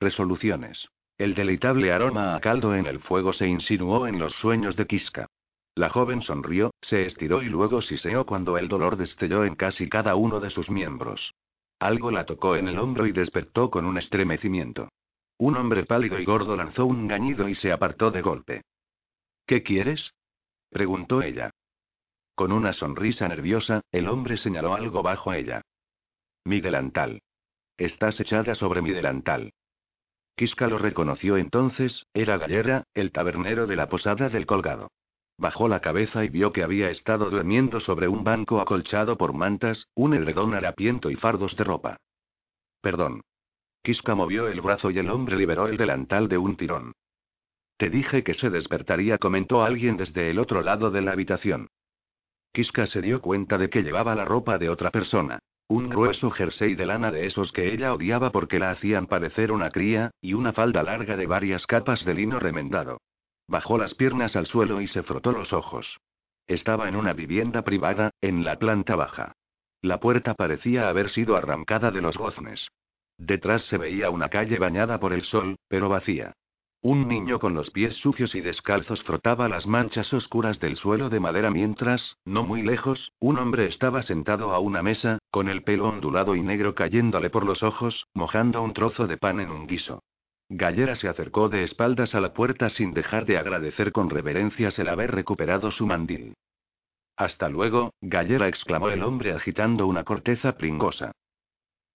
Resoluciones. 0.00 0.88
El 1.18 1.34
deleitable 1.34 1.92
aroma 1.92 2.36
a 2.36 2.40
caldo 2.40 2.74
en 2.76 2.86
el 2.86 3.00
fuego 3.00 3.32
se 3.32 3.48
insinuó 3.48 4.06
en 4.06 4.20
los 4.20 4.34
sueños 4.34 4.76
de 4.76 4.86
Kiska. 4.86 5.26
La 5.74 5.88
joven 5.88 6.22
sonrió, 6.22 6.72
se 6.80 7.06
estiró 7.06 7.42
y 7.42 7.46
luego 7.46 7.82
siseó 7.82 8.24
cuando 8.24 8.58
el 8.58 8.68
dolor 8.68 8.96
destelló 8.96 9.44
en 9.44 9.56
casi 9.56 9.88
cada 9.88 10.14
uno 10.14 10.38
de 10.38 10.50
sus 10.50 10.70
miembros. 10.70 11.34
Algo 11.80 12.10
la 12.10 12.26
tocó 12.26 12.56
en 12.56 12.68
el 12.68 12.78
hombro 12.78 13.06
y 13.06 13.12
despertó 13.12 13.70
con 13.70 13.84
un 13.84 13.98
estremecimiento. 13.98 14.88
Un 15.38 15.56
hombre 15.56 15.84
pálido 15.84 16.18
y 16.18 16.24
gordo 16.24 16.56
lanzó 16.56 16.86
un 16.86 17.06
gañido 17.06 17.48
y 17.48 17.54
se 17.54 17.72
apartó 17.72 18.10
de 18.10 18.22
golpe. 18.22 18.62
¿Qué 19.46 19.62
quieres? 19.62 20.12
preguntó 20.70 21.22
ella. 21.22 21.50
Con 22.34 22.52
una 22.52 22.72
sonrisa 22.72 23.26
nerviosa, 23.28 23.80
el 23.90 24.08
hombre 24.08 24.36
señaló 24.36 24.74
algo 24.74 25.02
bajo 25.02 25.32
ella. 25.32 25.62
Mi 26.44 26.60
delantal. 26.60 27.20
Estás 27.76 28.18
echada 28.20 28.54
sobre 28.54 28.82
mi 28.82 28.90
delantal. 28.90 29.52
Kiska 30.38 30.68
lo 30.68 30.78
reconoció 30.78 31.36
entonces, 31.36 32.06
era 32.14 32.38
Gallera, 32.38 32.84
el 32.94 33.10
tabernero 33.10 33.66
de 33.66 33.74
la 33.74 33.88
posada 33.88 34.28
del 34.28 34.46
colgado. 34.46 34.92
Bajó 35.36 35.66
la 35.66 35.80
cabeza 35.80 36.24
y 36.24 36.28
vio 36.28 36.52
que 36.52 36.62
había 36.62 36.90
estado 36.90 37.28
durmiendo 37.28 37.80
sobre 37.80 38.06
un 38.06 38.22
banco 38.22 38.60
acolchado 38.60 39.18
por 39.18 39.32
mantas, 39.32 39.88
un 39.96 40.14
edredón 40.14 40.54
harapiento 40.54 41.10
y 41.10 41.16
fardos 41.16 41.56
de 41.56 41.64
ropa. 41.64 41.96
Perdón. 42.80 43.22
Kiska 43.82 44.14
movió 44.14 44.46
el 44.46 44.60
brazo 44.60 44.92
y 44.92 44.98
el 45.00 45.10
hombre 45.10 45.36
liberó 45.36 45.66
el 45.66 45.76
delantal 45.76 46.28
de 46.28 46.38
un 46.38 46.56
tirón. 46.56 46.92
Te 47.76 47.90
dije 47.90 48.22
que 48.22 48.34
se 48.34 48.48
despertaría, 48.48 49.18
comentó 49.18 49.64
alguien 49.64 49.96
desde 49.96 50.30
el 50.30 50.38
otro 50.38 50.62
lado 50.62 50.92
de 50.92 51.02
la 51.02 51.10
habitación. 51.10 51.66
Kiska 52.52 52.86
se 52.86 53.02
dio 53.02 53.20
cuenta 53.20 53.58
de 53.58 53.70
que 53.70 53.82
llevaba 53.82 54.14
la 54.14 54.24
ropa 54.24 54.56
de 54.56 54.70
otra 54.70 54.92
persona. 54.92 55.40
Un 55.68 55.90
grueso 55.90 56.30
jersey 56.30 56.74
de 56.74 56.86
lana 56.86 57.10
de 57.10 57.26
esos 57.26 57.52
que 57.52 57.72
ella 57.72 57.92
odiaba 57.92 58.32
porque 58.32 58.58
la 58.58 58.70
hacían 58.70 59.06
parecer 59.06 59.52
una 59.52 59.70
cría, 59.70 60.10
y 60.22 60.32
una 60.32 60.54
falda 60.54 60.82
larga 60.82 61.14
de 61.14 61.26
varias 61.26 61.66
capas 61.66 62.04
de 62.06 62.14
lino 62.14 62.40
remendado. 62.40 63.02
Bajó 63.46 63.76
las 63.76 63.94
piernas 63.94 64.34
al 64.34 64.46
suelo 64.46 64.80
y 64.80 64.86
se 64.86 65.02
frotó 65.02 65.32
los 65.32 65.52
ojos. 65.52 65.98
Estaba 66.46 66.88
en 66.88 66.96
una 66.96 67.12
vivienda 67.12 67.62
privada, 67.62 68.12
en 68.22 68.44
la 68.44 68.58
planta 68.58 68.96
baja. 68.96 69.32
La 69.82 70.00
puerta 70.00 70.34
parecía 70.34 70.88
haber 70.88 71.10
sido 71.10 71.36
arrancada 71.36 71.90
de 71.90 72.00
los 72.00 72.16
goznes. 72.16 72.68
Detrás 73.18 73.62
se 73.66 73.76
veía 73.76 74.08
una 74.08 74.30
calle 74.30 74.58
bañada 74.58 74.98
por 74.98 75.12
el 75.12 75.24
sol, 75.24 75.56
pero 75.68 75.90
vacía. 75.90 76.32
Un 76.80 77.08
niño 77.08 77.40
con 77.40 77.54
los 77.54 77.70
pies 77.70 77.96
sucios 77.96 78.36
y 78.36 78.40
descalzos 78.40 79.02
frotaba 79.02 79.48
las 79.48 79.66
manchas 79.66 80.12
oscuras 80.12 80.60
del 80.60 80.76
suelo 80.76 81.10
de 81.10 81.18
madera 81.18 81.50
mientras, 81.50 82.16
no 82.24 82.44
muy 82.44 82.62
lejos, 82.62 83.12
un 83.18 83.38
hombre 83.38 83.66
estaba 83.66 84.02
sentado 84.02 84.52
a 84.52 84.60
una 84.60 84.80
mesa, 84.80 85.18
con 85.32 85.48
el 85.48 85.64
pelo 85.64 85.88
ondulado 85.88 86.36
y 86.36 86.42
negro 86.42 86.76
cayéndole 86.76 87.30
por 87.30 87.44
los 87.44 87.64
ojos, 87.64 88.06
mojando 88.14 88.62
un 88.62 88.74
trozo 88.74 89.08
de 89.08 89.16
pan 89.16 89.40
en 89.40 89.50
un 89.50 89.66
guiso. 89.66 90.04
Gallera 90.48 90.94
se 90.94 91.08
acercó 91.08 91.48
de 91.48 91.64
espaldas 91.64 92.14
a 92.14 92.20
la 92.20 92.32
puerta 92.32 92.70
sin 92.70 92.94
dejar 92.94 93.26
de 93.26 93.38
agradecer 93.38 93.90
con 93.90 94.08
reverencias 94.08 94.78
el 94.78 94.88
haber 94.88 95.10
recuperado 95.10 95.72
su 95.72 95.84
mandil. 95.84 96.34
Hasta 97.16 97.48
luego, 97.48 97.92
Gallera 98.00 98.46
exclamó 98.46 98.88
el 98.90 99.02
hombre 99.02 99.32
agitando 99.32 99.88
una 99.88 100.04
corteza 100.04 100.56
pringosa. 100.56 101.10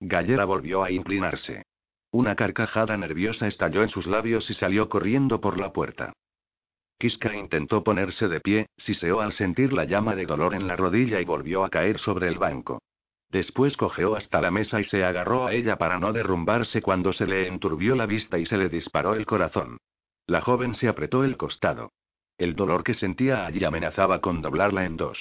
Gallera 0.02 0.44
volvió 0.44 0.84
a 0.84 0.92
inclinarse. 0.92 1.64
Una 2.13 2.35
carcajada 2.35 2.96
nerviosa 2.96 3.47
estalló 3.47 3.81
en 3.81 3.90
sus 3.90 4.06
labios 4.06 4.47
y 4.47 4.53
salió 4.53 4.88
corriendo 4.88 5.41
por 5.41 5.59
la 5.59 5.74
puerta. 5.74 6.13
Kiska 7.00 7.35
intentó 7.35 7.84
ponerse 7.84 8.28
de 8.28 8.40
pie, 8.40 8.68
siseó 8.78 9.19
al 9.22 9.34
sentir 9.34 9.74
la 9.74 9.85
llama 9.85 10.16
de 10.16 10.28
dolor 10.28 10.53
en 10.53 10.68
la 10.68 10.75
rodilla 10.75 11.19
y 11.19 11.25
volvió 11.25 11.66
a 11.66 11.72
caer 11.72 11.97
sobre 11.97 12.28
el 12.28 12.38
banco. 12.38 12.84
Después 13.31 13.75
cojeó 13.78 14.16
hasta 14.16 14.41
la 14.41 14.51
mesa 14.51 14.79
y 14.79 14.84
se 14.84 15.03
agarró 15.03 15.47
a 15.47 15.53
ella 15.53 15.78
para 15.78 15.97
no 15.97 16.13
derrumbarse 16.13 16.84
cuando 16.84 17.13
se 17.13 17.25
le 17.25 17.47
enturbió 17.47 17.96
la 17.96 18.06
vista 18.06 18.38
y 18.38 18.45
se 18.45 18.57
le 18.57 18.69
disparó 18.69 19.16
el 19.16 19.25
corazón. 19.25 19.78
La 20.28 20.41
joven 20.41 20.75
se 20.75 20.88
apretó 20.88 21.24
el 21.24 21.35
costado. 21.35 21.94
El 22.38 22.56
dolor 22.56 22.84
que 22.84 22.94
sentía 22.94 23.47
allí 23.47 23.66
amenazaba 23.66 24.22
con 24.22 24.44
doblarla 24.44 24.85
en 24.85 24.97
dos. 24.97 25.18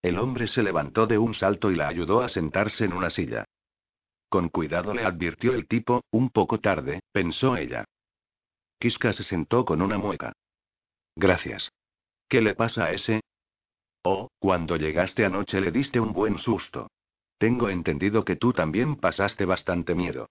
El 0.00 0.18
hombre 0.18 0.48
se 0.48 0.62
levantó 0.62 1.06
de 1.06 1.18
un 1.18 1.34
salto 1.34 1.70
y 1.70 1.76
la 1.76 1.88
ayudó 1.88 2.22
a 2.22 2.30
sentarse 2.30 2.86
en 2.86 2.94
una 2.94 3.10
silla. 3.10 3.44
Con 4.32 4.48
cuidado 4.48 4.94
le 4.94 5.04
advirtió 5.04 5.52
el 5.52 5.68
tipo, 5.68 6.04
un 6.10 6.30
poco 6.30 6.58
tarde, 6.58 7.02
pensó 7.12 7.54
ella. 7.54 7.84
Kiska 8.78 9.12
se 9.12 9.24
sentó 9.24 9.66
con 9.66 9.82
una 9.82 9.98
mueca. 9.98 10.32
Gracias. 11.14 11.70
¿Qué 12.30 12.40
le 12.40 12.54
pasa 12.54 12.86
a 12.86 12.92
ese? 12.92 13.20
Oh, 14.02 14.30
cuando 14.38 14.76
llegaste 14.76 15.26
anoche 15.26 15.60
le 15.60 15.70
diste 15.70 16.00
un 16.00 16.14
buen 16.14 16.38
susto. 16.38 16.88
Tengo 17.36 17.68
entendido 17.68 18.24
que 18.24 18.36
tú 18.36 18.54
también 18.54 18.96
pasaste 18.96 19.44
bastante 19.44 19.94
miedo. 19.94 20.30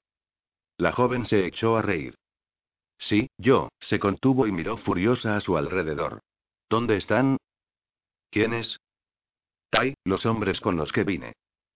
La 0.78 0.94
joven 0.94 1.28
se 1.28 1.46
echó 1.46 1.78
a 1.78 1.84
reír. 1.84 2.16
Sí, 2.98 3.30
yo, 3.38 3.70
se 3.82 4.00
contuvo 4.00 4.48
y 4.48 4.52
miró 4.52 4.78
furiosa 4.78 5.36
a 5.36 5.42
su 5.42 5.58
alrededor. 5.58 6.22
¿Dónde 6.72 6.98
están? 6.98 7.38
¿Quiénes? 8.32 8.80
Tai, 9.70 9.94
los 10.06 10.26
hombres 10.26 10.60
con 10.60 10.76
los 10.76 10.92
que 10.92 11.04
vine. 11.04 11.34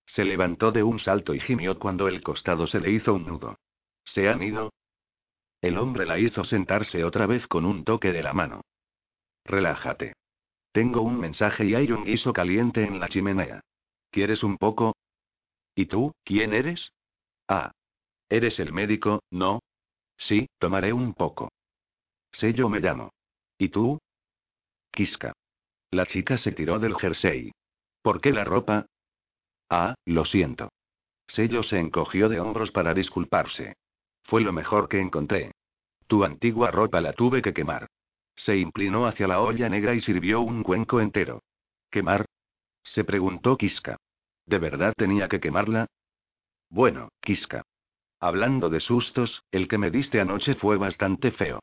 Se 0.08 0.24
levantó 0.24 0.72
de 0.72 0.84
un 0.84 1.00
salto 1.00 1.34
y 1.34 1.40
gimió 1.40 1.80
cuando 1.80 2.08
el 2.08 2.22
costado 2.22 2.68
se 2.68 2.80
le 2.80 2.92
hizo 2.92 3.14
un 3.14 3.26
nudo. 3.26 3.58
¿Se 4.04 4.30
han 4.30 4.44
ido? 4.44 4.72
El 5.62 5.78
hombre 5.78 6.06
la 6.06 6.20
hizo 6.20 6.44
sentarse 6.44 7.04
otra 7.04 7.26
vez 7.26 7.48
con 7.48 7.66
un 7.66 7.84
toque 7.84 8.12
de 8.12 8.22
la 8.22 8.34
mano. 8.34 8.62
Relájate. 9.44 10.14
Tengo 10.72 11.02
un 11.02 11.20
mensaje 11.20 11.66
y 11.66 11.76
hay 11.76 11.92
un 11.92 12.04
guiso 12.04 12.34
caliente 12.34 12.84
en 12.84 13.00
la 13.00 13.08
chimenea. 13.08 13.62
¿Quieres 14.12 14.44
un 14.44 14.58
poco? 14.58 14.96
¿Y 15.74 15.88
tú, 15.88 16.14
quién 16.24 16.54
eres? 16.54 16.92
Ah. 17.48 17.72
¿Eres 18.30 18.60
el 18.60 18.74
médico, 18.74 19.22
no? 19.32 19.60
Sí, 20.18 20.48
tomaré 20.60 20.94
un 20.94 21.14
poco. 21.14 21.50
Sé 22.32 22.54
yo 22.54 22.70
me 22.70 22.80
llamo. 22.80 23.12
¿Y 23.58 23.70
tú? 23.70 24.00
Kiska. 24.92 25.34
La 25.92 26.06
chica 26.06 26.38
se 26.38 26.52
tiró 26.52 26.80
del 26.80 26.96
jersey. 26.96 27.52
¿Por 28.02 28.22
qué 28.22 28.32
la 28.32 28.44
ropa? 28.44 28.86
Ah, 29.70 29.96
lo 30.06 30.26
siento. 30.26 30.72
Sello 31.28 31.64
se 31.64 31.80
encogió 31.80 32.30
de 32.30 32.40
hombros 32.40 32.72
para 32.72 32.94
disculparse. 32.94 33.76
Fue 34.24 34.42
lo 34.42 34.54
mejor 34.54 34.88
que 34.88 35.00
encontré. 35.00 35.52
Tu 36.08 36.24
antigua 36.24 36.72
ropa 36.72 37.02
la 37.02 37.14
tuve 37.14 37.42
que 37.42 37.54
quemar. 37.54 37.88
Se 38.36 38.58
inclinó 38.58 39.08
hacia 39.08 39.28
la 39.28 39.42
olla 39.42 39.70
negra 39.70 39.96
y 39.96 40.02
sirvió 40.02 40.42
un 40.42 40.64
cuenco 40.64 41.00
entero. 41.00 41.42
¿Quemar? 41.90 42.26
Se 42.84 43.04
preguntó 43.04 43.58
Kiska. 43.58 43.98
¿De 44.46 44.60
verdad 44.60 44.94
tenía 44.96 45.28
que 45.28 45.40
quemarla? 45.40 45.88
Bueno, 46.70 47.10
Kiska. 47.22 47.64
Hablando 48.20 48.70
de 48.70 48.80
sustos, 48.80 49.44
el 49.52 49.68
que 49.68 49.78
me 49.78 49.92
diste 49.92 50.20
anoche 50.20 50.56
fue 50.56 50.78
bastante 50.78 51.32
feo. 51.32 51.60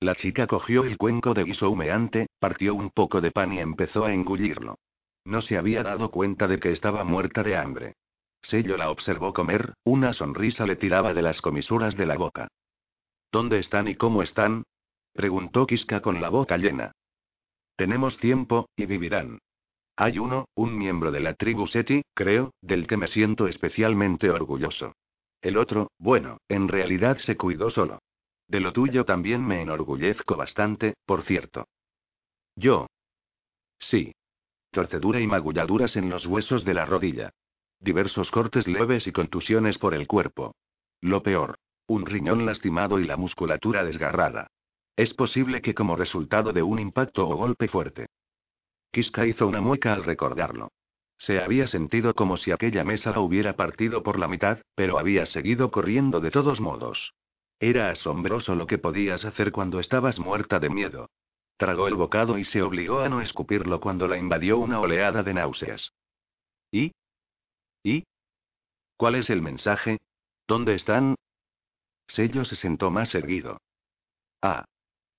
La 0.00 0.16
chica 0.16 0.46
cogió 0.46 0.84
el 0.84 0.98
cuenco 0.98 1.32
de 1.34 1.44
guiso 1.44 1.70
humeante, 1.70 2.26
partió 2.40 2.74
un 2.74 2.90
poco 2.90 3.20
de 3.20 3.30
pan 3.30 3.52
y 3.52 3.60
empezó 3.60 4.04
a 4.04 4.12
engullirlo. 4.12 4.76
No 5.24 5.42
se 5.42 5.56
había 5.56 5.82
dado 5.82 6.10
cuenta 6.10 6.48
de 6.48 6.58
que 6.58 6.72
estaba 6.72 7.04
muerta 7.04 7.42
de 7.42 7.56
hambre. 7.56 7.94
Sello 8.42 8.76
la 8.76 8.90
observó 8.90 9.32
comer, 9.32 9.74
una 9.84 10.12
sonrisa 10.14 10.66
le 10.66 10.76
tiraba 10.76 11.14
de 11.14 11.22
las 11.22 11.40
comisuras 11.40 11.96
de 11.96 12.06
la 12.06 12.16
boca. 12.16 12.48
¿Dónde 13.30 13.60
están 13.60 13.88
y 13.88 13.94
cómo 13.94 14.22
están? 14.22 14.64
preguntó 15.12 15.66
Kiska 15.66 16.00
con 16.00 16.20
la 16.20 16.28
boca 16.28 16.56
llena. 16.56 16.92
Tenemos 17.76 18.18
tiempo, 18.18 18.68
y 18.76 18.86
vivirán. 18.86 19.38
Hay 19.96 20.18
uno, 20.18 20.46
un 20.54 20.76
miembro 20.76 21.12
de 21.12 21.20
la 21.20 21.34
tribu 21.34 21.66
Seti, 21.66 22.02
creo, 22.14 22.52
del 22.60 22.86
que 22.86 22.96
me 22.96 23.06
siento 23.06 23.46
especialmente 23.46 24.30
orgulloso. 24.30 24.94
El 25.40 25.56
otro, 25.56 25.90
bueno, 25.98 26.38
en 26.48 26.68
realidad 26.68 27.18
se 27.18 27.36
cuidó 27.36 27.70
solo. 27.70 28.00
De 28.48 28.60
lo 28.60 28.72
tuyo 28.72 29.04
también 29.04 29.46
me 29.46 29.62
enorgullezco 29.62 30.36
bastante, 30.36 30.94
por 31.06 31.22
cierto. 31.22 31.66
Yo. 32.56 32.86
Sí, 33.78 34.12
torcedura 34.72 35.20
y 35.20 35.26
magulladuras 35.26 35.94
en 35.96 36.10
los 36.10 36.26
huesos 36.26 36.64
de 36.64 36.74
la 36.74 36.84
rodilla. 36.84 37.30
Diversos 37.78 38.30
cortes 38.30 38.66
leves 38.66 39.06
y 39.06 39.12
contusiones 39.12 39.78
por 39.78 39.94
el 39.94 40.08
cuerpo. 40.08 40.56
Lo 41.00 41.22
peor, 41.22 41.58
un 41.86 42.06
riñón 42.06 42.46
lastimado 42.46 42.98
y 42.98 43.04
la 43.04 43.16
musculatura 43.16 43.84
desgarrada. 43.84 44.48
Es 44.96 45.14
posible 45.14 45.62
que 45.62 45.74
como 45.74 45.96
resultado 45.96 46.52
de 46.52 46.62
un 46.62 46.78
impacto 46.78 47.28
o 47.28 47.36
golpe 47.36 47.68
fuerte. 47.68 48.06
Kiska 48.92 49.26
hizo 49.26 49.46
una 49.46 49.60
mueca 49.60 49.92
al 49.92 50.04
recordarlo. 50.04 50.70
Se 51.18 51.40
había 51.40 51.66
sentido 51.66 52.14
como 52.14 52.36
si 52.36 52.50
aquella 52.50 52.84
mesa 52.84 53.12
la 53.12 53.20
hubiera 53.20 53.54
partido 53.54 54.02
por 54.02 54.18
la 54.18 54.28
mitad, 54.28 54.58
pero 54.74 54.98
había 54.98 55.24
seguido 55.26 55.70
corriendo 55.70 56.20
de 56.20 56.30
todos 56.30 56.60
modos. 56.60 57.14
Era 57.60 57.90
asombroso 57.90 58.54
lo 58.54 58.66
que 58.66 58.78
podías 58.78 59.24
hacer 59.24 59.52
cuando 59.52 59.78
estabas 59.80 60.18
muerta 60.18 60.58
de 60.58 60.68
miedo. 60.68 61.08
Tragó 61.62 61.86
el 61.86 61.94
bocado 61.94 62.38
y 62.38 62.44
se 62.46 62.60
obligó 62.60 63.02
a 63.02 63.08
no 63.08 63.20
escupirlo 63.20 63.80
cuando 63.80 64.08
la 64.08 64.18
invadió 64.18 64.58
una 64.58 64.80
oleada 64.80 65.22
de 65.22 65.32
náuseas. 65.32 65.92
¿Y? 66.72 66.90
¿Y? 67.84 68.02
¿Cuál 68.96 69.14
es 69.14 69.30
el 69.30 69.42
mensaje? 69.42 69.98
¿Dónde 70.48 70.74
están? 70.74 71.14
Sello 72.08 72.44
se 72.46 72.56
sentó 72.56 72.90
más 72.90 73.14
erguido. 73.14 73.60
Ah. 74.42 74.64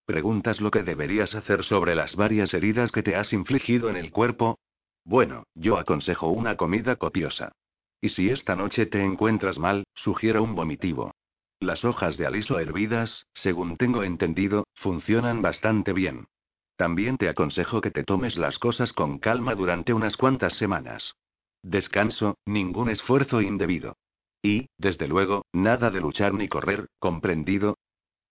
¿Preguntas 0.06 0.60
lo 0.60 0.70
que 0.70 0.84
deberías 0.84 1.34
hacer 1.34 1.64
sobre 1.64 1.96
las 1.96 2.14
varias 2.18 2.54
heridas 2.54 2.92
que 2.92 3.04
te 3.04 3.16
has 3.16 3.32
infligido 3.32 3.90
en 3.90 3.96
el 3.96 4.12
cuerpo? 4.12 4.60
Bueno, 5.06 5.46
yo 5.56 5.78
aconsejo 5.78 6.28
una 6.28 6.58
comida 6.58 6.98
copiosa. 6.98 7.54
Y 8.02 8.10
si 8.10 8.30
esta 8.30 8.58
noche 8.58 8.86
te 8.86 9.02
encuentras 9.02 9.58
mal, 9.58 9.86
sugiero 9.94 10.44
un 10.44 10.56
vomitivo. 10.56 11.14
Las 11.62 11.86
hojas 11.86 12.18
de 12.18 12.26
aliso 12.26 12.60
hervidas, 12.60 13.28
según 13.34 13.78
tengo 13.78 14.04
entendido, 14.04 14.66
funcionan 14.74 15.42
bastante 15.42 15.94
bien. 15.94 16.28
También 16.76 17.18
te 17.18 17.30
aconsejo 17.30 17.82
que 17.82 17.92
te 17.92 18.04
tomes 18.04 18.38
las 18.38 18.58
cosas 18.58 18.94
con 18.94 19.20
calma 19.20 19.56
durante 19.56 19.94
unas 19.94 20.18
cuantas 20.18 20.54
semanas. 20.54 21.14
Descanso, 21.62 22.38
ningún 22.46 22.90
esfuerzo 22.90 23.42
indebido. 23.42 23.96
Y, 24.42 24.68
desde 24.78 25.08
luego, 25.08 25.46
nada 25.54 25.90
de 25.90 26.02
luchar 26.02 26.34
ni 26.34 26.50
correr, 26.50 26.88
¿comprendido? 27.00 27.78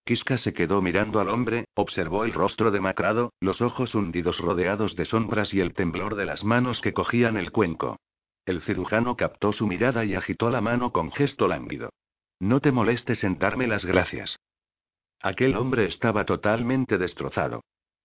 Kiska 0.05 0.37
se 0.37 0.53
quedó 0.53 0.81
mirando 0.81 1.21
al 1.21 1.29
hombre, 1.29 1.65
observó 1.75 2.25
el 2.25 2.33
rostro 2.33 2.71
demacrado, 2.71 3.31
los 3.39 3.61
ojos 3.61 3.95
hundidos 3.95 4.37
rodeados 4.37 4.95
de 4.95 5.05
sombras 5.05 5.53
y 5.53 5.61
el 5.61 5.73
temblor 5.73 6.15
de 6.15 6.25
las 6.25 6.43
manos 6.43 6.81
que 6.81 6.93
cogían 6.93 7.37
el 7.37 7.51
cuenco. 7.51 7.97
El 8.45 8.61
cirujano 8.61 9.15
captó 9.15 9.53
su 9.53 9.65
mirada 9.65 10.03
y 10.03 10.13
agitó 10.13 10.49
la 10.49 10.59
mano 10.59 10.91
con 10.91 11.11
gesto 11.11 11.47
lánguido. 11.47 11.89
No 12.39 12.59
te 12.59 12.73
molestes 12.73 13.23
en 13.23 13.39
darme 13.39 13.67
las 13.67 13.85
gracias. 13.85 14.37
Aquel 15.21 15.55
hombre 15.55 15.85
estaba 15.85 16.25
totalmente 16.25 16.97
destrozado. 16.97 17.61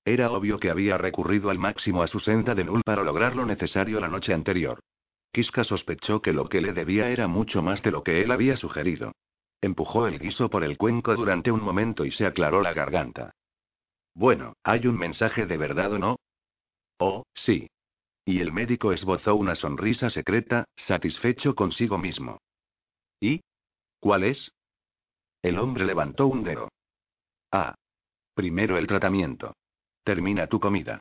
Era 0.09 0.31
obvio 0.31 0.59
que 0.59 0.71
había 0.71 0.97
recurrido 0.97 1.51
al 1.51 1.59
máximo 1.59 2.03
a 2.03 2.09
su 2.09 2.19
senda 2.19 2.55
de 2.55 2.65
Null 2.65 2.81
para 2.83 3.05
lograr 3.05 3.37
lo 3.37 3.45
necesario 3.45 4.01
la 4.01 4.09
noche 4.09 4.33
anterior. 4.33 4.81
Kiska 5.33 5.65
sospechó 5.65 6.23
que 6.23 6.33
lo 6.33 6.49
que 6.49 6.63
le 6.63 6.73
debía 6.73 7.11
era 7.11 7.29
mucho 7.29 7.61
más 7.61 7.83
de 7.83 7.91
lo 7.91 8.03
que 8.03 8.23
él 8.23 8.31
había 8.31 8.57
sugerido. 8.57 9.13
Empujó 9.61 10.07
el 10.07 10.19
guiso 10.19 10.49
por 10.49 10.65
el 10.65 10.79
cuenco 10.79 11.15
durante 11.15 11.53
un 11.53 11.63
momento 11.63 12.07
y 12.07 12.13
se 12.13 12.25
aclaró 12.25 12.63
la 12.63 12.73
garganta. 12.73 13.33
Bueno, 14.15 14.55
¿hay 14.65 14.87
un 14.87 14.97
mensaje 14.97 15.45
de 15.45 15.59
verdad 15.59 15.93
o 15.93 15.99
no? 15.99 16.17
Oh, 16.99 17.25
sí. 17.35 17.69
Y 18.25 18.41
el 18.41 18.51
médico 18.51 18.95
esbozó 18.95 19.35
una 19.35 19.57
sonrisa 19.57 20.09
secreta, 20.09 20.65
satisfecho 20.87 21.55
consigo 21.55 21.99
mismo. 21.99 22.39
¿Y? 23.21 23.43
¿Cuál 24.01 24.25
es? 24.25 24.53
El 25.43 25.59
hombre 25.59 25.85
levantó 25.85 26.29
un 26.29 26.45
dedo. 26.45 26.71
Ah. 27.53 27.75
Primero 28.35 28.79
el 28.79 28.87
tratamiento. 28.87 29.53
Termina 30.09 30.47
tu 30.47 30.59
comida. 30.59 31.01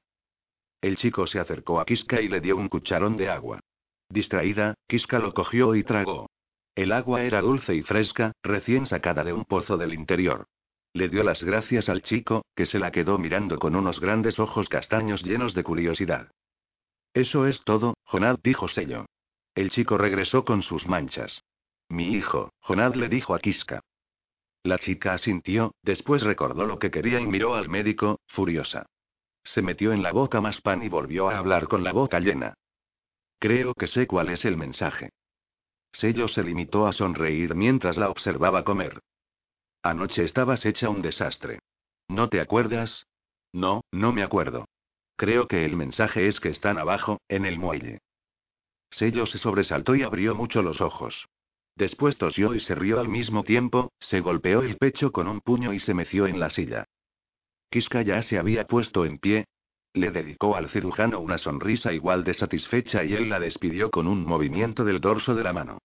El 0.81 0.98
chico 0.98 1.27
se 1.27 1.39
acercó 1.39 1.80
a 1.80 1.86
Kiska 1.86 2.19
y 2.19 2.27
le 2.27 2.42
dio 2.42 2.57
un 2.57 2.68
cucharón 2.68 3.15
de 3.15 3.30
agua. 3.30 3.62
Distraída, 4.09 4.74
Kiska 4.86 5.19
lo 5.19 5.33
cogió 5.33 5.75
y 5.75 5.86
tragó. 5.86 6.30
El 6.75 6.92
agua 6.92 7.24
era 7.24 7.39
dulce 7.39 7.74
y 7.74 7.83
fresca, 7.83 8.33
recién 8.44 8.86
sacada 8.86 9.24
de 9.24 9.31
un 9.31 9.45
pozo 9.45 9.77
del 9.77 9.94
interior. 9.94 10.48
Le 10.92 11.07
dio 11.07 11.24
las 11.24 11.42
gracias 11.42 11.88
al 11.88 12.01
chico, 12.01 12.44
que 12.54 12.65
se 12.65 12.80
la 12.80 12.92
quedó 12.92 13.18
mirando 13.18 13.59
con 13.59 13.77
unos 13.77 14.01
grandes 14.01 14.39
ojos 14.39 14.68
castaños 14.68 15.24
llenos 15.24 15.54
de 15.54 15.63
curiosidad. 15.63 16.30
Eso 17.13 17.48
es 17.48 17.63
todo, 17.63 17.94
Jonad 18.04 18.39
dijo 18.44 18.68
Sello. 18.68 19.06
El 19.56 19.71
chico 19.71 19.98
regresó 19.98 20.44
con 20.44 20.63
sus 20.63 20.86
manchas. 20.86 21.45
Mi 21.88 22.12
hijo, 22.12 22.51
Jonad 22.59 22.95
le 22.95 23.07
dijo 23.07 23.33
a 23.36 23.39
Kiska. 23.39 23.80
La 24.63 24.77
chica 24.80 25.13
asintió, 25.13 25.71
después 25.81 26.24
recordó 26.24 26.65
lo 26.65 26.77
que 26.77 26.92
quería 26.92 27.21
y 27.21 27.25
miró 27.25 27.56
al 27.56 27.69
médico, 27.69 28.19
furiosa. 28.27 28.86
Se 29.53 29.61
metió 29.61 29.94
en 29.94 30.03
la 30.03 30.11
boca 30.11 30.41
más 30.41 30.59
pan 30.61 30.83
y 30.83 30.89
volvió 30.89 31.29
a 31.29 31.38
hablar 31.38 31.67
con 31.67 31.83
la 31.83 31.91
boca 31.91 32.19
llena. 32.19 32.53
Creo 33.39 33.73
que 33.73 33.88
sé 33.88 34.07
cuál 34.07 34.29
es 34.29 34.44
el 34.45 34.57
mensaje. 34.57 35.09
Sello 35.94 36.27
se 36.27 36.44
limitó 36.44 36.88
a 36.88 36.94
sonreír 36.94 37.55
mientras 37.55 37.97
la 37.97 38.09
observaba 38.09 38.63
comer. 38.63 38.99
Anoche 39.83 40.23
estabas 40.23 40.65
hecha 40.65 40.89
un 40.89 41.01
desastre. 41.01 41.59
¿No 42.07 42.29
te 42.29 42.41
acuerdas? 42.41 43.05
No, 43.53 43.81
no 43.91 44.11
me 44.11 44.23
acuerdo. 44.23 44.65
Creo 45.15 45.47
que 45.47 45.65
el 45.65 45.75
mensaje 45.75 46.27
es 46.27 46.39
que 46.39 46.49
están 46.49 46.77
abajo, 46.77 47.19
en 47.27 47.45
el 47.45 47.57
muelle. 47.57 47.99
Sello 48.91 49.25
se 49.25 49.38
sobresaltó 49.38 49.95
y 49.95 50.03
abrió 50.03 50.35
mucho 50.35 50.61
los 50.61 50.81
ojos. 50.81 51.27
Después 51.75 52.17
tosió 52.17 52.55
y 52.55 52.59
se 52.59 52.75
rió 52.75 52.99
al 52.99 53.07
mismo 53.07 53.44
tiempo, 53.44 53.91
se 53.99 54.19
golpeó 54.19 54.61
el 54.61 54.77
pecho 54.77 55.11
con 55.11 55.27
un 55.27 55.41
puño 55.41 55.73
y 55.73 55.79
se 55.79 55.94
meció 55.94 56.27
en 56.27 56.39
la 56.39 56.49
silla. 56.49 56.85
Kiska 57.69 58.02
ya 58.02 58.22
se 58.22 58.38
había 58.38 58.66
puesto 58.66 59.06
en 59.06 59.18
pie. 59.18 59.46
Le 59.94 60.12
dedicó 60.12 60.56
al 60.56 60.69
cirujano 60.69 61.19
una 61.19 61.38
sonrisa 61.38 61.92
igual 61.92 62.24
de 62.24 62.34
satisfecha 62.34 63.04
y 63.04 63.14
él 63.14 63.30
la 63.30 63.40
despidió 63.40 63.90
con 63.90 64.08
un 64.08 64.25
movimiento 64.25 64.86
del 64.86 65.02
dorso 65.02 65.36
de 65.36 65.44
la 65.44 65.54
mano. 65.54 65.80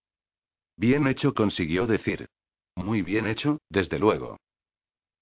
Bien 0.77 1.07
hecho, 1.07 1.35
consiguió 1.35 1.87
decir. 1.87 2.29
Muy 2.77 3.03
bien 3.03 3.27
hecho, 3.27 3.59
desde 3.69 3.99
luego. 3.99 4.39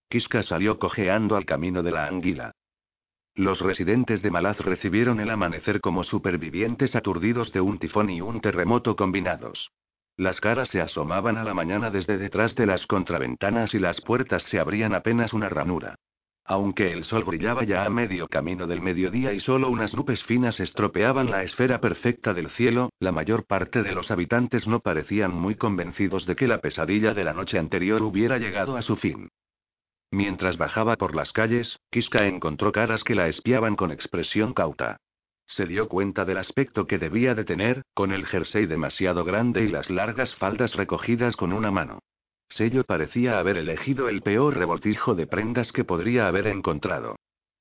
Kiska 0.08 0.42
salió 0.42 0.78
cojeando 0.78 1.36
al 1.36 1.44
camino 1.44 1.82
de 1.82 1.92
la 1.92 2.06
anguila. 2.06 2.52
Los 3.34 3.60
residentes 3.60 4.22
de 4.22 4.30
Malaz 4.30 4.58
recibieron 4.58 5.20
el 5.20 5.30
amanecer 5.30 5.80
como 5.80 6.02
supervivientes 6.04 6.96
aturdidos 6.96 7.52
de 7.52 7.60
un 7.60 7.78
tifón 7.78 8.10
y 8.10 8.20
un 8.20 8.40
terremoto 8.40 8.96
combinados. 8.96 9.70
Las 10.16 10.40
caras 10.40 10.68
se 10.68 10.80
asomaban 10.80 11.38
a 11.38 11.44
la 11.44 11.54
mañana 11.54 11.90
desde 11.90 12.18
detrás 12.18 12.54
de 12.56 12.66
las 12.66 12.86
contraventanas 12.86 13.72
y 13.72 13.78
las 13.78 14.00
puertas 14.00 14.42
se 14.50 14.58
abrían 14.58 14.94
apenas 14.94 15.32
una 15.32 15.48
ranura. 15.48 15.96
Aunque 16.50 16.92
el 16.92 17.04
sol 17.04 17.22
brillaba 17.22 17.62
ya 17.62 17.84
a 17.84 17.90
medio 17.90 18.26
camino 18.26 18.66
del 18.66 18.80
mediodía 18.80 19.32
y 19.32 19.38
solo 19.38 19.70
unas 19.70 19.94
nubes 19.94 20.20
finas 20.24 20.58
estropeaban 20.58 21.30
la 21.30 21.44
esfera 21.44 21.80
perfecta 21.80 22.34
del 22.34 22.50
cielo, 22.50 22.90
la 22.98 23.12
mayor 23.12 23.46
parte 23.46 23.84
de 23.84 23.94
los 23.94 24.10
habitantes 24.10 24.66
no 24.66 24.80
parecían 24.80 25.32
muy 25.32 25.54
convencidos 25.54 26.26
de 26.26 26.34
que 26.34 26.48
la 26.48 26.58
pesadilla 26.58 27.14
de 27.14 27.22
la 27.22 27.34
noche 27.34 27.56
anterior 27.56 28.02
hubiera 28.02 28.38
llegado 28.38 28.76
a 28.76 28.82
su 28.82 28.96
fin. 28.96 29.28
Mientras 30.10 30.58
bajaba 30.58 30.96
por 30.96 31.14
las 31.14 31.30
calles, 31.30 31.78
Kiska 31.92 32.26
encontró 32.26 32.72
caras 32.72 33.04
que 33.04 33.14
la 33.14 33.28
espiaban 33.28 33.76
con 33.76 33.92
expresión 33.92 34.52
cauta. 34.52 34.96
Se 35.46 35.66
dio 35.66 35.86
cuenta 35.86 36.24
del 36.24 36.38
aspecto 36.38 36.88
que 36.88 36.98
debía 36.98 37.36
de 37.36 37.44
tener, 37.44 37.82
con 37.94 38.10
el 38.10 38.26
jersey 38.26 38.66
demasiado 38.66 39.22
grande 39.22 39.62
y 39.62 39.68
las 39.68 39.88
largas 39.88 40.34
faldas 40.34 40.74
recogidas 40.74 41.36
con 41.36 41.52
una 41.52 41.70
mano. 41.70 42.00
Sello 42.50 42.84
parecía 42.84 43.38
haber 43.38 43.56
elegido 43.56 44.08
el 44.08 44.22
peor 44.22 44.56
revoltijo 44.56 45.14
de 45.14 45.26
prendas 45.26 45.72
que 45.72 45.84
podría 45.84 46.26
haber 46.26 46.48
encontrado. 46.48 47.16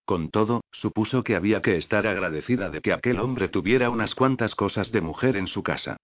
Con 0.06 0.32
todo, 0.32 0.62
supuso 0.72 1.24
que 1.24 1.36
había 1.36 1.62
que 1.62 1.78
estar 1.78 2.08
agradecida 2.08 2.72
de 2.72 2.82
que 2.82 2.94
aquel 2.94 3.20
hombre 3.20 3.48
tuviera 3.48 3.92
unas 3.92 4.16
cuantas 4.16 4.56
cosas 4.56 4.92
de 4.92 5.02
mujer 5.02 5.38
en 5.38 5.48
su 5.48 5.62
casa. 5.62 5.98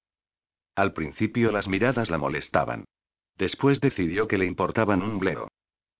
Al 0.76 0.94
principio 0.94 1.52
las 1.52 1.68
miradas 1.68 2.12
la 2.12 2.20
molestaban. 2.20 2.86
Después 3.38 3.80
decidió 3.82 4.28
que 4.28 4.38
le 4.38 4.46
importaban 4.46 5.02
un 5.02 5.18
bleo. 5.18 5.48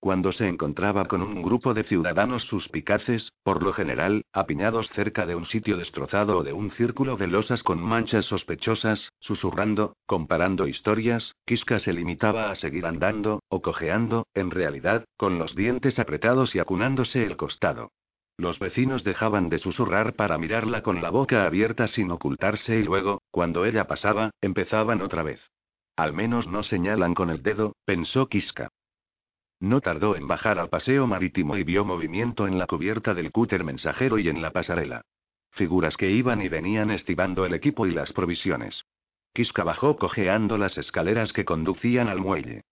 Cuando 0.06 0.30
se 0.30 0.46
encontraba 0.46 1.06
con 1.06 1.20
un 1.20 1.42
grupo 1.42 1.74
de 1.74 1.82
ciudadanos 1.82 2.44
suspicaces, 2.44 3.32
por 3.42 3.64
lo 3.64 3.72
general, 3.72 4.22
apiñados 4.32 4.88
cerca 4.90 5.26
de 5.26 5.34
un 5.34 5.46
sitio 5.46 5.78
destrozado 5.78 6.38
o 6.38 6.42
de 6.44 6.52
un 6.52 6.70
círculo 6.70 7.16
de 7.16 7.26
losas 7.26 7.64
con 7.64 7.82
manchas 7.82 8.24
sospechosas, 8.26 9.10
susurrando, 9.18 9.96
comparando 10.06 10.68
historias, 10.68 11.34
Kiska 11.44 11.80
se 11.80 11.92
limitaba 11.92 12.52
a 12.52 12.54
seguir 12.54 12.86
andando, 12.86 13.40
o 13.48 13.62
cojeando, 13.62 14.28
en 14.32 14.52
realidad, 14.52 15.06
con 15.16 15.40
los 15.40 15.56
dientes 15.56 15.98
apretados 15.98 16.54
y 16.54 16.60
acunándose 16.60 17.24
el 17.24 17.36
costado. 17.36 17.90
Los 18.38 18.60
vecinos 18.60 19.02
dejaban 19.02 19.48
de 19.48 19.58
susurrar 19.58 20.14
para 20.14 20.38
mirarla 20.38 20.84
con 20.84 21.02
la 21.02 21.10
boca 21.10 21.46
abierta 21.46 21.88
sin 21.88 22.12
ocultarse 22.12 22.78
y 22.78 22.84
luego, 22.84 23.22
cuando 23.32 23.64
ella 23.64 23.88
pasaba, 23.88 24.30
empezaban 24.40 25.02
otra 25.02 25.24
vez. 25.24 25.40
Al 25.96 26.12
menos 26.12 26.46
no 26.46 26.62
señalan 26.62 27.14
con 27.14 27.28
el 27.28 27.42
dedo, 27.42 27.72
pensó 27.84 28.28
Kiska. 28.28 28.68
No 29.60 29.80
tardó 29.80 30.16
en 30.16 30.28
bajar 30.28 30.58
al 30.58 30.68
paseo 30.68 31.06
marítimo 31.06 31.56
y 31.56 31.64
vio 31.64 31.84
movimiento 31.84 32.46
en 32.46 32.58
la 32.58 32.66
cubierta 32.66 33.14
del 33.14 33.32
cúter 33.32 33.64
mensajero 33.64 34.18
y 34.18 34.28
en 34.28 34.42
la 34.42 34.50
pasarela. 34.50 35.02
Figuras 35.52 35.96
que 35.96 36.10
iban 36.10 36.42
y 36.42 36.48
venían 36.48 36.90
estivando 36.90 37.46
el 37.46 37.54
equipo 37.54 37.86
y 37.86 37.92
las 37.92 38.12
provisiones. 38.12 38.84
Kiska 39.32 39.64
bajó 39.64 39.96
cojeando 39.96 40.58
las 40.58 40.76
escaleras 40.76 41.32
que 41.32 41.44
conducían 41.44 42.08
al 42.08 42.20
muelle. 42.20 42.62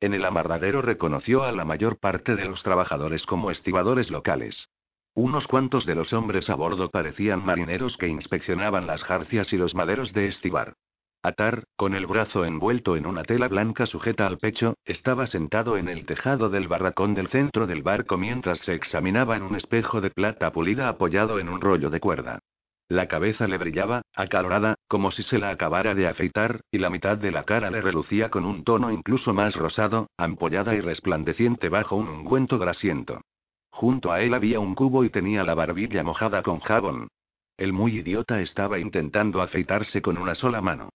En 0.00 0.14
el 0.14 0.24
amarradero 0.24 0.82
reconoció 0.82 1.44
a 1.44 1.52
la 1.52 1.64
mayor 1.64 1.98
parte 1.98 2.34
de 2.34 2.44
los 2.44 2.62
trabajadores 2.62 3.24
como 3.24 3.50
estibadores 3.50 4.10
locales. 4.10 4.68
Unos 5.14 5.46
cuantos 5.46 5.86
de 5.86 5.94
los 5.94 6.12
hombres 6.12 6.50
a 6.50 6.54
bordo 6.54 6.90
parecían 6.90 7.44
marineros 7.44 7.96
que 7.96 8.08
inspeccionaban 8.08 8.86
las 8.86 9.02
jarcias 9.04 9.52
y 9.52 9.56
los 9.56 9.74
maderos 9.74 10.12
de 10.12 10.28
estibar. 10.28 10.74
Atar, 11.24 11.62
con 11.76 11.94
el 11.94 12.06
brazo 12.06 12.44
envuelto 12.44 12.96
en 12.96 13.06
una 13.06 13.22
tela 13.22 13.46
blanca 13.46 13.86
sujeta 13.86 14.26
al 14.26 14.38
pecho, 14.38 14.74
estaba 14.84 15.28
sentado 15.28 15.76
en 15.76 15.88
el 15.88 16.04
tejado 16.04 16.50
del 16.50 16.66
barracón 16.66 17.14
del 17.14 17.28
centro 17.28 17.68
del 17.68 17.82
barco 17.82 18.18
mientras 18.18 18.58
se 18.58 18.74
examinaba 18.74 19.36
en 19.36 19.44
un 19.44 19.54
espejo 19.54 20.00
de 20.00 20.10
plata 20.10 20.50
pulida 20.50 20.88
apoyado 20.88 21.38
en 21.38 21.48
un 21.48 21.60
rollo 21.60 21.90
de 21.90 22.00
cuerda. 22.00 22.40
La 22.88 23.06
cabeza 23.06 23.46
le 23.46 23.56
brillaba, 23.56 24.02
acalorada, 24.16 24.74
como 24.88 25.12
si 25.12 25.22
se 25.22 25.38
la 25.38 25.50
acabara 25.50 25.94
de 25.94 26.08
afeitar, 26.08 26.60
y 26.72 26.78
la 26.78 26.90
mitad 26.90 27.16
de 27.16 27.30
la 27.30 27.44
cara 27.44 27.70
le 27.70 27.80
relucía 27.80 28.28
con 28.28 28.44
un 28.44 28.64
tono 28.64 28.90
incluso 28.90 29.32
más 29.32 29.54
rosado, 29.54 30.08
ampollada 30.16 30.74
y 30.74 30.80
resplandeciente 30.80 31.68
bajo 31.68 31.94
un 31.94 32.08
ungüento 32.08 32.58
grasiento. 32.58 33.20
Junto 33.70 34.10
a 34.10 34.22
él 34.22 34.34
había 34.34 34.58
un 34.58 34.74
cubo 34.74 35.04
y 35.04 35.10
tenía 35.10 35.44
la 35.44 35.54
barbilla 35.54 36.02
mojada 36.02 36.42
con 36.42 36.58
jabón. 36.58 37.06
El 37.56 37.72
muy 37.72 37.98
idiota 37.98 38.40
estaba 38.40 38.80
intentando 38.80 39.40
afeitarse 39.40 40.02
con 40.02 40.18
una 40.18 40.34
sola 40.34 40.60
mano. 40.60 40.90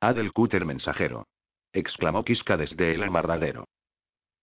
Adel 0.00 0.32
cúter 0.32 0.64
mensajero. 0.64 1.26
exclamó 1.74 2.24
Kiska 2.24 2.56
desde 2.56 2.94
el 2.94 3.02
amarradero. 3.02 3.66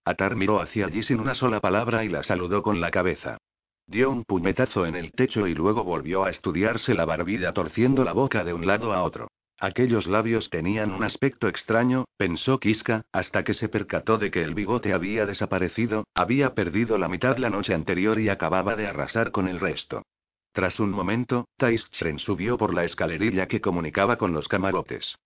Atar 0.06 0.36
miró 0.36 0.62
hacia 0.62 0.86
allí 0.86 1.02
sin 1.02 1.20
una 1.20 1.34
sola 1.34 1.60
palabra 1.60 2.04
y 2.04 2.10
la 2.10 2.24
saludó 2.24 2.62
con 2.62 2.80
la 2.80 2.92
cabeza. 2.92 3.40
Dio 3.88 4.12
un 4.12 4.24
puñetazo 4.24 4.86
en 4.86 4.96
el 4.96 5.12
techo 5.14 5.48
y 5.48 5.56
luego 5.56 5.84
volvió 5.84 6.26
a 6.26 6.30
estudiarse 6.30 6.94
la 6.94 7.06
barbilla 7.06 7.54
torciendo 7.54 8.04
la 8.04 8.14
boca 8.14 8.44
de 8.44 8.54
un 8.54 8.68
lado 8.68 8.94
a 8.94 9.02
otro. 9.02 9.30
Aquellos 9.60 10.06
labios 10.06 10.52
tenían 10.52 10.92
un 10.92 11.04
aspecto 11.04 11.48
extraño, 11.48 12.06
pensó 12.18 12.60
Kiska, 12.60 13.06
hasta 13.12 13.44
que 13.44 13.56
se 13.56 13.68
percató 13.68 14.20
de 14.20 14.30
que 14.30 14.44
el 14.44 14.54
bigote 14.54 14.94
había 14.94 15.26
desaparecido, 15.26 16.04
había 16.14 16.54
perdido 16.54 17.00
la 17.00 17.08
mitad 17.08 17.38
la 17.38 17.50
noche 17.50 17.74
anterior 17.74 18.20
y 18.20 18.30
acababa 18.30 18.76
de 18.76 18.86
arrasar 18.86 19.32
con 19.32 19.48
el 19.48 19.60
resto. 19.60 20.04
Tras 20.52 20.80
un 20.80 20.92
momento, 20.92 21.48
Taischren 21.58 22.20
subió 22.20 22.58
por 22.58 22.76
la 22.76 22.84
escalerilla 22.84 23.48
que 23.48 23.60
comunicaba 23.60 24.18
con 24.18 24.34
los 24.34 24.48
camarotes. 24.48 25.18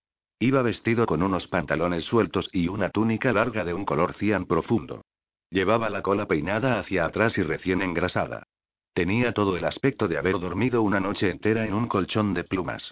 Iba 0.42 0.64
vestido 0.64 1.06
con 1.06 1.22
unos 1.22 1.48
pantalones 1.48 2.04
sueltos 2.06 2.50
y 2.52 2.68
una 2.68 2.90
túnica 2.90 3.32
larga 3.32 3.64
de 3.64 3.76
un 3.76 3.86
color 3.86 4.16
cian 4.16 4.48
profundo. 4.48 5.06
Llevaba 5.52 5.92
la 5.92 6.02
cola 6.02 6.26
peinada 6.26 6.80
hacia 6.80 7.06
atrás 7.06 7.38
y 7.38 7.44
recién 7.44 7.84
engrasada. 7.84 8.48
Tenía 8.96 9.34
todo 9.34 9.56
el 9.56 9.66
aspecto 9.66 10.08
de 10.08 10.18
haber 10.18 10.40
dormido 10.40 10.82
una 10.82 11.00
noche 11.00 11.30
entera 11.30 11.68
en 11.68 11.76
un 11.76 11.88
colchón 11.88 12.34
de 12.34 12.44
plumas. 12.44 12.92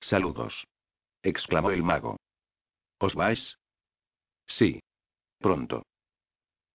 Saludos. 0.00 0.66
exclamó 1.22 1.70
el 1.70 1.84
mago. 1.84 2.16
¿Os 2.98 3.14
vais? 3.14 3.58
Sí. 4.48 4.80
Pronto. 5.38 5.84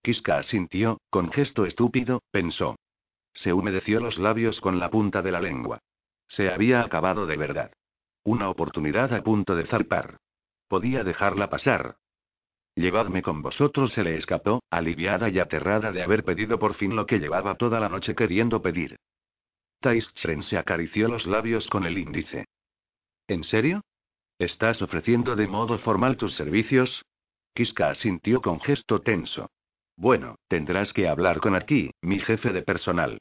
Kiska 0.04 0.38
asintió, 0.38 1.02
con 1.10 1.34
gesto 1.34 1.66
estúpido, 1.66 2.22
pensó. 2.32 2.78
Se 3.34 3.52
humedeció 3.52 4.00
los 4.00 4.18
labios 4.18 4.62
con 4.62 4.80
la 4.80 4.90
punta 4.90 5.22
de 5.22 5.34
la 5.34 5.42
lengua. 5.42 5.80
Se 6.30 6.50
había 6.50 6.82
acabado 6.82 7.26
de 7.26 7.36
verdad. 7.36 7.74
Una 8.24 8.50
oportunidad 8.50 9.14
a 9.14 9.24
punto 9.24 9.56
de 9.56 9.66
zarpar. 9.66 10.18
Podía 10.68 11.04
dejarla 11.04 11.50
pasar. 11.50 11.98
Llevadme 12.76 13.22
con 13.22 13.42
vosotros, 13.42 13.92
se 13.94 14.04
le 14.04 14.16
escapó, 14.16 14.62
aliviada 14.70 15.30
y 15.30 15.40
aterrada 15.40 15.92
de 15.92 16.04
haber 16.04 16.24
pedido 16.24 16.60
por 16.60 16.76
fin 16.76 16.96
lo 16.96 17.06
que 17.06 17.20
llevaba 17.20 17.56
toda 17.56 17.80
la 17.80 17.90
noche 17.90 18.16
queriendo 18.16 18.62
pedir. 18.62 18.98
Taischren 19.82 20.44
se 20.44 20.58
acarició 20.58 21.08
los 21.08 21.26
labios 21.26 21.68
con 21.68 21.86
el 21.86 21.98
índice. 21.98 22.46
¿En 23.28 23.44
serio? 23.44 23.82
¿Estás 24.38 24.82
ofreciendo 24.82 25.36
de 25.36 25.48
modo 25.48 25.80
formal 25.80 26.18
tus 26.18 26.36
servicios? 26.36 27.04
Kiska 27.56 27.90
asintió 27.90 28.42
con 28.42 28.60
gesto 28.62 29.02
tenso. 29.02 29.50
Bueno, 29.98 30.36
tendrás 30.48 30.94
que 30.94 31.08
hablar 31.08 31.42
con 31.42 31.56
aquí, 31.56 31.92
mi 32.02 32.20
jefe 32.20 32.54
de 32.54 32.62
personal. 32.62 33.20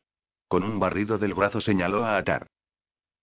Con 0.48 0.62
un 0.62 0.78
barrido 0.78 1.18
del 1.18 1.34
brazo 1.34 1.60
señaló 1.60 2.04
a 2.04 2.16
Atar. 2.16 2.46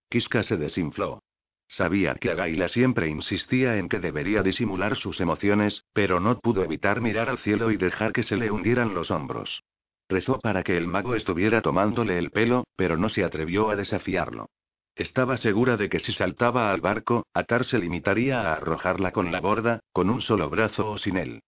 Kiska 0.09 0.43
se 0.43 0.57
desinfló. 0.57 1.21
Sabía 1.67 2.15
que 2.15 2.31
Agaila 2.31 2.69
siempre 2.69 3.09
insistía 3.09 3.77
en 3.77 3.89
que 3.89 3.99
debería 3.99 4.41
disimular 4.41 4.95
sus 4.95 5.19
emociones, 5.19 5.83
pero 5.93 6.19
no 6.19 6.39
pudo 6.39 6.63
evitar 6.63 7.01
mirar 7.01 7.29
al 7.29 7.39
cielo 7.39 7.71
y 7.71 7.77
dejar 7.77 8.13
que 8.13 8.23
se 8.23 8.37
le 8.37 8.51
hundieran 8.51 8.93
los 8.93 9.11
hombros. 9.11 9.63
Rezó 10.09 10.39
para 10.39 10.63
que 10.63 10.77
el 10.77 10.87
mago 10.87 11.15
estuviera 11.15 11.61
tomándole 11.61 12.17
el 12.17 12.31
pelo, 12.31 12.65
pero 12.77 12.95
no 12.95 13.09
se 13.09 13.23
atrevió 13.23 13.69
a 13.69 13.75
desafiarlo. 13.75 14.47
Estaba 14.95 15.37
segura 15.37 15.77
de 15.77 15.89
que 15.89 15.99
si 15.99 16.13
saltaba 16.13 16.71
al 16.71 16.81
barco, 16.81 17.27
Atar 17.33 17.65
se 17.65 17.77
limitaría 17.77 18.41
a 18.41 18.53
arrojarla 18.53 19.11
con 19.11 19.31
la 19.31 19.41
borda, 19.41 19.81
con 19.91 20.09
un 20.09 20.21
solo 20.21 20.49
brazo 20.49 20.89
o 20.89 20.97
sin 20.97 21.17
él. 21.17 21.41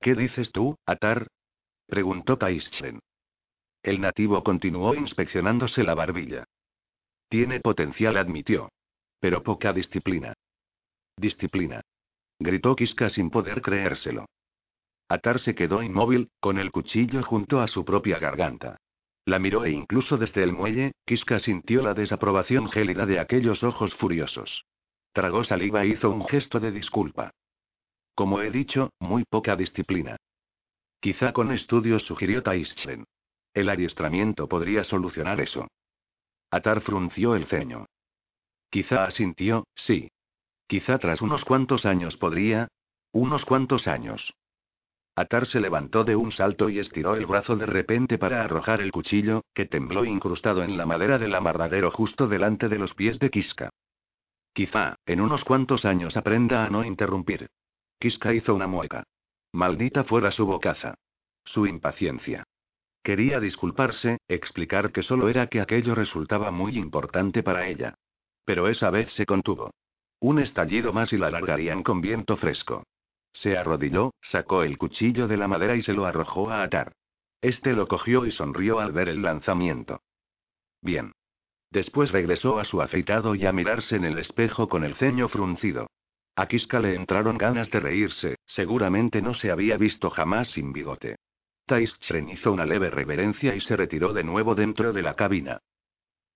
¿Qué 0.00 0.14
dices 0.14 0.52
tú, 0.52 0.76
Atar? 0.86 1.26
preguntó 1.86 2.38
Taischen. 2.38 3.00
El 3.82 4.00
nativo 4.00 4.42
continuó 4.42 4.94
inspeccionándose 4.94 5.82
la 5.82 5.94
barbilla. 5.94 6.44
Tiene 7.28 7.60
potencial, 7.60 8.16
admitió. 8.16 8.70
Pero 9.22 9.40
poca 9.44 9.72
disciplina. 9.72 10.34
Disciplina. 11.16 11.80
Gritó 12.40 12.74
Kiska 12.74 13.08
sin 13.08 13.30
poder 13.30 13.62
creérselo. 13.62 14.26
Atar 15.08 15.38
se 15.38 15.54
quedó 15.54 15.80
inmóvil, 15.80 16.30
con 16.40 16.58
el 16.58 16.72
cuchillo 16.72 17.22
junto 17.22 17.60
a 17.60 17.68
su 17.68 17.84
propia 17.84 18.18
garganta. 18.18 18.78
La 19.24 19.38
miró 19.38 19.64
e 19.64 19.70
incluso 19.70 20.16
desde 20.16 20.42
el 20.42 20.52
muelle, 20.52 20.90
Kiska 21.06 21.38
sintió 21.38 21.82
la 21.82 21.94
desaprobación 21.94 22.68
gélida 22.68 23.06
de 23.06 23.20
aquellos 23.20 23.62
ojos 23.62 23.94
furiosos. 23.94 24.64
Tragó 25.12 25.44
saliva 25.44 25.84
e 25.84 25.88
hizo 25.90 26.10
un 26.10 26.26
gesto 26.26 26.58
de 26.58 26.72
disculpa. 26.72 27.30
Como 28.16 28.40
he 28.40 28.50
dicho, 28.50 28.90
muy 28.98 29.22
poca 29.24 29.54
disciplina. 29.54 30.16
Quizá 30.98 31.32
con 31.32 31.52
estudios 31.52 32.02
sugirió 32.06 32.42
Taischlen. 32.42 33.04
El 33.54 33.68
adiestramiento 33.68 34.48
podría 34.48 34.82
solucionar 34.82 35.40
eso. 35.40 35.68
Atar 36.50 36.80
frunció 36.80 37.36
el 37.36 37.46
ceño. 37.46 37.86
Quizá 38.72 39.04
asintió, 39.04 39.66
sí. 39.74 40.10
Quizá 40.66 40.98
tras 40.98 41.20
unos 41.20 41.44
cuantos 41.44 41.84
años 41.84 42.16
podría. 42.16 42.68
Unos 43.12 43.44
cuantos 43.44 43.86
años. 43.86 44.32
Atar 45.14 45.46
se 45.46 45.60
levantó 45.60 46.04
de 46.04 46.16
un 46.16 46.32
salto 46.32 46.70
y 46.70 46.78
estiró 46.78 47.14
el 47.14 47.26
brazo 47.26 47.54
de 47.56 47.66
repente 47.66 48.16
para 48.16 48.42
arrojar 48.42 48.80
el 48.80 48.90
cuchillo, 48.90 49.42
que 49.52 49.66
tembló 49.66 50.06
incrustado 50.06 50.62
en 50.62 50.78
la 50.78 50.86
madera 50.86 51.18
del 51.18 51.34
amarradero 51.34 51.90
justo 51.90 52.26
delante 52.26 52.70
de 52.70 52.78
los 52.78 52.94
pies 52.94 53.18
de 53.18 53.28
Kiska. 53.28 53.68
Quizá, 54.54 54.96
en 55.04 55.20
unos 55.20 55.44
cuantos 55.44 55.84
años 55.84 56.16
aprenda 56.16 56.64
a 56.64 56.70
no 56.70 56.82
interrumpir. 56.82 57.50
Kiska 57.98 58.32
hizo 58.32 58.54
una 58.54 58.68
mueca. 58.68 59.04
Maldita 59.52 60.04
fuera 60.04 60.30
su 60.30 60.46
bocaza. 60.46 60.94
Su 61.44 61.66
impaciencia. 61.66 62.44
Quería 63.02 63.38
disculparse, 63.38 64.16
explicar 64.28 64.92
que 64.92 65.02
solo 65.02 65.28
era 65.28 65.48
que 65.48 65.60
aquello 65.60 65.94
resultaba 65.94 66.50
muy 66.50 66.78
importante 66.78 67.42
para 67.42 67.68
ella. 67.68 67.96
Pero 68.44 68.68
esa 68.68 68.90
vez 68.90 69.12
se 69.12 69.26
contuvo. 69.26 69.70
Un 70.20 70.38
estallido 70.38 70.92
más 70.92 71.12
y 71.12 71.18
la 71.18 71.30
largarían 71.30 71.82
con 71.82 72.00
viento 72.00 72.36
fresco. 72.36 72.84
Se 73.32 73.56
arrodilló, 73.56 74.12
sacó 74.20 74.62
el 74.62 74.78
cuchillo 74.78 75.26
de 75.26 75.36
la 75.36 75.48
madera 75.48 75.74
y 75.74 75.82
se 75.82 75.92
lo 75.92 76.06
arrojó 76.06 76.50
a 76.50 76.62
Atar. 76.62 76.92
Este 77.40 77.72
lo 77.72 77.88
cogió 77.88 78.24
y 78.26 78.32
sonrió 78.32 78.78
al 78.78 78.92
ver 78.92 79.08
el 79.08 79.22
lanzamiento. 79.22 80.00
Bien. 80.80 81.12
Después 81.70 82.12
regresó 82.12 82.58
a 82.58 82.64
su 82.64 82.82
afeitado 82.82 83.34
y 83.34 83.46
a 83.46 83.52
mirarse 83.52 83.96
en 83.96 84.04
el 84.04 84.18
espejo 84.18 84.68
con 84.68 84.84
el 84.84 84.94
ceño 84.94 85.28
fruncido. 85.28 85.88
A 86.36 86.46
Kiska 86.46 86.80
le 86.80 86.94
entraron 86.94 87.38
ganas 87.38 87.70
de 87.70 87.80
reírse, 87.80 88.36
seguramente 88.46 89.22
no 89.22 89.34
se 89.34 89.50
había 89.50 89.76
visto 89.76 90.10
jamás 90.10 90.48
sin 90.50 90.72
bigote. 90.72 91.16
Taischren 91.66 92.28
hizo 92.28 92.52
una 92.52 92.66
leve 92.66 92.90
reverencia 92.90 93.54
y 93.54 93.60
se 93.60 93.76
retiró 93.76 94.12
de 94.12 94.24
nuevo 94.24 94.54
dentro 94.54 94.92
de 94.92 95.02
la 95.02 95.14
cabina. 95.14 95.60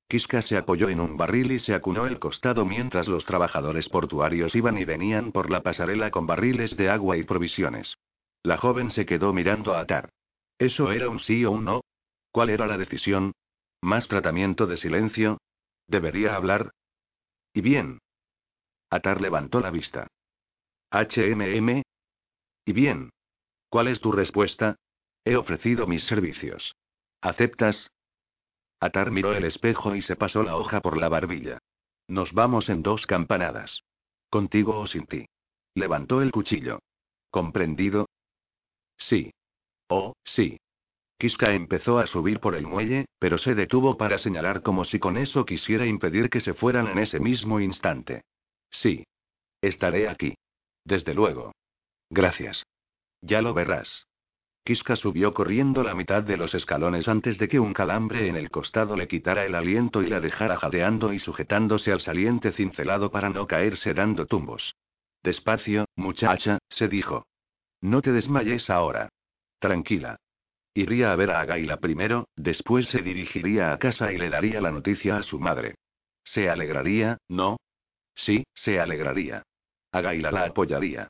Kiska 0.08 0.42
se 0.42 0.56
apoyó 0.56 0.88
en 0.88 1.00
un 1.00 1.16
barril 1.16 1.50
y 1.50 1.58
se 1.58 1.74
acunó 1.74 2.06
el 2.06 2.20
costado 2.20 2.64
mientras 2.64 3.08
los 3.08 3.24
trabajadores 3.24 3.88
portuarios 3.88 4.54
iban 4.54 4.78
y 4.78 4.84
venían 4.84 5.32
por 5.32 5.50
la 5.50 5.62
pasarela 5.62 6.10
con 6.10 6.26
barriles 6.26 6.76
de 6.76 6.90
agua 6.90 7.16
y 7.16 7.24
provisiones. 7.24 7.96
La 8.44 8.56
joven 8.56 8.92
se 8.92 9.04
quedó 9.04 9.32
mirando 9.32 9.74
a 9.74 9.80
Atar. 9.80 10.10
¿Eso 10.58 10.92
era 10.92 11.08
un 11.08 11.18
sí 11.18 11.44
o 11.44 11.50
un 11.50 11.64
no? 11.64 11.80
¿Cuál 12.30 12.50
era 12.50 12.66
la 12.66 12.78
decisión? 12.78 13.32
¿Más 13.82 14.06
tratamiento 14.06 14.66
de 14.66 14.76
silencio? 14.76 15.38
¿Debería 15.88 16.36
hablar? 16.36 16.70
Y 17.52 17.60
bien. 17.60 17.98
Atar 18.90 19.20
levantó 19.20 19.60
la 19.60 19.70
vista. 19.70 20.06
HMM. 20.90 21.82
Y 22.64 22.72
bien. 22.72 23.10
¿Cuál 23.68 23.88
es 23.88 24.00
tu 24.00 24.12
respuesta? 24.12 24.76
He 25.24 25.34
ofrecido 25.34 25.88
mis 25.88 26.04
servicios. 26.04 26.76
¿Aceptas? 27.20 27.90
Atar 28.80 29.10
miró 29.10 29.34
el 29.34 29.44
espejo 29.44 29.94
y 29.94 30.02
se 30.02 30.16
pasó 30.16 30.42
la 30.42 30.56
hoja 30.56 30.80
por 30.80 30.96
la 30.98 31.08
barbilla. 31.08 31.58
Nos 32.08 32.32
vamos 32.32 32.68
en 32.68 32.82
dos 32.82 33.06
campanadas. 33.06 33.82
Contigo 34.30 34.78
o 34.78 34.86
sin 34.86 35.06
ti. 35.06 35.26
Levantó 35.74 36.22
el 36.22 36.30
cuchillo. 36.30 36.80
¿Comprendido? 37.30 38.06
Sí. 38.98 39.32
Oh, 39.88 40.14
sí. 40.24 40.58
Kiska 41.18 41.54
empezó 41.54 41.98
a 41.98 42.06
subir 42.06 42.40
por 42.40 42.54
el 42.54 42.66
muelle, 42.66 43.06
pero 43.18 43.38
se 43.38 43.54
detuvo 43.54 43.96
para 43.96 44.18
señalar 44.18 44.62
como 44.62 44.84
si 44.84 44.98
con 44.98 45.16
eso 45.16 45.46
quisiera 45.46 45.86
impedir 45.86 46.28
que 46.28 46.40
se 46.40 46.54
fueran 46.54 46.88
en 46.88 46.98
ese 46.98 47.20
mismo 47.20 47.60
instante. 47.60 48.22
Sí. 48.70 49.04
Estaré 49.62 50.08
aquí. 50.08 50.34
Desde 50.84 51.14
luego. 51.14 51.52
Gracias. 52.10 52.62
Ya 53.22 53.40
lo 53.40 53.54
verás. 53.54 54.06
Kiska 54.66 54.96
subió 54.96 55.32
corriendo 55.32 55.84
la 55.84 55.94
mitad 55.94 56.24
de 56.24 56.36
los 56.36 56.52
escalones 56.52 57.06
antes 57.06 57.38
de 57.38 57.46
que 57.46 57.60
un 57.60 57.72
calambre 57.72 58.26
en 58.26 58.34
el 58.34 58.50
costado 58.50 58.96
le 58.96 59.06
quitara 59.06 59.46
el 59.46 59.54
aliento 59.54 60.02
y 60.02 60.08
la 60.08 60.18
dejara 60.18 60.56
jadeando 60.56 61.12
y 61.12 61.20
sujetándose 61.20 61.92
al 61.92 62.00
saliente 62.00 62.50
cincelado 62.50 63.12
para 63.12 63.30
no 63.30 63.46
caerse 63.46 63.94
dando 63.94 64.26
tumbos. 64.26 64.74
Despacio, 65.22 65.84
muchacha, 65.94 66.58
se 66.68 66.88
dijo. 66.88 67.26
No 67.80 68.02
te 68.02 68.10
desmayes 68.10 68.68
ahora. 68.68 69.08
Tranquila. 69.60 70.16
Iría 70.74 71.12
a 71.12 71.16
ver 71.16 71.30
a 71.30 71.42
Agaila 71.42 71.76
primero, 71.76 72.26
después 72.34 72.88
se 72.88 73.02
dirigiría 73.02 73.72
a 73.72 73.78
casa 73.78 74.12
y 74.12 74.18
le 74.18 74.30
daría 74.30 74.60
la 74.60 74.72
noticia 74.72 75.18
a 75.18 75.22
su 75.22 75.38
madre. 75.38 75.76
Se 76.24 76.50
alegraría, 76.50 77.18
¿no? 77.28 77.56
Sí, 78.16 78.44
se 78.52 78.80
alegraría. 78.80 79.44
Agaila 79.92 80.32
la 80.32 80.46
apoyaría. 80.46 81.06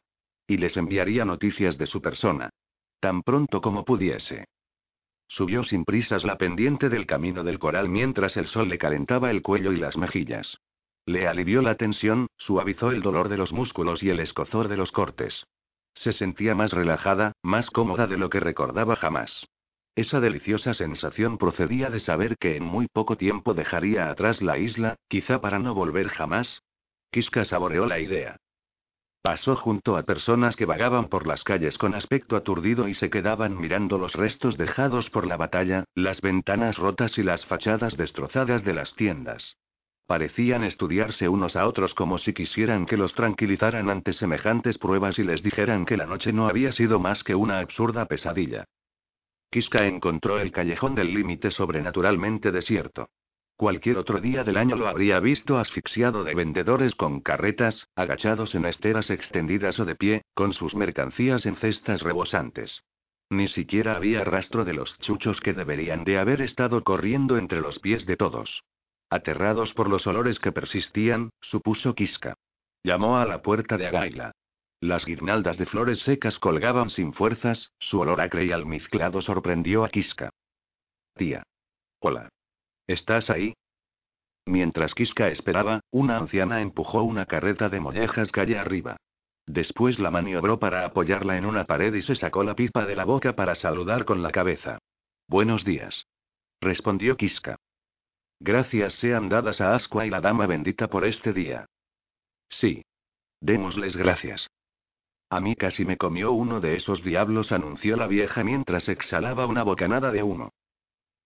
Y 0.47 0.59
les 0.59 0.77
enviaría 0.77 1.25
noticias 1.25 1.79
de 1.79 1.87
su 1.87 2.03
persona. 2.03 2.51
Tan 3.07 3.23
pronto 3.23 3.61
como 3.61 3.85
pudiese. 3.85 4.49
Subió 5.29 5.63
sin 5.63 5.85
prisas 5.85 6.25
la 6.25 6.39
pendiente 6.39 6.89
del 6.89 7.07
camino 7.07 7.45
del 7.45 7.61
coral 7.61 7.89
mientras 7.89 8.37
el 8.37 8.49
sol 8.49 8.69
le 8.69 8.79
calentaba 8.79 9.31
el 9.31 9.43
cuello 9.43 9.71
y 9.71 9.77
las 9.77 9.97
mejillas. 9.97 10.59
Le 11.05 11.29
alivió 11.29 11.63
la 11.63 11.77
tensión, 11.77 12.27
suavizó 12.37 12.91
el 12.91 13.03
dolor 13.03 13.29
de 13.29 13.37
los 13.37 13.53
músculos 13.53 14.03
y 14.03 14.11
el 14.11 14.19
escozor 14.19 14.67
de 14.67 14.77
los 14.77 14.91
cortes. 14.91 15.47
Se 15.95 16.13
sentía 16.13 16.57
más 16.57 16.73
relajada, 16.73 17.31
más 17.45 17.71
cómoda 17.71 18.09
de 18.09 18.17
lo 18.17 18.29
que 18.29 18.41
recordaba 18.41 18.97
jamás. 18.97 19.47
Esa 19.95 20.19
deliciosa 20.19 20.75
sensación 20.75 21.39
procedía 21.39 21.91
de 21.91 22.01
saber 22.01 22.37
que 22.39 22.57
en 22.57 22.65
muy 22.65 22.89
poco 22.89 23.17
tiempo 23.17 23.55
dejaría 23.55 24.11
atrás 24.11 24.43
la 24.43 24.59
isla, 24.59 24.97
quizá 25.07 25.41
para 25.41 25.61
no 25.61 25.75
volver 25.75 26.09
jamás. 26.09 26.65
Kiska 27.13 27.45
saboreó 27.45 27.87
la 27.87 28.01
idea. 28.01 28.41
Pasó 29.27 29.57
junto 29.57 29.97
a 29.97 30.05
personas 30.05 30.55
que 30.55 30.67
vagaban 30.67 31.09
por 31.09 31.27
las 31.27 31.43
calles 31.43 31.77
con 31.79 31.97
aspecto 31.97 32.37
aturdido 32.37 32.87
y 32.87 32.95
se 32.95 33.11
quedaban 33.11 33.61
mirando 33.61 33.99
los 33.99 34.13
restos 34.13 34.57
dejados 34.57 35.11
por 35.11 35.27
la 35.27 35.37
batalla, 35.37 35.83
las 35.97 36.21
ventanas 36.21 36.79
rotas 36.79 37.19
y 37.19 37.25
las 37.25 37.45
fachadas 37.45 37.97
destrozadas 37.97 38.63
de 38.63 38.73
las 38.73 38.95
tiendas. 38.95 39.57
Parecían 40.07 40.63
estudiarse 40.63 41.29
unos 41.29 41.57
a 41.57 41.67
otros 41.67 41.93
como 41.95 42.19
si 42.19 42.35
quisieran 42.35 42.87
que 42.87 42.97
los 42.97 43.15
tranquilizaran 43.15 43.91
ante 43.91 44.13
semejantes 44.13 44.79
pruebas 44.79 45.19
y 45.19 45.25
les 45.25 45.43
dijeran 45.43 45.87
que 45.87 45.97
la 45.97 46.07
noche 46.07 46.33
no 46.33 46.47
había 46.47 46.71
sido 46.71 47.01
más 47.01 47.25
que 47.25 47.35
una 47.35 47.59
absurda 47.59 48.05
pesadilla. 48.07 48.67
Kiska 49.51 49.89
encontró 49.89 50.39
el 50.39 50.53
callejón 50.53 50.95
del 50.95 51.13
límite 51.13 51.51
sobrenaturalmente 51.51 52.53
desierto. 52.53 53.09
Cualquier 53.57 53.97
otro 53.97 54.21
día 54.21 54.45
del 54.45 54.59
año 54.59 54.77
lo 54.77 54.87
habría 54.87 55.19
visto 55.19 55.57
asfixiado 55.59 56.25
de 56.25 56.35
vendedores 56.35 56.95
con 56.95 57.21
carretas, 57.21 57.89
agachados 57.97 58.55
en 58.55 58.67
esteras 58.67 59.09
extendidas 59.09 59.81
o 59.81 59.87
de 59.87 59.95
pie, 59.95 60.23
con 60.35 60.53
sus 60.53 60.75
mercancías 60.75 61.47
en 61.47 61.57
cestas 61.57 62.03
rebosantes. 62.03 62.83
Ni 63.31 63.49
siquiera 63.49 63.97
había 63.97 64.25
rastro 64.25 64.67
de 64.67 64.75
los 64.75 64.99
chuchos 64.99 65.41
que 65.41 65.55
deberían 65.55 66.05
de 66.05 66.19
haber 66.19 66.43
estado 66.43 66.85
corriendo 66.85 67.39
entre 67.39 67.63
los 67.63 67.79
pies 67.79 68.05
de 68.05 68.19
todos. 68.19 68.63
Aterrados 69.09 69.73
por 69.73 69.89
los 69.89 70.07
olores 70.07 70.39
que 70.39 70.53
persistían, 70.53 71.31
supuso 71.41 71.95
Kiska. 71.95 72.35
Llamó 72.85 73.17
a 73.17 73.25
la 73.25 73.41
puerta 73.41 73.79
de 73.79 73.87
Agaila. 73.87 74.33
Las 74.81 75.07
guirnaldas 75.07 75.57
de 75.57 75.65
flores 75.65 76.01
secas 76.01 76.39
colgaban 76.39 76.91
sin 76.91 77.15
fuerzas, 77.15 77.73
su 77.79 78.01
olor 78.01 78.21
acre 78.21 78.45
y 78.45 78.53
almizclado 78.53 79.23
sorprendió 79.23 79.83
a 79.83 79.89
Kiska. 79.89 80.29
Tía. 81.15 81.43
Hola. 82.01 82.29
¿Estás 82.87 83.31
ahí? 83.31 83.55
Mientras 84.47 84.95
Kiska 84.95 85.29
esperaba, 85.29 85.81
una 85.91 86.17
anciana 86.19 86.61
empujó 86.61 87.03
una 87.03 87.27
carreta 87.27 87.69
de 87.69 87.81
mollejas 87.81 88.31
calle 88.31 88.59
arriba. 88.59 88.97
Después 89.47 89.99
la 89.99 90.11
maniobró 90.11 90.59
para 90.59 90.85
apoyarla 90.85 91.37
en 91.37 91.47
una 91.47 91.65
pared 91.65 91.95
y 91.95 92.03
se 92.03 92.17
sacó 92.17 92.45
la 92.45 92.55
pipa 92.55 92.85
de 92.85 92.97
la 92.97 93.05
boca 93.05 93.35
para 93.35 93.55
saludar 93.57 94.05
con 94.05 94.23
la 94.23 94.31
cabeza. 94.31 94.79
Buenos 95.29 95.65
días. 95.65 96.07
Respondió 96.61 97.17
Kiska. 97.17 97.57
Gracias 98.39 98.95
sean 98.95 99.29
dadas 99.29 99.61
a 99.61 99.75
Asqua 99.75 100.07
y 100.07 100.11
la 100.11 100.21
dama 100.21 100.47
bendita 100.47 100.89
por 100.89 101.05
este 101.05 101.33
día. 101.33 101.67
Sí. 102.49 102.83
Démosles 103.41 103.97
gracias. 103.97 104.49
A 105.29 105.41
mí 105.41 105.57
casi 105.57 105.85
me 105.85 105.97
comió 105.97 106.33
uno 106.33 106.61
de 106.61 106.77
esos 106.77 107.03
diablos, 107.03 107.51
anunció 107.51 107.97
la 107.97 108.07
vieja 108.07 108.45
mientras 108.45 108.89
exhalaba 108.89 109.47
una 109.47 109.63
bocanada 109.65 110.11
de 110.13 110.23
humo. 110.23 110.53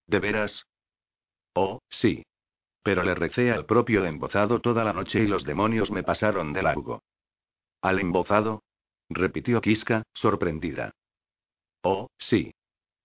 ¿De 0.06 0.18
veras? 0.18 0.64
Oh, 1.54 1.80
sí. 1.88 2.24
Pero 2.82 3.02
le 3.02 3.14
recé 3.14 3.50
al 3.50 3.66
propio 3.66 4.04
embozado 4.04 4.60
toda 4.60 4.84
la 4.84 4.92
noche 4.92 5.22
y 5.22 5.26
los 5.26 5.44
demonios 5.44 5.90
me 5.90 6.02
pasaron 6.02 6.52
de 6.52 6.62
largo. 6.62 7.02
¿Al 7.82 7.98
embozado? 7.98 8.62
repitió 9.08 9.60
Kiska, 9.60 10.04
sorprendida. 10.14 10.92
Oh, 11.82 12.08
sí. 12.18 12.54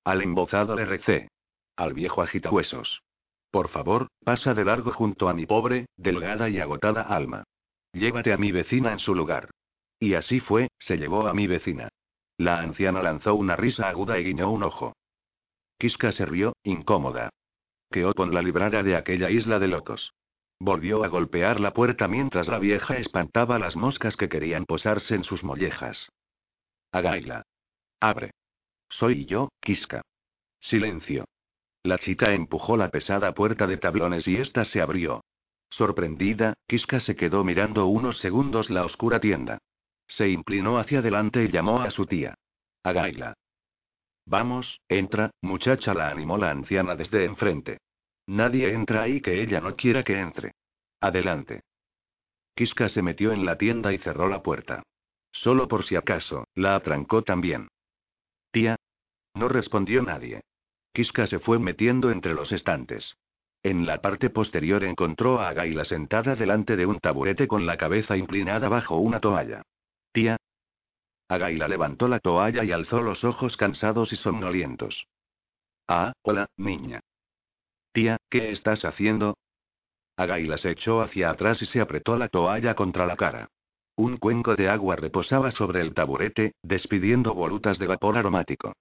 Al 0.04 0.22
embozado 0.22 0.76
le 0.76 0.86
recé. 0.86 1.30
Al 1.76 1.94
viejo 1.94 2.22
agitahuesos. 2.22 3.02
Por 3.52 3.70
favor, 3.70 4.08
pasa 4.24 4.54
de 4.54 4.66
largo 4.66 4.92
junto 4.92 5.30
a 5.30 5.34
mi 5.34 5.46
pobre, 5.46 5.88
delgada 5.98 6.50
y 6.50 6.60
agotada 6.60 7.02
alma. 7.02 7.44
Llévate 7.94 8.34
a 8.34 8.38
mi 8.38 8.52
vecina 8.52 8.92
en 8.92 9.00
su 9.00 9.16
lugar. 9.16 9.50
Y 10.00 10.14
así 10.14 10.40
fue, 10.40 10.70
se 10.78 10.98
llevó 10.98 11.28
a 11.28 11.34
mi 11.34 11.48
vecina. 11.48 11.90
La 12.38 12.60
anciana 12.60 13.02
lanzó 13.02 13.34
una 13.36 13.56
risa 13.56 13.90
aguda 13.90 14.20
y 14.20 14.26
guiñó 14.26 14.52
un 14.52 14.64
ojo. 14.64 14.94
Kiska 15.80 16.12
se 16.12 16.26
rió, 16.26 16.54
incómoda 16.64 17.32
que 17.96 18.04
Opon 18.04 18.34
la 18.34 18.42
librara 18.42 18.84
de 18.84 18.98
aquella 18.98 19.30
isla 19.30 19.58
de 19.58 19.70
locos. 19.70 20.14
Volvió 20.60 21.06
a 21.06 21.08
golpear 21.08 21.62
la 21.62 21.72
puerta 21.72 22.10
mientras 22.10 22.50
la 22.50 22.60
vieja 22.60 22.98
espantaba 22.98 23.58
las 23.58 23.78
moscas 23.78 24.18
que 24.18 24.28
querían 24.28 24.66
posarse 24.66 25.16
en 25.16 25.24
sus 25.24 25.46
mollejas. 25.46 26.10
Agaila. 26.92 27.44
Abre. 28.02 28.32
Soy 28.90 29.24
yo, 29.24 29.48
Kiska. 29.62 30.02
Silencio. 30.60 31.24
La 31.84 31.98
chica 31.98 32.34
empujó 32.34 32.76
la 32.76 32.90
pesada 32.90 33.34
puerta 33.34 33.66
de 33.66 33.78
tablones 33.78 34.28
y 34.28 34.36
ésta 34.36 34.66
se 34.66 34.82
abrió. 34.82 35.24
Sorprendida, 35.70 36.54
Kiska 36.68 37.00
se 37.00 37.16
quedó 37.16 37.46
mirando 37.46 37.86
unos 37.86 38.20
segundos 38.20 38.70
la 38.70 38.84
oscura 38.84 39.22
tienda. 39.22 39.60
Se 40.06 40.28
inclinó 40.28 40.80
hacia 40.80 41.00
adelante 41.00 41.46
y 41.46 41.48
llamó 41.48 41.80
a 41.80 41.92
su 41.92 42.06
tía. 42.06 42.36
Agaila. 42.84 43.36
Vamos, 44.26 44.82
entra, 44.90 45.32
muchacha, 45.42 45.94
la 45.94 46.10
animó 46.10 46.38
la 46.38 46.52
anciana 46.52 46.98
desde 46.98 47.24
enfrente. 47.24 47.78
Nadie 48.28 48.74
entra 48.74 49.04
ahí 49.04 49.22
que 49.22 49.42
ella 49.42 49.62
no 49.62 49.76
quiera 49.76 50.04
que 50.04 50.20
entre. 50.20 50.54
Adelante. 51.00 51.62
Kiska 52.56 52.90
se 52.90 53.02
metió 53.02 53.32
en 53.32 53.46
la 53.46 53.58
tienda 53.58 53.94
y 53.94 53.98
cerró 54.00 54.28
la 54.30 54.42
puerta. 54.42 54.84
Solo 55.32 55.68
por 55.68 55.86
si 55.86 55.96
acaso, 55.96 56.48
la 56.56 56.76
atrancó 56.76 57.24
también. 57.24 57.68
Tía. 58.52 58.78
No 59.34 59.50
respondió 59.50 60.02
nadie. 60.02 60.42
Kiska 60.94 61.28
se 61.28 61.40
fue 61.40 61.60
metiendo 61.60 62.10
entre 62.10 62.34
los 62.34 62.52
estantes. 62.54 63.16
En 63.62 63.86
la 63.86 64.02
parte 64.02 64.30
posterior 64.30 64.84
encontró 64.84 65.42
a 65.42 65.52
Gaila 65.54 65.84
sentada 65.84 66.36
delante 66.36 66.78
de 66.78 66.86
un 66.86 67.00
taburete 67.00 67.48
con 67.48 67.66
la 67.66 67.78
cabeza 67.78 68.16
inclinada 68.16 68.70
bajo 68.70 68.98
una 68.98 69.20
toalla. 69.20 69.64
Tía. 70.14 70.38
Agaila 71.28 71.68
levantó 71.68 72.08
la 72.08 72.20
toalla 72.20 72.64
y 72.64 72.72
alzó 72.72 73.02
los 73.02 73.24
ojos 73.24 73.58
cansados 73.58 74.14
y 74.14 74.16
somnolientos. 74.16 75.08
Ah, 75.88 76.14
hola, 76.22 76.48
niña. 76.58 77.02
Tía, 77.96 78.18
¿qué 78.30 78.52
estás 78.52 78.84
haciendo? 78.84 79.38
Agaila 80.18 80.58
se 80.58 80.72
echó 80.72 81.02
hacia 81.02 81.30
atrás 81.30 81.62
y 81.62 81.66
se 81.66 81.80
apretó 81.80 82.18
la 82.18 82.28
toalla 82.28 82.76
contra 82.76 83.06
la 83.06 83.16
cara. 83.16 83.48
Un 83.96 84.18
cuenco 84.18 84.58
de 84.58 84.68
agua 84.68 84.98
reposaba 84.98 85.52
sobre 85.52 85.80
el 85.80 85.94
taburete, 85.94 86.56
despidiendo 86.62 87.34
volutas 87.34 87.80
de 87.80 87.88
vapor 87.88 88.18
aromático. 88.18 88.74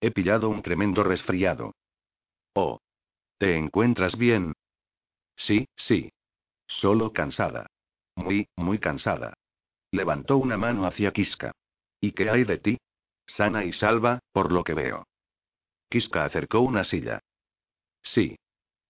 He 0.00 0.10
pillado 0.10 0.48
un 0.48 0.62
tremendo 0.62 1.04
resfriado. 1.04 1.74
Oh. 2.54 2.80
¿Te 3.36 3.58
encuentras 3.58 4.16
bien? 4.16 4.54
Sí, 5.36 5.68
sí. 5.76 6.10
Solo 6.66 7.12
cansada. 7.12 7.66
Muy, 8.16 8.48
muy 8.56 8.78
cansada. 8.78 9.34
Levantó 9.92 10.38
una 10.38 10.56
mano 10.56 10.86
hacia 10.86 11.12
Kiska. 11.12 11.52
¿Y 12.00 12.12
qué 12.12 12.30
hay 12.30 12.44
de 12.44 12.56
ti? 12.56 12.78
Sana 13.26 13.66
y 13.66 13.74
salva, 13.74 14.20
por 14.32 14.50
lo 14.50 14.64
que 14.64 14.72
veo. 14.72 15.06
Kiska 15.90 16.24
acercó 16.24 16.60
una 16.60 16.84
silla. 16.84 17.20
Sí. 18.02 18.36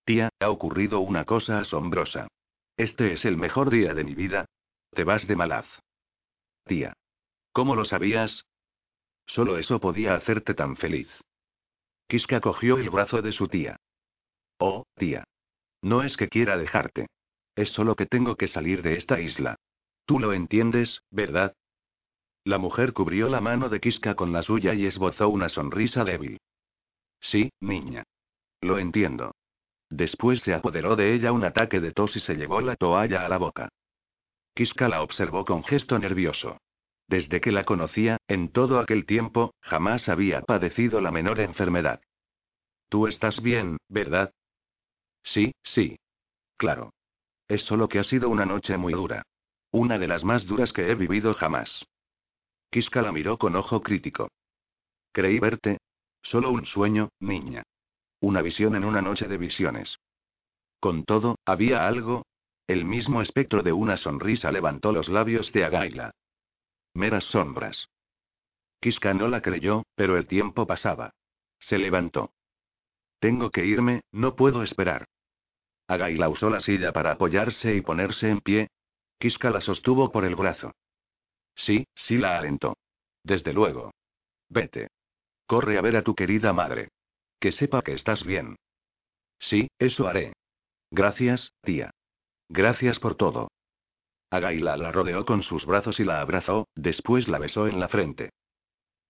Tía, 0.05 0.31
ha 0.41 0.51
ocurrido 0.51 1.01
una 1.01 1.25
cosa 1.25 1.59
asombrosa. 1.61 2.29
Este 2.77 3.13
es 3.13 3.25
el 3.25 3.37
mejor 3.37 3.71
día 3.71 3.95
de 3.95 4.05
mi 4.05 4.15
vida. 4.15 4.47
Te 4.93 5.05
vas 5.05 5.27
de 5.27 5.37
malaz. 5.37 5.67
Tía. 6.65 6.95
¿Cómo 7.53 7.75
lo 7.75 7.85
sabías? 7.85 8.45
Solo 9.27 9.59
eso 9.59 9.81
podía 9.81 10.15
hacerte 10.15 10.55
tan 10.55 10.77
feliz. 10.77 11.09
Kiska 12.09 12.41
cogió 12.41 12.79
el 12.79 12.91
brazo 12.91 13.23
de 13.23 13.33
su 13.33 13.49
tía. 13.49 13.77
Oh, 14.59 14.85
tía. 14.97 15.25
No 15.83 16.03
es 16.03 16.17
que 16.17 16.29
quiera 16.29 16.57
dejarte. 16.57 17.07
Es 17.55 17.71
solo 17.71 17.95
que 17.95 18.07
tengo 18.07 18.37
que 18.37 18.49
salir 18.49 18.83
de 18.83 18.97
esta 18.97 19.21
isla. 19.21 19.57
Tú 20.07 20.19
lo 20.19 20.33
entiendes, 20.33 21.03
¿verdad? 21.11 21.55
La 22.45 22.59
mujer 22.59 22.93
cubrió 22.93 23.29
la 23.29 23.41
mano 23.41 23.69
de 23.69 23.81
Kiska 23.81 24.15
con 24.15 24.33
la 24.33 24.43
suya 24.43 24.75
y 24.75 24.87
esbozó 24.87 25.29
una 25.29 25.49
sonrisa 25.49 26.05
débil. 26.05 26.39
Sí, 27.21 27.51
niña. 27.61 28.05
Lo 28.61 28.79
entiendo. 28.79 29.35
Después 29.89 30.41
se 30.43 30.55
apoderó 30.55 30.95
de 30.97 31.15
ella 31.15 31.33
un 31.33 31.45
ataque 31.45 31.81
de 31.81 31.93
tos 31.93 32.15
y 32.17 32.21
se 32.21 32.37
llevó 32.37 32.61
la 32.61 32.77
toalla 32.77 33.25
a 33.25 33.29
la 33.29 33.39
boca. 33.39 33.69
Kiska 34.55 34.89
la 34.89 35.03
observó 35.03 35.45
con 35.45 35.65
gesto 35.65 35.99
nervioso. 35.99 36.59
Desde 37.09 37.41
que 37.41 37.51
la 37.51 37.65
conocía, 37.65 38.19
en 38.29 38.53
todo 38.53 38.79
aquel 38.79 39.05
tiempo, 39.05 39.55
jamás 39.63 40.09
había 40.09 40.43
padecido 40.43 41.01
la 41.01 41.11
menor 41.11 41.41
enfermedad. 41.41 42.01
Tú 42.89 43.07
estás 43.07 43.43
bien, 43.43 43.79
¿verdad? 43.89 44.33
Sí, 45.23 45.53
sí. 45.63 45.99
Claro. 46.57 46.93
Es 47.49 47.63
solo 47.63 47.89
que 47.89 47.99
ha 47.99 48.05
sido 48.05 48.29
una 48.29 48.47
noche 48.47 48.77
muy 48.77 48.93
dura. 48.93 49.25
Una 49.73 49.99
de 49.99 50.07
las 50.07 50.23
más 50.23 50.47
duras 50.47 50.73
que 50.73 50.91
he 50.91 50.95
vivido 50.95 51.35
jamás. 51.35 51.85
Kiska 52.71 53.03
la 53.03 53.11
miró 53.11 53.39
con 53.39 53.57
ojo 53.57 53.83
crítico. 53.83 54.29
Creí 55.13 55.41
verte. 55.41 55.79
Solo 56.23 56.51
un 56.51 56.67
sueño, 56.67 57.09
niña. 57.19 57.65
Una 58.21 58.43
visión 58.43 58.75
en 58.77 58.85
una 58.85 59.01
noche 59.01 59.27
de 59.29 59.39
visiones. 59.39 59.99
Con 60.79 61.05
todo, 61.05 61.39
había 61.45 61.87
algo, 61.87 62.27
El 62.67 62.85
mismo 62.85 63.21
espectro 63.21 63.65
de 63.65 63.73
una 63.73 63.97
sonrisa 63.97 64.53
levantó 64.53 64.93
los 64.93 65.09
labios 65.09 65.53
de 65.53 65.65
Agaila. 65.65 66.13
Meras 66.95 67.25
sombras. 67.25 67.89
Kiska 68.81 69.13
no 69.13 69.27
la 69.27 69.43
creyó, 69.43 69.83
pero 69.97 70.17
el 70.17 70.29
tiempo 70.29 70.67
pasaba. 70.67 71.13
Se 71.59 71.79
levantó. 71.79 72.33
Tengo 73.19 73.51
que 73.51 73.67
irme, 73.67 74.03
no 74.13 74.37
puedo 74.37 74.63
esperar. 74.63 75.07
Agaila 75.89 76.29
usó 76.29 76.49
la 76.49 76.61
silla 76.61 76.93
para 76.93 77.13
apoyarse 77.13 77.75
y 77.75 77.81
ponerse 77.81 78.31
en 78.31 78.41
pie. 78.41 78.69
Kiska 79.19 79.51
la 79.51 79.61
sostuvo 79.61 80.13
por 80.13 80.25
el 80.25 80.37
brazo. 80.37 80.73
Sí, 81.57 81.87
sí 81.95 82.17
la 82.17 82.39
alentó. 82.39 82.77
Desde 83.25 83.53
luego. 83.53 83.93
Vete. 84.49 84.89
Corre 85.47 85.77
a 85.77 85.83
ver 85.83 85.97
a 85.97 86.03
tu 86.03 86.15
querida 86.15 86.53
madre. 86.53 86.91
Que 87.41 87.53
sepa 87.53 87.83
que 87.83 87.95
estás 87.95 88.25
bien. 88.25 88.57
Sí, 89.39 89.69
eso 89.79 90.07
haré. 90.07 90.35
Gracias, 90.91 91.53
tía. 91.63 91.91
Gracias 92.49 92.99
por 92.99 93.15
todo. 93.15 93.49
Agaila 94.31 94.77
la 94.77 94.93
rodeó 94.93 95.25
con 95.25 95.43
sus 95.43 95.65
brazos 95.65 95.99
y 95.99 96.05
la 96.05 96.21
abrazó, 96.21 96.69
después 96.77 97.27
la 97.29 97.39
besó 97.39 97.67
en 97.67 97.81
la 97.81 97.89
frente. 97.89 98.31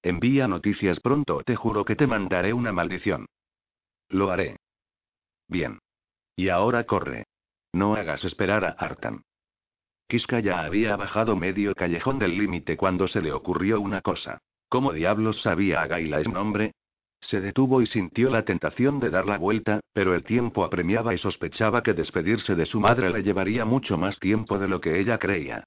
Envía 0.03 0.49
noticias 0.49 1.01
pronto, 1.01 1.43
te 1.45 1.57
juro 1.57 1.85
que 1.85 1.97
te 1.97 2.07
mandaré 2.07 2.53
una 2.53 2.73
maldición. 2.73 3.27
Lo 4.09 4.31
haré. 4.31 4.57
Bien. 5.49 5.79
Y 6.37 6.49
ahora 6.49 6.85
corre. 6.85 7.25
No 7.73 7.95
hagas 7.95 8.25
esperar 8.25 8.65
a 8.65 8.71
Artan. 8.71 9.23
Kiska 10.09 10.41
ya 10.41 10.63
había 10.63 10.97
bajado 10.97 11.37
medio 11.37 11.75
callejón 11.75 12.19
del 12.19 12.37
límite 12.37 12.77
cuando 12.77 13.07
se 13.09 13.21
le 13.21 13.33
ocurrió 13.33 13.81
una 13.81 14.01
cosa. 14.01 14.39
¿Cómo 14.69 14.93
diablos 14.93 15.41
sabía 15.43 15.83
a 15.83 15.99
ese 15.99 16.31
nombre? 16.31 16.73
Se 17.21 17.41
detuvo 17.41 17.83
y 17.83 17.87
sintió 17.87 18.31
la 18.31 18.45
tentación 18.45 18.99
de 18.99 19.11
dar 19.11 19.27
la 19.27 19.39
vuelta, 19.39 19.81
pero 19.93 20.15
el 20.15 20.25
tiempo 20.25 20.65
apremiaba 20.65 21.15
y 21.15 21.19
sospechaba 21.19 21.83
que 21.83 21.93
despedirse 21.93 22.55
de 22.55 22.67
su 22.67 22.81
madre 22.81 23.11
le 23.11 23.23
llevaría 23.23 23.65
mucho 23.65 23.99
más 23.99 24.19
tiempo 24.19 24.59
de 24.59 24.69
lo 24.69 24.81
que 24.81 24.99
ella 24.99 25.19
creía. 25.19 25.65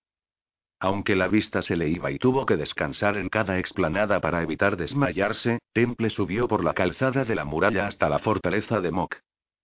Aunque 0.80 1.16
la 1.16 1.28
vista 1.28 1.62
se 1.62 1.78
le 1.78 1.88
iba 1.88 2.12
y 2.12 2.20
tuvo 2.20 2.46
que 2.46 2.58
descansar 2.58 3.16
en 3.18 3.30
cada 3.30 3.58
explanada 3.60 4.20
para 4.20 4.42
evitar 4.42 4.76
desmayarse, 4.76 5.60
Temple 5.72 6.10
subió 6.10 6.48
por 6.48 6.63
la 6.63 6.74
calzada 6.74 7.24
de 7.24 7.36
la 7.36 7.46
muralla 7.46 7.88
hasta 7.88 8.10
la 8.10 8.20
fortaleza 8.20 8.82
de 8.82 8.92
Mok. 8.92 9.16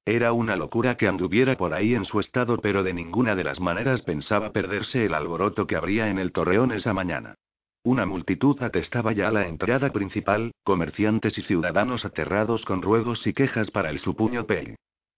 Era 0.06 0.32
una 0.32 0.56
locura 0.56 0.96
que 0.96 1.08
anduviera 1.08 1.58
por 1.58 1.74
ahí 1.74 1.94
en 1.94 2.06
su 2.06 2.20
estado, 2.20 2.58
pero 2.60 2.84
de 2.84 2.94
ninguna 2.94 3.36
de 3.36 3.44
las 3.44 3.60
maneras 3.60 4.02
pensaba 4.04 4.54
perderse 4.54 5.06
el 5.06 5.14
alboroto 5.14 5.68
que 5.68 5.76
habría 5.76 6.10
en 6.10 6.20
el 6.20 6.32
torreón 6.32 6.72
esa 6.72 6.94
mañana. 6.94 7.36
Una 7.90 8.06
multitud 8.06 8.62
atestaba 8.62 9.14
ya 9.14 9.32
la 9.32 9.48
entrada 9.48 9.92
principal, 9.92 10.52
comerciantes 10.64 11.36
y 11.40 11.42
ciudadanos 11.42 12.06
aterrados 12.06 12.64
con 12.64 12.84
ruegos 12.84 13.26
y 13.26 13.34
quejas 13.34 13.72
para 13.72 13.90
el 13.90 13.98
supuño 13.98 14.46
Pei. 14.46 14.76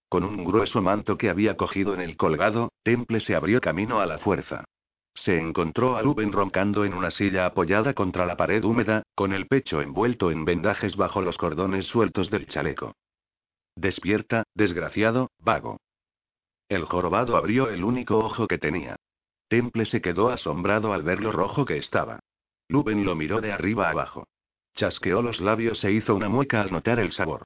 Con 0.08 0.24
un 0.24 0.46
grueso 0.46 0.82
manto 0.82 1.18
que 1.18 1.30
había 1.30 1.58
cogido 1.58 1.94
en 1.94 2.00
el 2.00 2.16
colgado, 2.16 2.72
Temple 2.82 3.20
se 3.20 3.36
abrió 3.36 3.60
camino 3.60 4.00
a 4.00 4.06
la 4.06 4.20
fuerza. 4.20 4.64
Se 5.16 5.38
encontró 5.38 5.98
a 5.98 6.02
Luben 6.02 6.32
roncando 6.32 6.86
en 6.86 6.94
una 6.94 7.12
silla 7.12 7.46
apoyada 7.46 7.94
contra 7.94 8.26
la 8.26 8.38
pared 8.38 8.64
húmeda, 8.64 9.04
con 9.16 9.34
el 9.34 9.48
pecho 9.48 9.82
envuelto 9.82 10.32
en 10.32 10.46
vendajes 10.46 10.96
bajo 10.96 11.22
los 11.22 11.38
cordones 11.38 11.88
sueltos 11.88 12.30
del 12.30 12.48
chaleco. 12.48 12.94
Despierta, 13.76 14.46
desgraciado, 14.56 15.30
vago. 15.40 15.76
El 16.70 16.86
jorobado 16.86 17.36
abrió 17.36 17.70
el 17.70 17.84
único 17.84 18.18
ojo 18.20 18.48
que 18.48 18.60
tenía. 18.60 18.96
Temple 19.50 19.84
se 19.88 20.00
quedó 20.00 20.30
asombrado 20.30 20.94
al 20.94 21.04
ver 21.04 21.20
lo 21.20 21.34
rojo 21.34 21.66
que 21.66 21.76
estaba. 21.76 22.22
Luben 22.72 23.04
lo 23.04 23.16
miró 23.16 23.42
de 23.42 23.52
arriba 23.52 23.90
abajo. 23.90 24.30
Chasqueó 24.76 25.22
los 25.22 25.42
labios 25.42 25.84
e 25.84 25.92
hizo 25.92 26.16
una 26.16 26.30
mueca 26.30 26.62
al 26.62 26.72
notar 26.72 27.02
el 27.02 27.12
sabor. 27.12 27.44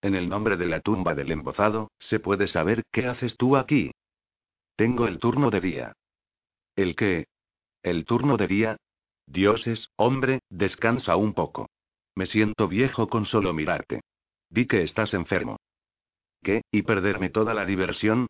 En 0.00 0.14
el 0.14 0.28
nombre 0.28 0.56
de 0.56 0.66
la 0.66 0.80
tumba 0.80 1.16
del 1.16 1.32
embozado, 1.32 1.90
¿se 1.98 2.20
puede 2.20 2.46
saber 2.46 2.84
qué 2.92 3.06
haces 3.06 3.36
tú 3.36 3.56
aquí? 3.56 3.90
Tengo 4.76 5.08
el 5.08 5.18
turno 5.18 5.50
de 5.50 5.60
día. 5.60 5.92
¿El 6.76 6.94
qué? 6.94 7.26
¿El 7.82 8.04
turno 8.04 8.36
de 8.36 8.46
día? 8.46 8.76
Dioses, 9.26 9.88
hombre, 9.96 10.38
descansa 10.48 11.16
un 11.16 11.34
poco. 11.34 11.68
Me 12.14 12.26
siento 12.26 12.68
viejo 12.68 13.08
con 13.08 13.26
solo 13.26 13.52
mirarte. 13.52 14.02
Di 14.48 14.68
que 14.68 14.84
estás 14.84 15.12
enfermo. 15.12 15.56
¿Qué? 16.44 16.62
¿Y 16.70 16.82
perderme 16.82 17.30
toda 17.30 17.52
la 17.52 17.64
diversión? 17.64 18.28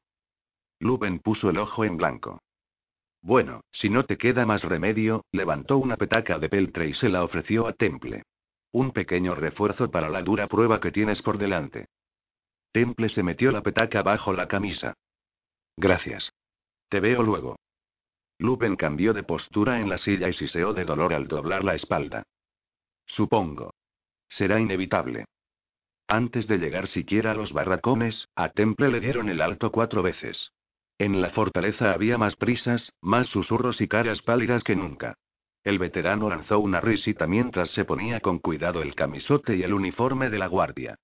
Luben 0.81 1.19
puso 1.19 1.51
el 1.51 1.59
ojo 1.59 1.85
en 1.85 1.99
blanco. 1.99 2.41
Bueno, 3.27 3.63
si 3.73 3.91
no 3.91 4.05
te 4.05 4.19
queda 4.19 4.47
más 4.47 4.63
remedio, 4.63 5.25
levantó 5.33 5.79
una 5.79 5.97
petaca 5.97 6.39
de 6.39 6.49
peltre 6.49 6.87
y 6.87 6.95
se 6.95 7.09
la 7.09 7.25
ofreció 7.25 7.67
a 7.67 7.73
Temple. 7.73 8.23
Un 8.71 8.93
pequeño 8.93 9.35
refuerzo 9.35 9.91
para 9.91 10.09
la 10.09 10.23
dura 10.23 10.47
prueba 10.47 10.79
que 10.79 10.93
tienes 10.93 11.21
por 11.23 11.37
delante. 11.37 11.89
Temple 12.71 13.09
se 13.09 13.25
metió 13.25 13.51
la 13.51 13.63
petaca 13.63 14.05
bajo 14.05 14.33
la 14.33 14.47
camisa. 14.47 14.95
Gracias. 15.77 16.31
Te 16.89 17.01
veo 17.01 17.25
luego. 17.25 17.57
Lupen 18.39 18.77
cambió 18.77 19.13
de 19.13 19.25
postura 19.25 19.81
en 19.81 19.89
la 19.89 19.99
silla 19.99 20.29
y 20.29 20.33
siseó 20.35 20.73
de 20.73 20.85
dolor 20.85 21.13
al 21.13 21.27
doblar 21.27 21.65
la 21.65 21.75
espalda. 21.75 22.23
Supongo. 23.07 23.75
Será 24.29 24.61
inevitable. 24.61 25.25
Antes 26.07 26.47
de 26.47 26.59
llegar 26.59 26.87
siquiera 26.87 27.33
a 27.33 27.35
los 27.35 27.53
barracones, 27.53 28.29
a 28.37 28.51
Temple 28.51 28.89
le 28.89 29.01
dieron 29.01 29.29
el 29.29 29.41
alto 29.41 29.73
cuatro 29.73 30.05
veces. 30.05 30.53
En 30.99 31.21
la 31.21 31.31
fortaleza 31.31 31.93
había 31.93 32.17
más 32.17 32.37
prisas, 32.37 32.93
más 33.03 33.27
susurros 33.27 33.81
y 33.83 33.89
caras 33.89 34.23
pálidas 34.23 34.65
que 34.65 34.77
nunca. 34.77 35.19
El 35.63 35.79
veterano 35.79 36.31
lanzó 36.31 36.59
una 36.59 36.81
risita 36.81 37.27
mientras 37.27 37.71
se 37.73 37.85
ponía 37.85 38.21
con 38.21 38.39
cuidado 38.39 38.81
el 38.83 38.95
camisote 38.95 39.57
y 39.57 39.63
el 39.63 39.75
uniforme 39.75 40.31
de 40.31 40.39
la 40.39 40.47
guardia. 40.47 40.97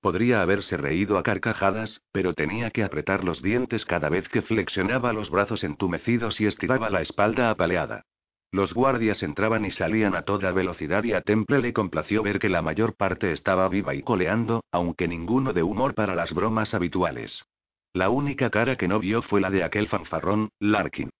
Podría 0.00 0.40
haberse 0.40 0.76
reído 0.76 1.18
a 1.18 1.24
carcajadas, 1.24 2.00
pero 2.12 2.34
tenía 2.34 2.70
que 2.70 2.84
apretar 2.84 3.24
los 3.24 3.42
dientes 3.42 3.84
cada 3.84 4.08
vez 4.08 4.28
que 4.28 4.42
flexionaba 4.42 5.12
los 5.12 5.30
brazos 5.30 5.64
entumecidos 5.64 6.40
y 6.40 6.46
estiraba 6.46 6.88
la 6.88 7.02
espalda 7.02 7.50
apaleada. 7.50 8.04
Los 8.52 8.72
guardias 8.72 9.22
entraban 9.22 9.64
y 9.64 9.72
salían 9.72 10.14
a 10.14 10.22
toda 10.22 10.52
velocidad 10.52 11.02
y 11.04 11.12
a 11.12 11.22
Temple 11.22 11.60
le 11.60 11.72
complació 11.72 12.22
ver 12.22 12.38
que 12.38 12.48
la 12.48 12.62
mayor 12.62 12.94
parte 12.96 13.32
estaba 13.32 13.68
viva 13.68 13.94
y 13.94 14.02
coleando, 14.02 14.62
aunque 14.70 15.08
ninguno 15.08 15.52
de 15.52 15.62
humor 15.62 15.94
para 15.94 16.14
las 16.14 16.32
bromas 16.32 16.72
habituales. 16.72 17.44
La 17.92 18.08
única 18.08 18.50
cara 18.50 18.76
que 18.76 18.86
no 18.86 19.00
vio 19.00 19.22
fue 19.22 19.40
la 19.40 19.50
de 19.50 19.64
aquel 19.64 19.88
fanfarrón, 19.88 20.50
Larkin. 20.60 21.10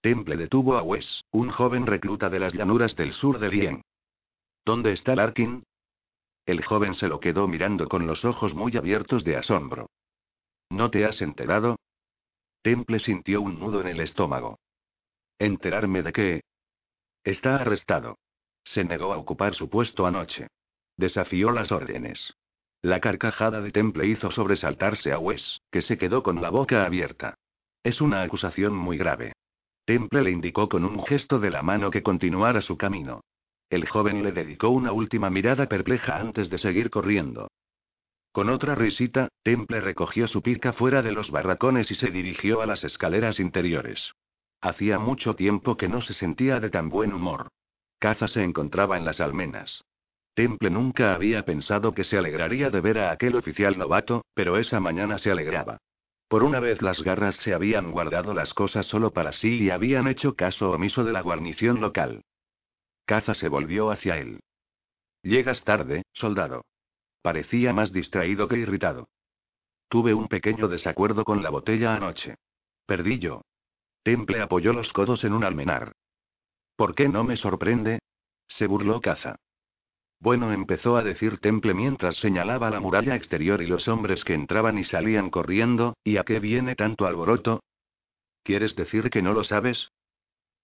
Temple 0.00 0.36
detuvo 0.36 0.76
a 0.76 0.82
Wes, 0.82 1.22
un 1.30 1.50
joven 1.50 1.86
recluta 1.86 2.28
de 2.28 2.40
las 2.40 2.54
llanuras 2.54 2.96
del 2.96 3.12
sur 3.12 3.38
de 3.38 3.48
Lien. 3.48 3.82
¿Dónde 4.64 4.92
está 4.92 5.14
Larkin? 5.14 5.64
El 6.44 6.64
joven 6.64 6.94
se 6.94 7.08
lo 7.08 7.20
quedó 7.20 7.48
mirando 7.48 7.88
con 7.88 8.06
los 8.06 8.24
ojos 8.24 8.54
muy 8.54 8.76
abiertos 8.76 9.24
de 9.24 9.36
asombro. 9.36 9.88
¿No 10.70 10.90
te 10.90 11.04
has 11.04 11.20
enterado? 11.22 11.76
Temple 12.62 12.98
sintió 12.98 13.40
un 13.40 13.58
nudo 13.60 13.80
en 13.80 13.88
el 13.88 14.00
estómago. 14.00 14.58
¿Enterarme 15.38 16.02
de 16.02 16.12
qué? 16.12 16.40
Está 17.22 17.56
arrestado. 17.56 18.18
Se 18.64 18.84
negó 18.84 19.12
a 19.12 19.18
ocupar 19.18 19.54
su 19.54 19.68
puesto 19.68 20.06
anoche. 20.06 20.48
Desafió 20.96 21.52
las 21.52 21.70
órdenes. 21.70 22.34
La 22.82 23.00
carcajada 23.00 23.60
de 23.60 23.72
Temple 23.72 24.06
hizo 24.06 24.30
sobresaltarse 24.30 25.12
a 25.12 25.18
Wes, 25.18 25.60
que 25.70 25.82
se 25.82 25.98
quedó 25.98 26.22
con 26.22 26.40
la 26.40 26.50
boca 26.50 26.84
abierta. 26.84 27.34
Es 27.82 28.00
una 28.00 28.22
acusación 28.22 28.74
muy 28.74 28.98
grave. 28.98 29.32
Temple 29.84 30.22
le 30.22 30.30
indicó 30.32 30.68
con 30.68 30.84
un 30.84 31.04
gesto 31.04 31.38
de 31.38 31.50
la 31.50 31.62
mano 31.62 31.90
que 31.90 32.02
continuara 32.02 32.60
su 32.60 32.76
camino. 32.76 33.20
El 33.70 33.88
joven 33.88 34.22
le 34.22 34.32
dedicó 34.32 34.68
una 34.68 34.92
última 34.92 35.30
mirada 35.30 35.68
perpleja 35.68 36.16
antes 36.16 36.50
de 36.50 36.58
seguir 36.58 36.90
corriendo. 36.90 37.48
Con 38.32 38.50
otra 38.50 38.74
risita, 38.74 39.28
Temple 39.42 39.80
recogió 39.80 40.28
su 40.28 40.42
pica 40.42 40.72
fuera 40.72 41.02
de 41.02 41.12
los 41.12 41.30
barracones 41.30 41.90
y 41.90 41.94
se 41.94 42.10
dirigió 42.10 42.60
a 42.60 42.66
las 42.66 42.84
escaleras 42.84 43.40
interiores. 43.40 44.12
Hacía 44.60 44.98
mucho 44.98 45.34
tiempo 45.34 45.76
que 45.76 45.88
no 45.88 46.02
se 46.02 46.14
sentía 46.14 46.60
de 46.60 46.70
tan 46.70 46.88
buen 46.88 47.12
humor. 47.12 47.48
Caza 47.98 48.28
se 48.28 48.42
encontraba 48.42 48.96
en 48.98 49.04
las 49.04 49.20
almenas. 49.20 49.84
Temple 50.36 50.68
nunca 50.68 51.14
había 51.14 51.46
pensado 51.46 51.94
que 51.94 52.04
se 52.04 52.18
alegraría 52.18 52.68
de 52.68 52.82
ver 52.82 52.98
a 52.98 53.10
aquel 53.10 53.36
oficial 53.36 53.78
novato, 53.78 54.26
pero 54.34 54.58
esa 54.58 54.80
mañana 54.80 55.18
se 55.18 55.30
alegraba. 55.30 55.78
Por 56.28 56.42
una 56.42 56.60
vez 56.60 56.82
las 56.82 57.00
garras 57.02 57.36
se 57.36 57.54
habían 57.54 57.90
guardado 57.90 58.34
las 58.34 58.52
cosas 58.52 58.84
solo 58.84 59.12
para 59.12 59.32
sí 59.32 59.62
y 59.62 59.70
habían 59.70 60.06
hecho 60.08 60.34
caso 60.36 60.72
omiso 60.72 61.04
de 61.04 61.12
la 61.14 61.22
guarnición 61.22 61.80
local. 61.80 62.22
Caza 63.06 63.32
se 63.32 63.48
volvió 63.48 63.90
hacia 63.90 64.18
él. 64.18 64.40
Llegas 65.22 65.64
tarde, 65.64 66.02
soldado. 66.12 66.66
Parecía 67.22 67.72
más 67.72 67.90
distraído 67.90 68.46
que 68.46 68.58
irritado. 68.58 69.08
Tuve 69.88 70.12
un 70.12 70.28
pequeño 70.28 70.68
desacuerdo 70.68 71.24
con 71.24 71.42
la 71.42 71.48
botella 71.48 71.94
anoche. 71.94 72.34
Perdí 72.84 73.20
yo. 73.20 73.40
Temple 74.02 74.42
apoyó 74.42 74.74
los 74.74 74.92
codos 74.92 75.24
en 75.24 75.32
un 75.32 75.44
almenar. 75.44 75.92
¿Por 76.76 76.94
qué 76.94 77.08
no 77.08 77.24
me 77.24 77.38
sorprende? 77.38 78.00
Se 78.48 78.66
burló 78.66 79.00
Caza. 79.00 79.36
Bueno, 80.26 80.52
empezó 80.52 80.96
a 80.96 81.04
decir 81.04 81.38
Temple 81.38 81.72
mientras 81.72 82.16
señalaba 82.16 82.68
la 82.68 82.80
muralla 82.80 83.14
exterior 83.14 83.62
y 83.62 83.68
los 83.68 83.86
hombres 83.86 84.24
que 84.24 84.34
entraban 84.34 84.76
y 84.76 84.82
salían 84.82 85.30
corriendo, 85.30 85.94
¿y 86.02 86.16
a 86.16 86.24
qué 86.24 86.40
viene 86.40 86.74
tanto 86.74 87.06
alboroto? 87.06 87.62
¿Quieres 88.42 88.74
decir 88.74 89.08
que 89.08 89.22
no 89.22 89.32
lo 89.32 89.44
sabes? 89.44 89.92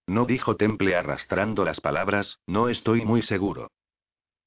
No 0.09 0.25
dijo 0.25 0.57
Temple 0.57 0.97
arrastrando 0.97 1.65
las 1.65 1.81
palabras, 1.81 2.41
no 2.45 2.69
estoy 2.69 3.05
muy 3.05 3.23
seguro. 3.23 3.71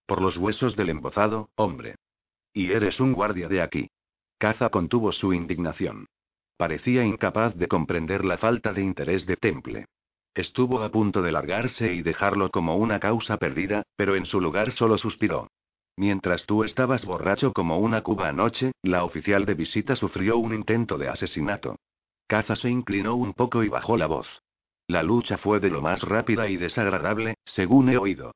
Por 0.06 0.22
los 0.22 0.36
huesos 0.36 0.76
del 0.76 0.90
embozado, 0.90 1.48
hombre. 1.56 1.96
Y 2.52 2.74
eres 2.74 3.00
un 3.00 3.14
guardia 3.14 3.48
de 3.48 3.62
aquí. 3.62 3.88
Caza 4.38 4.68
contuvo 4.68 5.14
su 5.14 5.32
indignación. 5.32 6.08
Parecía 6.58 7.06
incapaz 7.06 7.56
de 7.56 7.70
comprender 7.70 8.26
la 8.26 8.38
falta 8.38 8.74
de 8.74 8.82
interés 8.82 9.26
de 9.26 9.38
Temple. 9.38 9.86
Estuvo 10.36 10.84
a 10.84 10.90
punto 10.90 11.22
de 11.22 11.32
largarse 11.32 11.94
y 11.94 12.02
dejarlo 12.02 12.52
como 12.52 12.76
una 12.76 13.00
causa 13.00 13.38
perdida, 13.38 13.84
pero 13.96 14.16
en 14.16 14.26
su 14.26 14.42
lugar 14.42 14.74
solo 14.74 14.98
suspiró. 14.98 15.48
Mientras 15.96 16.46
tú 16.46 16.66
estabas 16.66 17.06
borracho 17.06 17.54
como 17.54 17.80
una 17.80 18.02
cuba 18.02 18.28
anoche, 18.28 18.74
la 18.84 19.06
oficial 19.06 19.46
de 19.46 19.54
visita 19.54 19.96
sufrió 19.96 20.38
un 20.38 20.54
intento 20.54 20.98
de 20.98 21.08
asesinato. 21.08 21.78
Caza 22.28 22.58
se 22.58 22.70
inclinó 22.70 23.16
un 23.16 23.34
poco 23.34 23.64
y 23.64 23.70
bajó 23.70 23.96
la 23.96 24.08
voz. 24.08 24.28
La 24.88 25.04
lucha 25.04 25.38
fue 25.38 25.62
de 25.62 25.70
lo 25.70 25.82
más 25.82 26.02
rápida 26.02 26.50
y 26.50 26.58
desagradable, 26.58 27.36
según 27.46 27.90
he 27.90 27.98
oído. 27.98 28.34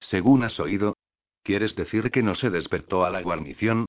Según 0.00 0.42
has 0.42 0.58
oído. 0.58 0.96
¿Quieres 1.42 1.76
decir 1.76 2.10
que 2.10 2.22
no 2.22 2.34
se 2.34 2.48
despertó 2.48 3.04
a 3.04 3.10
la 3.10 3.20
guarnición? 3.20 3.84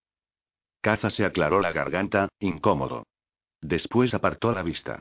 Caza 0.81 1.09
se 1.09 1.23
aclaró 1.23 1.61
la 1.61 1.71
garganta, 1.71 2.27
incómodo. 2.39 3.03
Después 3.61 4.13
apartó 4.13 4.51
la 4.51 4.63
vista. 4.63 4.99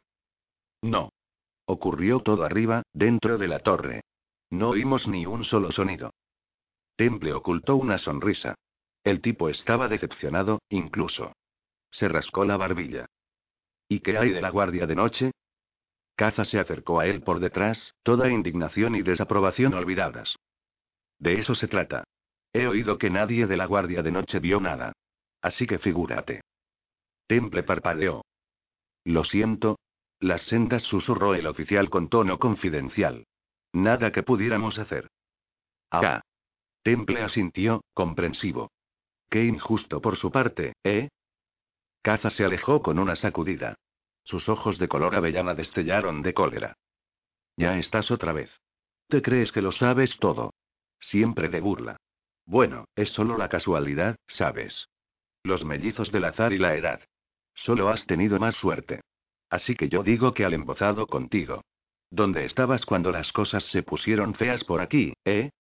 No. 0.82 1.09
Ocurrió 1.70 2.18
todo 2.18 2.42
arriba, 2.42 2.82
dentro 2.92 3.38
de 3.38 3.46
la 3.46 3.60
torre. 3.60 4.00
No 4.50 4.70
oímos 4.70 5.06
ni 5.06 5.24
un 5.24 5.44
solo 5.44 5.70
sonido. 5.70 6.10
Temple 6.96 7.32
ocultó 7.32 7.76
una 7.76 7.96
sonrisa. 7.98 8.56
El 9.04 9.20
tipo 9.20 9.48
estaba 9.48 9.86
decepcionado, 9.86 10.58
incluso. 10.68 11.32
Se 11.92 12.08
rascó 12.08 12.44
la 12.44 12.56
barbilla. 12.56 13.06
¿Y 13.88 14.00
qué 14.00 14.18
hay 14.18 14.30
de 14.30 14.40
la 14.40 14.50
guardia 14.50 14.88
de 14.88 14.96
noche? 14.96 15.30
Caza 16.16 16.44
se 16.44 16.58
acercó 16.58 16.98
a 16.98 17.06
él 17.06 17.22
por 17.22 17.38
detrás, 17.38 17.94
toda 18.02 18.28
indignación 18.28 18.96
y 18.96 19.02
desaprobación 19.02 19.72
olvidadas. 19.74 20.34
De 21.20 21.34
eso 21.34 21.54
se 21.54 21.68
trata. 21.68 22.02
He 22.52 22.66
oído 22.66 22.98
que 22.98 23.10
nadie 23.10 23.46
de 23.46 23.56
la 23.56 23.66
guardia 23.66 24.02
de 24.02 24.10
noche 24.10 24.40
vio 24.40 24.60
nada. 24.60 24.92
Así 25.40 25.68
que 25.68 25.78
figúrate. 25.78 26.40
Temple 27.28 27.62
parpadeó. 27.62 28.24
Lo 29.04 29.22
siento. 29.22 29.78
Las 30.20 30.42
sendas 30.42 30.82
susurró 30.82 31.34
el 31.34 31.46
oficial 31.46 31.88
con 31.88 32.08
tono 32.08 32.38
confidencial. 32.38 33.26
Nada 33.72 34.12
que 34.12 34.22
pudiéramos 34.22 34.78
hacer. 34.78 35.08
Ah. 35.90 36.20
Temple 36.82 37.22
asintió, 37.22 37.82
comprensivo. 37.94 38.70
Qué 39.30 39.44
injusto 39.44 40.00
por 40.00 40.16
su 40.16 40.30
parte, 40.30 40.74
¿eh? 40.84 41.08
Caza 42.02 42.30
se 42.30 42.44
alejó 42.44 42.82
con 42.82 42.98
una 42.98 43.16
sacudida. 43.16 43.76
Sus 44.24 44.48
ojos 44.48 44.78
de 44.78 44.88
color 44.88 45.14
avellana 45.14 45.54
destellaron 45.54 46.22
de 46.22 46.34
cólera. 46.34 46.74
Ya 47.56 47.78
estás 47.78 48.10
otra 48.10 48.32
vez. 48.32 48.50
¿Te 49.08 49.22
crees 49.22 49.52
que 49.52 49.62
lo 49.62 49.72
sabes 49.72 50.16
todo? 50.18 50.52
Siempre 51.00 51.48
de 51.48 51.60
burla. 51.60 51.96
Bueno, 52.46 52.86
es 52.94 53.10
solo 53.10 53.36
la 53.38 53.48
casualidad, 53.48 54.16
¿sabes? 54.26 54.86
Los 55.42 55.64
mellizos 55.64 56.12
del 56.12 56.24
azar 56.24 56.52
y 56.52 56.58
la 56.58 56.74
edad. 56.74 57.00
Solo 57.54 57.88
has 57.88 58.06
tenido 58.06 58.38
más 58.38 58.56
suerte. 58.56 59.00
Así 59.50 59.74
que 59.74 59.88
yo 59.88 60.02
digo 60.02 60.32
que 60.32 60.44
al 60.44 60.54
embozado 60.54 61.06
contigo. 61.06 61.62
¿Dónde 62.10 62.44
estabas 62.44 62.84
cuando 62.86 63.12
las 63.12 63.30
cosas 63.32 63.64
se 63.66 63.82
pusieron 63.82 64.34
feas 64.34 64.64
por 64.64 64.80
aquí, 64.80 65.12
eh? 65.24 65.50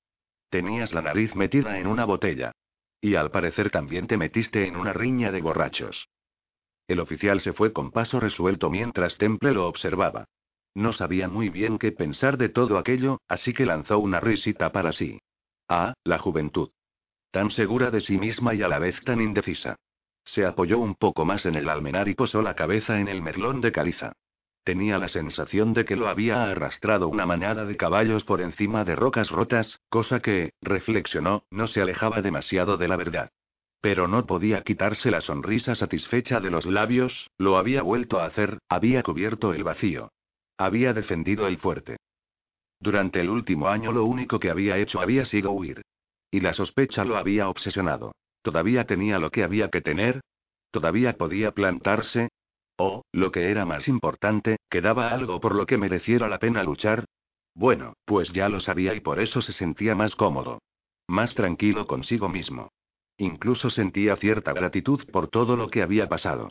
Tenías 0.48 0.92
la 0.92 1.02
nariz 1.02 1.34
metida 1.34 1.78
en 1.78 1.86
una 1.86 2.04
botella. 2.04 2.52
Y 3.00 3.14
al 3.14 3.30
parecer 3.30 3.70
también 3.70 4.06
te 4.06 4.16
metiste 4.16 4.66
en 4.66 4.76
una 4.76 4.92
riña 4.92 5.30
de 5.32 5.40
borrachos. 5.40 6.08
El 6.86 7.00
oficial 7.00 7.40
se 7.40 7.52
fue 7.52 7.72
con 7.72 7.92
paso 7.92 8.18
resuelto 8.18 8.68
mientras 8.68 9.16
Temple 9.16 9.52
lo 9.52 9.68
observaba. 9.68 10.24
No 10.74 10.92
sabía 10.92 11.28
muy 11.28 11.48
bien 11.48 11.78
qué 11.78 11.92
pensar 11.92 12.36
de 12.36 12.48
todo 12.48 12.78
aquello, 12.78 13.18
así 13.28 13.52
que 13.52 13.66
lanzó 13.66 13.98
una 13.98 14.20
risita 14.20 14.72
para 14.72 14.92
sí. 14.92 15.18
Ah, 15.68 15.94
la 16.04 16.18
juventud. 16.18 16.70
Tan 17.30 17.50
segura 17.52 17.90
de 17.90 18.00
sí 18.00 18.18
misma 18.18 18.54
y 18.54 18.62
a 18.62 18.68
la 18.68 18.78
vez 18.78 19.00
tan 19.04 19.20
indecisa. 19.20 19.76
Se 20.24 20.46
apoyó 20.46 20.78
un 20.78 20.94
poco 20.94 21.24
más 21.24 21.46
en 21.46 21.54
el 21.54 21.68
almenar 21.68 22.08
y 22.08 22.14
posó 22.14 22.42
la 22.42 22.54
cabeza 22.54 23.00
en 23.00 23.08
el 23.08 23.22
merlón 23.22 23.60
de 23.60 23.72
caliza. 23.72 24.12
Tenía 24.64 24.98
la 24.98 25.08
sensación 25.08 25.72
de 25.72 25.84
que 25.84 25.96
lo 25.96 26.08
había 26.08 26.44
arrastrado 26.44 27.08
una 27.08 27.26
manada 27.26 27.64
de 27.64 27.76
caballos 27.76 28.24
por 28.24 28.40
encima 28.40 28.84
de 28.84 28.94
rocas 28.94 29.30
rotas, 29.30 29.80
cosa 29.88 30.20
que, 30.20 30.52
reflexionó, 30.60 31.44
no 31.50 31.66
se 31.66 31.80
alejaba 31.80 32.20
demasiado 32.20 32.76
de 32.76 32.88
la 32.88 32.96
verdad. 32.96 33.30
Pero 33.80 34.06
no 34.06 34.26
podía 34.26 34.62
quitarse 34.62 35.10
la 35.10 35.22
sonrisa 35.22 35.74
satisfecha 35.74 36.40
de 36.40 36.50
los 36.50 36.66
labios, 36.66 37.30
lo 37.38 37.56
había 37.56 37.82
vuelto 37.82 38.20
a 38.20 38.26
hacer, 38.26 38.58
había 38.68 39.02
cubierto 39.02 39.54
el 39.54 39.64
vacío. 39.64 40.12
Había 40.58 40.92
defendido 40.92 41.46
el 41.46 41.56
fuerte. 41.56 41.96
Durante 42.78 43.20
el 43.20 43.30
último 43.30 43.68
año 43.68 43.92
lo 43.92 44.04
único 44.04 44.38
que 44.38 44.50
había 44.50 44.76
hecho 44.76 45.00
había 45.00 45.24
sido 45.24 45.52
huir. 45.52 45.80
Y 46.30 46.40
la 46.40 46.52
sospecha 46.52 47.04
lo 47.04 47.16
había 47.16 47.48
obsesionado. 47.48 48.12
¿Todavía 48.42 48.84
tenía 48.84 49.18
lo 49.18 49.30
que 49.30 49.44
había 49.44 49.68
que 49.68 49.80
tener? 49.80 50.20
¿Todavía 50.70 51.14
podía 51.14 51.52
plantarse? 51.52 52.30
¿O, 52.76 53.02
lo 53.12 53.30
que 53.32 53.50
era 53.50 53.66
más 53.66 53.88
importante, 53.88 54.56
quedaba 54.70 55.10
algo 55.10 55.40
por 55.40 55.54
lo 55.54 55.66
que 55.66 55.76
mereciera 55.76 56.28
la 56.28 56.38
pena 56.38 56.62
luchar? 56.62 57.04
Bueno, 57.54 57.94
pues 58.04 58.32
ya 58.32 58.48
lo 58.48 58.60
sabía 58.60 58.94
y 58.94 59.00
por 59.00 59.20
eso 59.20 59.42
se 59.42 59.52
sentía 59.52 59.94
más 59.94 60.14
cómodo. 60.14 60.60
Más 61.06 61.34
tranquilo 61.34 61.86
consigo 61.86 62.28
mismo. 62.28 62.70
Incluso 63.18 63.68
sentía 63.68 64.16
cierta 64.16 64.52
gratitud 64.52 65.04
por 65.10 65.28
todo 65.28 65.56
lo 65.56 65.68
que 65.68 65.82
había 65.82 66.08
pasado. 66.08 66.50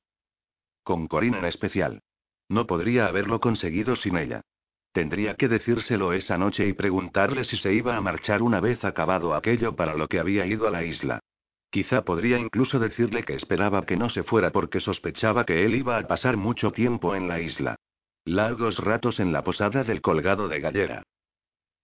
Con 0.84 1.08
Corinne 1.08 1.40
en 1.40 1.46
especial. 1.46 2.02
No 2.48 2.68
podría 2.68 3.08
haberlo 3.08 3.40
conseguido 3.40 3.96
sin 3.96 4.18
ella. 4.18 4.42
Tendría 4.92 5.36
que 5.36 5.48
decírselo 5.48 6.14
esa 6.14 6.38
noche 6.38 6.68
y 6.68 6.74
preguntarle 6.74 7.46
si 7.46 7.58
se 7.58 7.74
iba 7.74 7.96
a 7.96 8.02
marchar 8.02 8.42
una 8.42 8.60
vez 8.60 8.84
acabado 8.84 9.34
aquello 9.34 9.76
para 9.76 9.96
lo 9.96 10.08
que 10.08 10.20
había 10.20 10.46
ido 10.46 10.68
a 10.68 10.72
la 10.72 10.84
isla. 10.84 11.20
Quizá 11.72 12.04
podría 12.04 12.40
incluso 12.40 12.80
decirle 12.80 13.24
que 13.24 13.36
esperaba 13.36 13.86
que 13.86 13.96
no 13.96 14.10
se 14.10 14.24
fuera 14.24 14.52
porque 14.52 14.80
sospechaba 14.80 15.46
que 15.46 15.66
él 15.66 15.76
iba 15.76 15.98
a 15.98 16.08
pasar 16.08 16.36
mucho 16.36 16.72
tiempo 16.72 17.16
en 17.16 17.28
la 17.28 17.40
isla. 17.40 17.76
Largos 18.26 18.78
ratos 18.80 19.20
en 19.20 19.32
la 19.32 19.44
posada 19.44 19.84
del 19.84 20.02
colgado 20.02 20.48
de 20.48 20.60
gallera. 20.60 21.04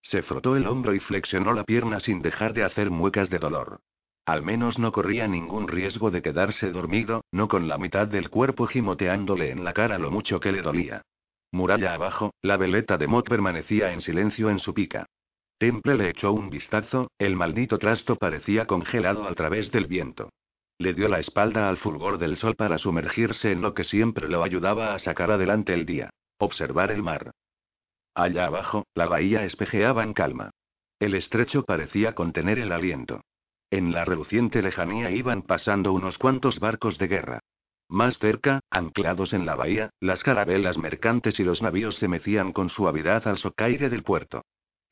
Se 0.02 0.21
frotó 0.24 0.56
el 0.56 0.67
hombro 0.67 0.93
y 0.93 1.00
flexionó 1.00 1.54
la 1.54 1.63
pierna 1.63 2.00
sin 2.00 2.21
dejar 2.21 2.54
de 2.54 2.63
hacer 2.63 2.89
muecas 2.89 3.30
de 3.30 3.39
dolor. 3.39 3.80
Al 4.26 4.41
menos 4.41 4.80
no 4.80 4.91
corría 4.91 5.28
ningún 5.28 5.67
riesgo 5.67 6.10
de 6.10 6.24
quedarse 6.24 6.71
dormido, 6.71 7.24
no 7.32 7.48
con 7.48 7.67
la 7.67 7.78
mitad 7.78 8.08
del 8.08 8.30
cuerpo 8.32 8.65
gimoteándole 8.65 9.52
en 9.52 9.63
la 9.63 9.74
cara 9.74 10.00
lo 10.00 10.10
mucho 10.10 10.39
que 10.39 10.52
le 10.52 10.63
dolía. 10.63 11.04
Muralla 11.52 11.93
abajo, 11.93 12.34
la 12.41 12.58
veleta 12.58 12.98
de 12.98 13.08
Mott 13.08 13.30
permanecía 13.30 13.93
en 13.93 14.02
silencio 14.02 14.50
en 14.50 14.60
su 14.60 14.74
pica. 14.74 15.06
Temple 15.58 15.96
le 15.96 16.10
echó 16.10 16.34
un 16.34 16.50
vistazo, 16.50 17.10
el 17.18 17.36
maldito 17.38 17.78
trasto 17.80 18.18
parecía 18.18 18.65
congelado 18.68 19.26
a 19.28 19.34
través 19.36 19.72
del 19.72 19.88
viento. 19.88 20.30
Le 20.78 20.94
dio 20.94 21.08
la 21.08 21.20
espalda 21.20 21.70
al 21.70 21.78
fulgor 21.78 22.18
del 22.18 22.36
sol 22.36 22.56
para 22.56 22.78
sumergirse 22.78 23.52
en 23.52 23.62
lo 23.62 23.74
que 23.74 23.86
siempre 23.86 24.28
lo 24.28 24.44
ayudaba 24.44 24.94
a 24.94 25.00
sacar 25.00 25.32
adelante 25.32 25.74
el 25.74 25.86
día. 25.86 26.10
Observar 26.38 26.91
el 26.91 27.02
mar. 27.02 27.32
Allá 28.13 28.48
abajo, 28.48 28.84
la 28.94 29.08
bahía 29.08 29.46
espejeaba 29.46 30.04
en 30.04 30.13
calma. 30.13 30.52
El 31.00 31.13
estrecho 31.13 31.63
parecía 31.63 32.15
contener 32.15 32.60
el 32.60 32.74
aliento. 32.74 33.22
En 33.72 33.94
la 33.94 34.04
reluciente 34.04 34.62
lejanía 34.62 35.12
iban 35.12 35.41
pasando 35.41 35.94
unos 35.94 36.18
cuantos 36.18 36.60
barcos 36.60 36.98
de 36.98 37.08
guerra. 37.08 37.39
Más 37.88 38.18
cerca, 38.20 38.60
anclados 38.70 39.32
en 39.32 39.46
la 39.46 39.56
bahía, 39.56 39.89
las 40.02 40.24
carabelas 40.24 40.78
mercantes 40.78 41.39
y 41.39 41.44
los 41.44 41.62
navíos 41.62 41.96
se 41.96 42.08
mecían 42.10 42.52
con 42.52 42.70
suavidad 42.70 43.28
al 43.28 43.38
socaire 43.38 43.89
del 43.89 44.04
puerto. 44.04 44.44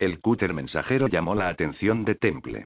El 0.03 0.19
cúter 0.19 0.53
mensajero 0.53 1.07
llamó 1.07 1.33
la 1.33 1.47
atención 1.47 2.03
de 2.03 2.15
Temple. 2.15 2.65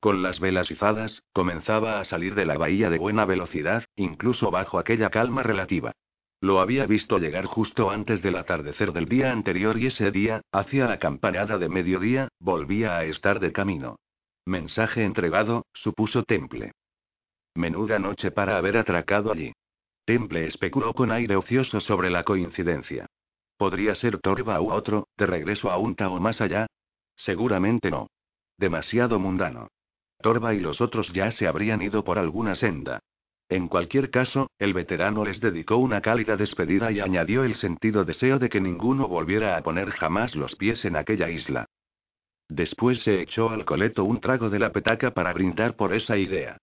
Con 0.00 0.22
las 0.22 0.40
velas 0.40 0.70
izadas, 0.70 1.22
comenzaba 1.34 2.00
a 2.00 2.06
salir 2.06 2.34
de 2.34 2.46
la 2.46 2.56
bahía 2.56 2.88
de 2.88 2.96
buena 2.96 3.26
velocidad, 3.26 3.84
incluso 3.94 4.50
bajo 4.50 4.78
aquella 4.78 5.10
calma 5.10 5.42
relativa. 5.42 5.92
Lo 6.40 6.60
había 6.60 6.86
visto 6.86 7.18
llegar 7.18 7.44
justo 7.44 7.90
antes 7.90 8.22
del 8.22 8.36
atardecer 8.36 8.94
del 8.94 9.04
día 9.04 9.32
anterior 9.32 9.78
y 9.78 9.88
ese 9.88 10.10
día, 10.10 10.40
hacia 10.50 10.86
la 10.86 10.98
campanada 10.98 11.58
de 11.58 11.68
mediodía, 11.68 12.28
volvía 12.40 12.96
a 12.96 13.04
estar 13.04 13.38
de 13.38 13.52
camino. 13.52 13.96
Mensaje 14.46 15.04
entregado, 15.04 15.66
supuso 15.74 16.22
Temple. 16.22 16.72
Menuda 17.54 17.98
noche 17.98 18.30
para 18.30 18.56
haber 18.56 18.78
atracado 18.78 19.30
allí. 19.30 19.52
Temple 20.06 20.46
especuló 20.46 20.94
con 20.94 21.12
aire 21.12 21.36
ocioso 21.36 21.80
sobre 21.80 22.08
la 22.08 22.24
coincidencia. 22.24 23.04
¿Podría 23.58 23.94
ser 23.94 24.20
Torba 24.20 24.58
u 24.62 24.72
otro, 24.72 25.06
de 25.18 25.26
regreso 25.26 25.70
a 25.70 25.76
Unta 25.76 26.08
o 26.08 26.18
más 26.18 26.40
allá? 26.40 26.66
Seguramente 27.18 27.90
no. 27.90 28.08
Demasiado 28.56 29.18
mundano. 29.18 29.68
Torba 30.20 30.54
y 30.54 30.60
los 30.60 30.80
otros 30.80 31.12
ya 31.12 31.30
se 31.32 31.46
habrían 31.46 31.82
ido 31.82 32.02
por 32.02 32.18
alguna 32.18 32.56
senda. 32.56 33.00
En 33.48 33.68
cualquier 33.68 34.10
caso, 34.10 34.50
el 34.58 34.74
veterano 34.74 35.24
les 35.24 35.40
dedicó 35.40 35.76
una 35.76 36.00
cálida 36.00 36.36
despedida 36.36 36.92
y 36.92 37.00
añadió 37.00 37.44
el 37.44 37.54
sentido 37.56 38.04
deseo 38.04 38.38
de 38.38 38.48
que 38.48 38.60
ninguno 38.60 39.08
volviera 39.08 39.56
a 39.56 39.62
poner 39.62 39.90
jamás 39.90 40.34
los 40.34 40.54
pies 40.56 40.84
en 40.84 40.96
aquella 40.96 41.30
isla. 41.30 41.66
Después 42.48 43.00
se 43.02 43.20
echó 43.22 43.50
al 43.50 43.64
coleto 43.64 44.04
un 44.04 44.20
trago 44.20 44.50
de 44.50 44.58
la 44.58 44.72
petaca 44.72 45.12
para 45.12 45.32
brindar 45.32 45.76
por 45.76 45.94
esa 45.94 46.16
idea. 46.16 46.58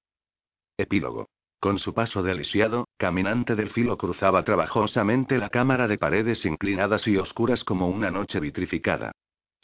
Epílogo. 0.78 1.28
Con 1.60 1.80
su 1.80 1.94
paso 1.94 2.22
deliciado, 2.22 2.88
caminante 2.98 3.56
del 3.56 3.72
filo 3.72 3.98
cruzaba 3.98 4.44
trabajosamente 4.44 5.38
la 5.38 5.50
cámara 5.50 5.88
de 5.88 5.98
paredes 5.98 6.46
inclinadas 6.46 7.08
y 7.08 7.18
oscuras 7.18 7.64
como 7.64 7.88
una 7.88 8.12
noche 8.12 8.40
vitrificada. 8.40 9.12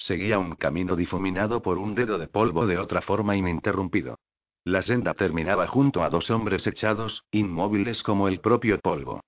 Seguía 0.05 0.39
un 0.39 0.55
camino 0.55 0.95
difuminado 0.95 1.61
por 1.61 1.77
un 1.77 1.93
dedo 1.93 2.17
de 2.17 2.27
polvo 2.27 2.65
de 2.65 2.79
otra 2.79 3.01
forma 3.01 3.35
ininterrumpido. 3.35 4.17
La 4.63 4.81
senda 4.81 5.13
terminaba 5.13 5.67
junto 5.67 6.03
a 6.03 6.09
dos 6.09 6.31
hombres 6.31 6.65
echados, 6.65 7.23
inmóviles 7.31 8.01
como 8.01 8.27
el 8.27 8.39
propio 8.39 8.79
polvo. 8.79 9.21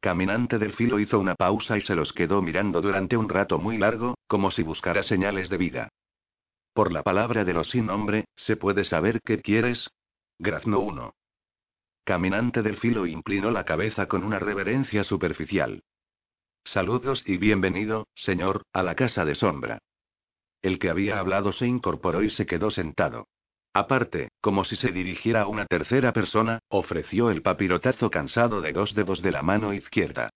Caminante 0.00 0.58
del 0.58 0.74
filo 0.74 1.00
hizo 1.00 1.18
una 1.18 1.34
pausa 1.34 1.76
y 1.76 1.80
se 1.82 1.96
los 1.96 2.12
quedó 2.12 2.42
mirando 2.42 2.80
durante 2.80 3.16
un 3.16 3.28
rato 3.28 3.58
muy 3.58 3.76
largo, 3.76 4.14
como 4.28 4.52
si 4.52 4.62
buscara 4.62 5.02
señales 5.02 5.48
de 5.48 5.56
vida. 5.56 5.88
Por 6.74 6.92
la 6.92 7.02
palabra 7.02 7.44
de 7.44 7.52
los 7.52 7.68
sin 7.70 7.86
nombre, 7.86 8.26
¿se 8.36 8.56
puede 8.56 8.84
saber 8.84 9.20
qué 9.22 9.40
quieres? 9.40 9.90
Graznó 10.38 10.78
uno. 10.78 11.14
Caminante 12.04 12.62
del 12.62 12.78
filo 12.78 13.04
inclinó 13.06 13.50
la 13.50 13.64
cabeza 13.64 14.06
con 14.06 14.22
una 14.22 14.38
reverencia 14.38 15.02
superficial. 15.02 15.82
Saludos 16.64 17.22
y 17.26 17.36
bienvenido, 17.36 18.06
señor, 18.14 18.62
a 18.72 18.84
la 18.84 18.94
casa 18.94 19.24
de 19.24 19.34
sombra. 19.34 19.80
El 20.62 20.78
que 20.78 20.90
había 20.90 21.18
hablado 21.18 21.52
se 21.52 21.66
incorporó 21.66 22.22
y 22.22 22.30
se 22.30 22.46
quedó 22.46 22.70
sentado. 22.70 23.26
Aparte, 23.72 24.30
como 24.40 24.64
si 24.64 24.76
se 24.76 24.90
dirigiera 24.90 25.42
a 25.42 25.46
una 25.46 25.66
tercera 25.66 26.12
persona, 26.12 26.58
ofreció 26.68 27.30
el 27.30 27.42
papirotazo 27.42 28.10
cansado 28.10 28.60
de 28.60 28.72
dos 28.72 28.94
dedos 28.94 29.22
de 29.22 29.30
la 29.30 29.42
mano 29.42 29.72
izquierda. 29.72 30.30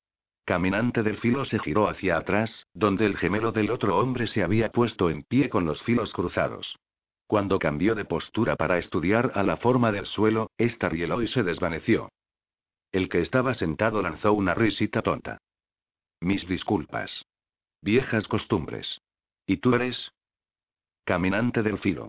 Caminante 0.44 1.02
del 1.02 1.18
filo 1.18 1.44
se 1.44 1.58
giró 1.58 1.88
hacia 1.88 2.16
atrás, 2.16 2.66
donde 2.74 3.06
el 3.06 3.16
gemelo 3.16 3.50
del 3.50 3.70
otro 3.70 3.98
hombre 3.98 4.26
se 4.26 4.42
había 4.42 4.70
puesto 4.70 5.10
en 5.10 5.22
pie 5.24 5.48
con 5.48 5.64
los 5.64 5.82
filos 5.82 6.12
cruzados. 6.12 6.76
Cuando 7.26 7.58
cambió 7.58 7.94
de 7.94 8.04
postura 8.04 8.54
para 8.54 8.78
estudiar 8.78 9.32
a 9.34 9.42
la 9.42 9.56
forma 9.56 9.90
del 9.90 10.06
suelo, 10.06 10.50
esta 10.58 10.88
rieló 10.88 11.22
y 11.22 11.28
se 11.28 11.42
desvaneció. 11.42 12.10
El 12.92 13.08
que 13.08 13.22
estaba 13.22 13.54
sentado 13.54 14.02
lanzó 14.02 14.34
una 14.34 14.54
risita 14.54 15.02
tonta. 15.02 15.38
Mis 16.20 16.46
disculpas. 16.46 17.24
Viejas 17.80 18.28
costumbres. 18.28 19.00
¿Y 19.46 19.58
tú 19.58 19.74
eres? 19.74 20.12
Caminante 21.04 21.62
del 21.62 21.78
filo. 21.78 22.08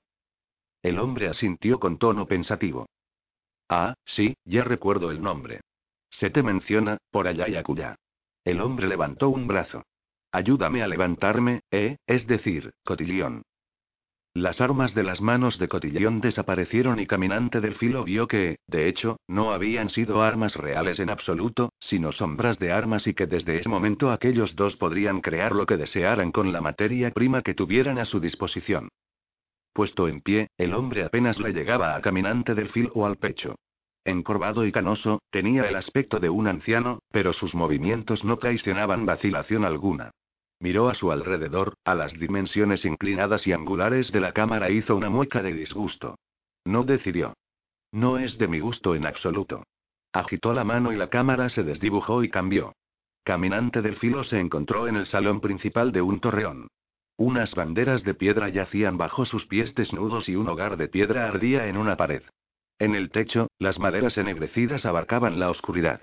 El 0.82 1.00
hombre 1.00 1.28
asintió 1.28 1.80
con 1.80 1.98
tono 1.98 2.28
pensativo. 2.28 2.88
Ah, 3.67 3.95
sí, 4.06 4.36
ya 4.45 4.63
recuerdo 4.63 5.12
el 5.12 5.21
nombre. 5.21 5.62
Se 6.12 6.30
te 6.30 6.43
menciona, 6.43 6.98
por 7.12 7.28
allá 7.28 7.50
y 7.50 7.56
acullá. 7.56 7.95
El 8.43 8.62
hombre 8.62 8.88
levantó 8.88 9.30
un 9.30 9.48
brazo. 9.48 9.84
Ayúdame 10.32 10.84
a 10.84 10.88
levantarme, 10.88 11.62
eh, 11.71 11.98
es 12.06 12.28
decir, 12.28 12.74
cotillón. 12.84 13.43
Las 14.36 14.60
armas 14.60 14.93
de 14.93 15.04
las 15.04 15.21
manos 15.21 15.58
de 15.60 15.69
Cotillón 15.69 16.19
desaparecieron 16.19 17.00
y 17.00 17.08
Caminante 17.08 17.62
del 17.62 17.76
Filo 17.76 18.04
vio 18.04 18.28
que, 18.28 18.58
de 18.67 18.89
hecho, 18.89 19.15
no 19.30 19.54
habían 19.54 19.88
sido 19.88 20.21
armas 20.21 20.58
reales 20.58 21.00
en 21.00 21.10
absoluto, 21.10 21.71
sino 21.80 22.12
sombras 22.12 22.60
de 22.60 22.74
armas 22.74 23.08
y 23.08 23.13
que 23.13 23.28
desde 23.28 23.60
ese 23.60 23.69
momento 23.69 24.12
aquellos 24.12 24.54
dos 24.58 24.76
podrían 24.76 25.21
crear 25.21 25.54
lo 25.56 25.65
que 25.65 25.78
desearan 25.78 26.34
con 26.34 26.52
la 26.52 26.60
materia 26.60 27.12
prima 27.12 27.43
que 27.43 27.54
tuvieran 27.54 27.98
a 27.98 28.04
su 28.04 28.19
disposición. 28.19 28.89
Puesto 29.71 30.10
en 30.10 30.19
pie, 30.19 30.50
el 30.58 30.74
hombre 30.74 31.06
apenas 31.06 31.39
le 31.39 31.54
llegaba 31.54 31.95
a 31.95 32.02
Caminante 32.02 32.56
del 32.56 32.67
Filo 32.67 33.06
al 33.06 33.15
pecho. 33.15 33.56
Encorvado 34.04 34.65
y 34.65 34.74
canoso, 34.74 35.21
tenía 35.30 35.69
el 35.69 35.78
aspecto 35.78 36.19
de 36.19 36.30
un 36.30 36.48
anciano, 36.48 37.00
pero 37.10 37.32
sus 37.32 37.56
movimientos 37.56 38.26
no 38.26 38.36
traicionaban 38.36 39.06
vacilación 39.06 39.63
alguna. 39.63 40.12
Miró 40.60 40.89
a 40.89 40.96
su 40.96 41.12
alrededor, 41.12 41.76
a 41.84 41.96
las 41.96 42.13
dimensiones 42.13 42.86
inclinadas 42.86 43.46
y 43.46 43.54
angulares 43.54 44.12
de 44.12 44.20
la 44.20 44.32
cámara 44.32 44.70
hizo 44.70 44.96
una 44.96 45.10
mueca 45.10 45.41
de 45.41 45.54
disgusto. 45.54 46.15
No 46.65 46.84
decidió. 46.84 47.34
No 47.91 48.18
es 48.18 48.38
de 48.38 48.48
mi 48.48 48.60
gusto 48.60 48.96
en 48.96 49.06
absoluto. 49.06 49.63
Agitó 50.13 50.54
la 50.54 50.63
mano 50.63 50.94
y 50.94 50.96
la 50.96 51.10
cámara 51.10 51.50
se 51.50 51.63
desdibujó 51.63 52.24
y 52.24 52.30
cambió. 52.30 52.74
Caminante 53.24 53.82
del 53.82 53.98
filo 53.98 54.24
se 54.24 54.39
encontró 54.39 54.88
en 54.88 54.96
el 54.96 55.08
salón 55.08 55.41
principal 55.41 55.91
de 55.91 56.02
un 56.02 56.20
torreón. 56.20 56.68
Unas 57.18 57.56
banderas 57.56 58.04
de 58.04 58.13
piedra 58.13 58.50
yacían 58.50 58.98
bajo 58.98 59.26
sus 59.26 59.46
pies 59.46 59.74
desnudos 59.76 60.30
y 60.30 60.36
un 60.36 60.48
hogar 60.48 60.78
de 60.78 60.88
piedra 60.88 61.28
ardía 61.28 61.68
en 61.68 61.78
una 61.78 61.98
pared. 61.98 62.24
En 62.78 62.94
el 62.94 63.10
techo, 63.10 63.48
las 63.58 63.80
maderas 63.80 64.18
ennegrecidas 64.18 64.86
abarcaban 64.86 65.39
la 65.39 65.50
oscuridad. 65.50 66.02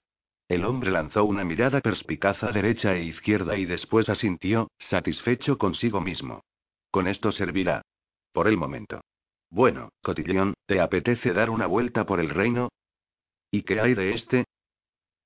El 0.53 0.67
hombre 0.67 0.91
lanzó 0.91 1.25
una 1.25 1.45
mirada 1.45 1.81
perspicaz 1.81 2.43
a 2.43 2.53
derecha 2.53 2.95
e 2.95 3.05
izquierda 3.05 3.57
y 3.57 3.65
después 3.65 4.11
asintió, 4.11 4.71
satisfecho 4.81 5.57
consigo 5.57 6.03
mismo. 6.03 6.45
Con 6.91 7.09
esto 7.09 7.33
servirá. 7.33 7.81
Por 8.35 8.49
el 8.49 8.59
momento. 8.59 9.01
Bueno, 9.49 9.89
cotillón, 10.03 10.53
¿te 10.67 10.79
apetece 10.79 11.33
dar 11.33 11.49
una 11.49 11.67
vuelta 11.67 12.05
por 12.05 12.21
el 12.21 12.29
reino? 12.29 12.69
¿Y 13.51 13.63
qué 13.63 13.81
hay 13.81 13.95
de 13.95 14.13
este? 14.13 14.45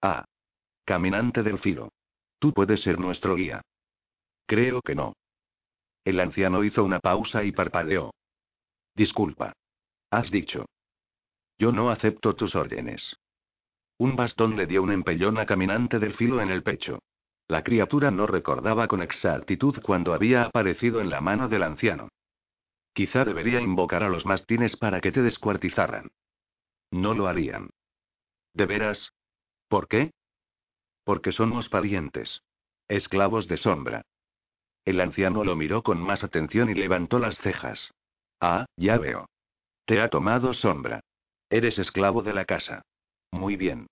Ah. 0.01 0.25
Caminante 0.85 1.43
del 1.43 1.59
filo. 1.59 1.89
Tú 2.39 2.53
puedes 2.53 2.81
ser 2.83 3.01
nuestro 3.01 3.35
guía. 3.35 3.62
Creo 4.47 4.81
que 4.81 4.95
no. 4.95 5.15
El 6.05 6.21
anciano 6.21 6.62
hizo 6.62 6.85
una 6.85 7.01
pausa 7.01 7.43
y 7.43 7.51
parpadeó. 7.51 8.15
Disculpa. 8.95 9.55
Has 10.09 10.31
dicho. 10.31 10.67
Yo 11.59 11.73
no 11.73 11.91
acepto 11.91 12.37
tus 12.37 12.55
órdenes. 12.55 13.17
Un 13.99 14.15
bastón 14.15 14.57
le 14.57 14.67
dio 14.67 14.83
un 14.83 14.93
empellón 14.93 15.39
a 15.39 15.47
caminante 15.47 15.99
del 15.99 16.15
filo 16.15 16.41
en 16.41 16.51
el 16.51 16.63
pecho. 16.63 17.01
La 17.49 17.63
criatura 17.63 18.11
no 18.11 18.27
recordaba 18.27 18.89
con 18.89 19.03
exactitud 19.03 19.81
cuando 19.83 20.13
había 20.13 20.45
aparecido 20.45 21.01
en 21.01 21.11
la 21.11 21.21
mano 21.21 21.49
del 21.49 21.63
anciano. 21.63 22.09
Quizá 22.93 23.25
debería 23.25 23.61
invocar 23.61 24.03
a 24.03 24.09
los 24.09 24.27
mastines 24.27 24.77
para 24.77 25.01
que 25.01 25.13
te 25.13 25.23
descuartizaran. 25.23 26.11
No 26.91 27.15
lo 27.15 27.29
harían. 27.29 27.71
¿De 28.53 28.67
veras? 28.67 29.13
¿Por 29.69 29.87
qué? 29.87 30.11
Porque 31.05 31.33
somos 31.33 31.69
parientes. 31.69 32.43
Esclavos 32.89 33.49
de 33.49 33.57
sombra. 33.59 34.03
El 34.85 35.01
anciano 35.01 35.45
lo 35.45 35.57
miró 35.57 35.83
con 35.83 36.01
más 36.01 36.23
atención 36.23 36.71
y 36.71 36.75
levantó 36.75 37.19
las 37.19 37.37
cejas. 37.39 37.91
Ah, 38.41 38.67
ya 38.77 38.99
veo. 38.99 39.29
Te 39.85 40.01
ha 40.01 40.09
tomado 40.11 40.55
sombra. 40.55 41.01
Eres 41.51 41.79
esclavo 41.79 42.23
de 42.23 42.35
la 42.35 42.45
casa. 42.45 42.83
Muy 43.37 43.57
bien. 43.57 43.87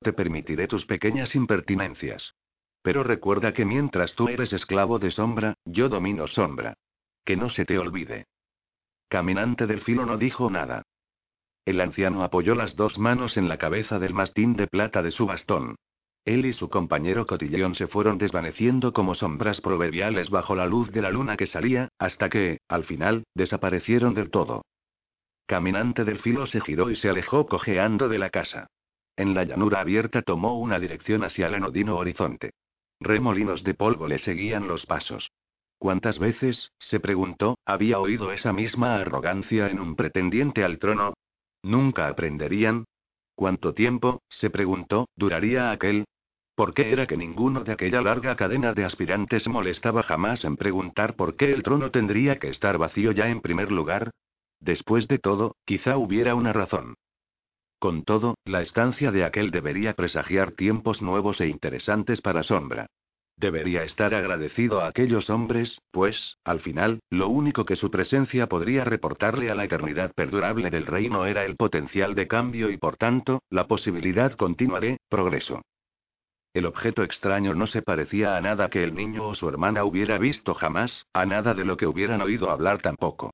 Te 0.00 0.12
permitiré 0.12 0.66
tus 0.66 0.86
pequeñas 0.86 1.34
impertinencias. 1.34 2.34
Pero 2.82 3.02
recuerda 3.02 3.52
que 3.52 3.64
mientras 3.64 4.14
tú 4.14 4.28
eres 4.28 4.52
esclavo 4.52 4.98
de 4.98 5.10
sombra, 5.10 5.54
yo 5.64 5.88
domino 5.88 6.26
sombra. 6.26 6.74
Que 7.24 7.36
no 7.36 7.50
se 7.50 7.64
te 7.64 7.78
olvide. 7.78 8.26
Caminante 9.08 9.66
del 9.66 9.82
filo 9.82 10.06
no 10.06 10.16
dijo 10.16 10.50
nada. 10.50 10.82
El 11.64 11.80
anciano 11.80 12.24
apoyó 12.24 12.54
las 12.54 12.74
dos 12.76 12.98
manos 12.98 13.36
en 13.36 13.48
la 13.48 13.58
cabeza 13.58 13.98
del 13.98 14.14
mastín 14.14 14.56
de 14.56 14.66
plata 14.66 15.02
de 15.02 15.10
su 15.10 15.26
bastón. 15.26 15.76
Él 16.24 16.46
y 16.46 16.52
su 16.52 16.68
compañero 16.68 17.26
cotillón 17.26 17.74
se 17.74 17.86
fueron 17.86 18.18
desvaneciendo 18.18 18.92
como 18.92 19.14
sombras 19.14 19.60
proverbiales 19.60 20.30
bajo 20.30 20.54
la 20.54 20.66
luz 20.66 20.90
de 20.90 21.02
la 21.02 21.10
luna 21.10 21.36
que 21.36 21.46
salía, 21.46 21.88
hasta 21.98 22.28
que, 22.28 22.60
al 22.68 22.84
final, 22.84 23.24
desaparecieron 23.34 24.14
del 24.14 24.30
todo. 24.30 24.62
Caminante 25.46 26.04
del 26.04 26.20
filo 26.20 26.46
se 26.46 26.60
giró 26.60 26.90
y 26.90 26.96
se 26.96 27.08
alejó 27.08 27.46
cojeando 27.46 28.08
de 28.08 28.18
la 28.18 28.30
casa. 28.30 28.68
En 29.16 29.34
la 29.34 29.44
llanura 29.44 29.80
abierta 29.80 30.22
tomó 30.22 30.58
una 30.58 30.78
dirección 30.78 31.24
hacia 31.24 31.48
el 31.48 31.54
anodino 31.54 31.96
horizonte. 31.96 32.52
Remolinos 33.00 33.64
de 33.64 33.74
polvo 33.74 34.06
le 34.08 34.18
seguían 34.18 34.68
los 34.68 34.86
pasos. 34.86 35.30
¿Cuántas 35.78 36.18
veces, 36.18 36.72
se 36.78 37.00
preguntó, 37.00 37.58
había 37.64 37.98
oído 37.98 38.32
esa 38.32 38.52
misma 38.52 38.96
arrogancia 38.96 39.68
en 39.68 39.80
un 39.80 39.96
pretendiente 39.96 40.62
al 40.62 40.78
trono? 40.78 41.14
¿Nunca 41.62 42.08
aprenderían? 42.08 42.84
¿Cuánto 43.34 43.72
tiempo, 43.72 44.22
se 44.28 44.50
preguntó, 44.50 45.08
duraría 45.16 45.70
aquel? 45.70 46.04
¿Por 46.54 46.74
qué 46.74 46.92
era 46.92 47.06
que 47.06 47.16
ninguno 47.16 47.64
de 47.64 47.72
aquella 47.72 48.02
larga 48.02 48.36
cadena 48.36 48.74
de 48.74 48.84
aspirantes 48.84 49.48
molestaba 49.48 50.02
jamás 50.02 50.44
en 50.44 50.58
preguntar 50.58 51.16
por 51.16 51.36
qué 51.36 51.52
el 51.52 51.62
trono 51.62 51.90
tendría 51.90 52.38
que 52.38 52.50
estar 52.50 52.76
vacío 52.76 53.12
ya 53.12 53.28
en 53.28 53.40
primer 53.40 53.72
lugar? 53.72 54.10
Después 54.60 55.08
de 55.08 55.18
todo, 55.18 55.56
quizá 55.64 55.96
hubiera 55.96 56.34
una 56.34 56.52
razón. 56.52 56.96
Con 57.80 58.04
todo, 58.04 58.34
la 58.44 58.60
estancia 58.60 59.10
de 59.10 59.24
aquel 59.24 59.50
debería 59.50 59.94
presagiar 59.94 60.52
tiempos 60.52 61.00
nuevos 61.00 61.40
e 61.40 61.48
interesantes 61.48 62.20
para 62.20 62.42
Sombra. 62.42 62.84
Debería 63.38 63.84
estar 63.84 64.14
agradecido 64.14 64.82
a 64.82 64.88
aquellos 64.88 65.30
hombres, 65.30 65.80
pues, 65.90 66.36
al 66.44 66.60
final, 66.60 67.00
lo 67.08 67.30
único 67.30 67.64
que 67.64 67.76
su 67.76 67.90
presencia 67.90 68.48
podría 68.48 68.84
reportarle 68.84 69.50
a 69.50 69.54
la 69.54 69.64
eternidad 69.64 70.12
perdurable 70.14 70.68
del 70.68 70.84
reino 70.84 71.24
era 71.24 71.46
el 71.46 71.56
potencial 71.56 72.14
de 72.14 72.28
cambio 72.28 72.70
y 72.70 72.76
por 72.76 72.98
tanto, 72.98 73.42
la 73.48 73.66
posibilidad 73.66 74.32
continua 74.32 74.78
de 74.78 74.98
progreso. 75.08 75.62
El 76.52 76.66
objeto 76.66 77.02
extraño 77.02 77.54
no 77.54 77.66
se 77.66 77.80
parecía 77.80 78.36
a 78.36 78.42
nada 78.42 78.68
que 78.68 78.84
el 78.84 78.94
niño 78.94 79.26
o 79.26 79.34
su 79.34 79.48
hermana 79.48 79.84
hubiera 79.84 80.18
visto 80.18 80.52
jamás, 80.52 81.06
a 81.14 81.24
nada 81.24 81.54
de 81.54 81.64
lo 81.64 81.78
que 81.78 81.86
hubieran 81.86 82.20
oído 82.20 82.50
hablar 82.50 82.82
tampoco. 82.82 83.30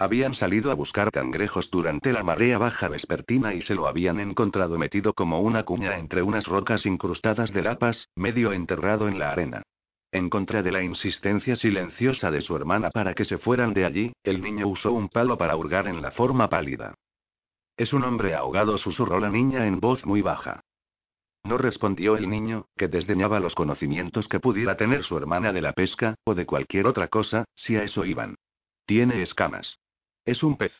Habían 0.00 0.34
salido 0.34 0.70
a 0.70 0.74
buscar 0.74 1.10
cangrejos 1.10 1.68
durante 1.72 2.12
la 2.12 2.22
marea 2.22 2.56
baja 2.56 2.86
vespertina 2.86 3.54
y 3.54 3.62
se 3.62 3.74
lo 3.74 3.88
habían 3.88 4.20
encontrado 4.20 4.78
metido 4.78 5.12
como 5.12 5.40
una 5.40 5.64
cuña 5.64 5.98
entre 5.98 6.22
unas 6.22 6.46
rocas 6.46 6.86
incrustadas 6.86 7.52
de 7.52 7.62
lapas, 7.62 8.08
medio 8.14 8.52
enterrado 8.52 9.08
en 9.08 9.18
la 9.18 9.32
arena. 9.32 9.62
En 10.12 10.30
contra 10.30 10.62
de 10.62 10.70
la 10.70 10.84
insistencia 10.84 11.56
silenciosa 11.56 12.30
de 12.30 12.42
su 12.42 12.54
hermana 12.54 12.90
para 12.90 13.12
que 13.14 13.24
se 13.24 13.38
fueran 13.38 13.74
de 13.74 13.84
allí, 13.84 14.12
el 14.22 14.40
niño 14.40 14.68
usó 14.68 14.92
un 14.92 15.08
palo 15.08 15.36
para 15.36 15.56
hurgar 15.56 15.88
en 15.88 16.00
la 16.00 16.12
forma 16.12 16.48
pálida. 16.48 16.94
Es 17.76 17.92
un 17.92 18.04
hombre 18.04 18.36
ahogado, 18.36 18.78
susurró 18.78 19.18
la 19.18 19.30
niña 19.30 19.66
en 19.66 19.80
voz 19.80 20.06
muy 20.06 20.22
baja. 20.22 20.60
No 21.42 21.58
respondió 21.58 22.16
el 22.16 22.30
niño, 22.30 22.66
que 22.76 22.86
desdeñaba 22.86 23.40
los 23.40 23.56
conocimientos 23.56 24.28
que 24.28 24.38
pudiera 24.38 24.76
tener 24.76 25.02
su 25.02 25.16
hermana 25.16 25.52
de 25.52 25.62
la 25.62 25.72
pesca, 25.72 26.14
o 26.22 26.36
de 26.36 26.46
cualquier 26.46 26.86
otra 26.86 27.08
cosa, 27.08 27.46
si 27.56 27.74
a 27.74 27.82
eso 27.82 28.04
iban. 28.04 28.36
Tiene 28.86 29.22
escamas. 29.22 29.76
Es 30.28 30.42
un 30.42 30.58
pez. 30.58 30.74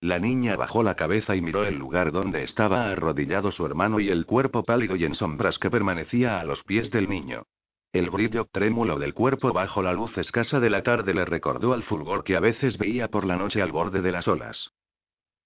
La 0.00 0.18
niña 0.18 0.56
bajó 0.56 0.82
la 0.82 0.96
cabeza 0.96 1.36
y 1.36 1.40
miró 1.40 1.64
el 1.64 1.76
lugar 1.78 2.10
donde 2.10 2.42
estaba 2.42 2.90
arrodillado 2.90 3.52
su 3.52 3.64
hermano 3.64 4.00
y 4.00 4.08
el 4.08 4.26
cuerpo 4.26 4.64
pálido 4.64 4.96
y 4.96 5.04
en 5.04 5.14
sombras 5.14 5.60
que 5.60 5.70
permanecía 5.70 6.40
a 6.40 6.44
los 6.44 6.64
pies 6.64 6.90
del 6.90 7.08
niño. 7.08 7.44
El 7.92 8.10
brillo 8.10 8.46
trémulo 8.50 8.98
del 8.98 9.14
cuerpo 9.14 9.52
bajo 9.52 9.80
la 9.80 9.92
luz 9.92 10.18
escasa 10.18 10.58
de 10.58 10.70
la 10.70 10.82
tarde 10.82 11.14
le 11.14 11.24
recordó 11.24 11.72
al 11.72 11.84
fulgor 11.84 12.24
que 12.24 12.34
a 12.34 12.40
veces 12.40 12.78
veía 12.78 13.06
por 13.06 13.24
la 13.24 13.36
noche 13.36 13.62
al 13.62 13.70
borde 13.70 14.02
de 14.02 14.10
las 14.10 14.26
olas. 14.26 14.72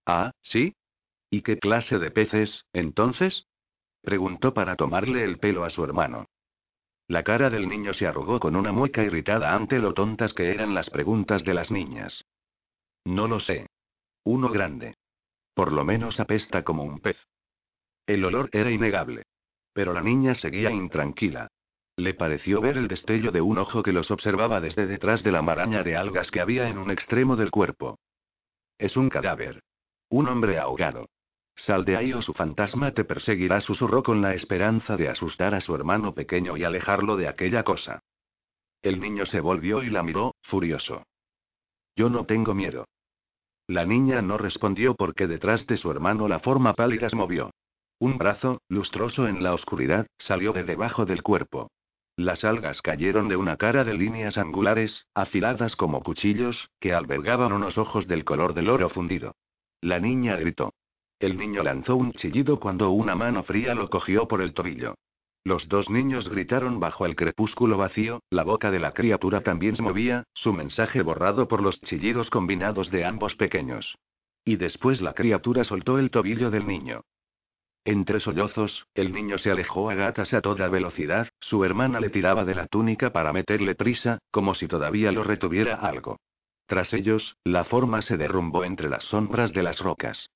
Ah, 0.06 0.32
¿sí? 0.40 0.74
¿Y 1.28 1.42
qué 1.42 1.58
clase 1.58 1.98
de 1.98 2.10
peces, 2.12 2.64
entonces? 2.72 3.44
preguntó 4.00 4.54
para 4.54 4.76
tomarle 4.76 5.22
el 5.22 5.38
pelo 5.38 5.64
a 5.64 5.70
su 5.70 5.84
hermano. 5.84 6.30
La 7.08 7.24
cara 7.24 7.50
del 7.50 7.68
niño 7.68 7.92
se 7.92 8.06
arrugó 8.06 8.40
con 8.40 8.56
una 8.56 8.72
mueca 8.72 9.02
irritada 9.02 9.54
ante 9.54 9.80
lo 9.80 9.92
tontas 9.92 10.32
que 10.32 10.50
eran 10.50 10.72
las 10.72 10.88
preguntas 10.88 11.44
de 11.44 11.52
las 11.52 11.70
niñas. 11.70 12.24
No 13.04 13.28
lo 13.28 13.40
sé. 13.40 13.66
Uno 14.24 14.48
grande. 14.48 14.94
Por 15.54 15.72
lo 15.72 15.84
menos 15.84 16.20
apesta 16.20 16.62
como 16.62 16.84
un 16.84 17.00
pez. 17.00 17.16
El 18.06 18.24
olor 18.24 18.48
era 18.52 18.70
innegable. 18.70 19.24
Pero 19.72 19.92
la 19.92 20.02
niña 20.02 20.34
seguía 20.34 20.70
intranquila. 20.70 21.48
Le 21.96 22.14
pareció 22.14 22.60
ver 22.60 22.78
el 22.78 22.88
destello 22.88 23.32
de 23.32 23.40
un 23.40 23.58
ojo 23.58 23.82
que 23.82 23.92
los 23.92 24.10
observaba 24.10 24.60
desde 24.60 24.86
detrás 24.86 25.22
de 25.22 25.32
la 25.32 25.42
maraña 25.42 25.82
de 25.82 25.96
algas 25.96 26.30
que 26.30 26.40
había 26.40 26.68
en 26.68 26.78
un 26.78 26.90
extremo 26.90 27.36
del 27.36 27.50
cuerpo. 27.50 27.98
Es 28.78 28.96
un 28.96 29.08
cadáver. 29.08 29.62
Un 30.08 30.28
hombre 30.28 30.58
ahogado. 30.58 31.08
Sal 31.54 31.84
de 31.84 31.96
ahí 31.96 32.12
o 32.12 32.22
su 32.22 32.32
fantasma 32.32 32.92
te 32.92 33.04
perseguirá, 33.04 33.60
susurró 33.60 34.02
con 34.02 34.22
la 34.22 34.34
esperanza 34.34 34.96
de 34.96 35.08
asustar 35.08 35.54
a 35.54 35.60
su 35.60 35.74
hermano 35.74 36.14
pequeño 36.14 36.56
y 36.56 36.64
alejarlo 36.64 37.16
de 37.16 37.28
aquella 37.28 37.62
cosa. 37.62 38.00
El 38.80 39.00
niño 39.00 39.26
se 39.26 39.40
volvió 39.40 39.82
y 39.82 39.90
la 39.90 40.02
miró, 40.02 40.34
furioso. 40.42 41.04
Yo 41.96 42.08
no 42.08 42.24
tengo 42.26 42.54
miedo. 42.54 42.86
La 43.66 43.84
niña 43.84 44.22
no 44.22 44.38
respondió 44.38 44.94
porque 44.94 45.26
detrás 45.26 45.66
de 45.66 45.76
su 45.76 45.90
hermano 45.90 46.28
la 46.28 46.40
forma 46.40 46.74
pálida 46.74 47.08
se 47.08 47.16
movió. 47.16 47.50
Un 47.98 48.18
brazo, 48.18 48.60
lustroso 48.68 49.28
en 49.28 49.42
la 49.42 49.54
oscuridad, 49.54 50.06
salió 50.18 50.52
de 50.52 50.64
debajo 50.64 51.04
del 51.06 51.22
cuerpo. 51.22 51.70
Las 52.16 52.44
algas 52.44 52.82
cayeron 52.82 53.28
de 53.28 53.36
una 53.36 53.56
cara 53.56 53.84
de 53.84 53.94
líneas 53.94 54.36
angulares, 54.36 55.06
afiladas 55.14 55.76
como 55.76 56.02
cuchillos, 56.02 56.68
que 56.80 56.92
albergaban 56.92 57.52
unos 57.52 57.78
ojos 57.78 58.06
del 58.06 58.24
color 58.24 58.54
del 58.54 58.68
oro 58.68 58.90
fundido. 58.90 59.34
La 59.80 59.98
niña 59.98 60.36
gritó. 60.36 60.74
El 61.18 61.38
niño 61.38 61.62
lanzó 61.62 61.96
un 61.96 62.12
chillido 62.12 62.58
cuando 62.58 62.90
una 62.90 63.14
mano 63.14 63.44
fría 63.44 63.74
lo 63.74 63.88
cogió 63.88 64.26
por 64.26 64.42
el 64.42 64.52
tobillo. 64.52 64.96
Los 65.44 65.68
dos 65.68 65.90
niños 65.90 66.28
gritaron 66.28 66.78
bajo 66.78 67.04
el 67.04 67.16
crepúsculo 67.16 67.76
vacío, 67.76 68.22
la 68.30 68.44
boca 68.44 68.70
de 68.70 68.78
la 68.78 68.92
criatura 68.92 69.40
también 69.40 69.74
se 69.74 69.82
movía, 69.82 70.24
su 70.34 70.52
mensaje 70.52 71.02
borrado 71.02 71.48
por 71.48 71.60
los 71.60 71.80
chillidos 71.80 72.30
combinados 72.30 72.90
de 72.90 73.04
ambos 73.04 73.34
pequeños. 73.34 73.96
Y 74.44 74.56
después 74.56 75.00
la 75.00 75.14
criatura 75.14 75.64
soltó 75.64 75.98
el 75.98 76.10
tobillo 76.10 76.50
del 76.50 76.66
niño. 76.66 77.02
Entre 77.84 78.20
sollozos, 78.20 78.86
el 78.94 79.12
niño 79.12 79.38
se 79.38 79.50
alejó 79.50 79.90
a 79.90 79.94
gatas 79.94 80.32
a 80.32 80.40
toda 80.40 80.68
velocidad, 80.68 81.28
su 81.40 81.64
hermana 81.64 81.98
le 81.98 82.10
tiraba 82.10 82.44
de 82.44 82.54
la 82.54 82.68
túnica 82.68 83.10
para 83.10 83.32
meterle 83.32 83.74
prisa, 83.74 84.18
como 84.30 84.54
si 84.54 84.68
todavía 84.68 85.10
lo 85.10 85.24
retuviera 85.24 85.74
algo. 85.74 86.18
Tras 86.66 86.92
ellos, 86.92 87.36
la 87.42 87.64
forma 87.64 88.02
se 88.02 88.16
derrumbó 88.16 88.62
entre 88.64 88.88
las 88.88 89.02
sombras 89.04 89.52
de 89.52 89.64
las 89.64 89.80
rocas. 89.80 90.30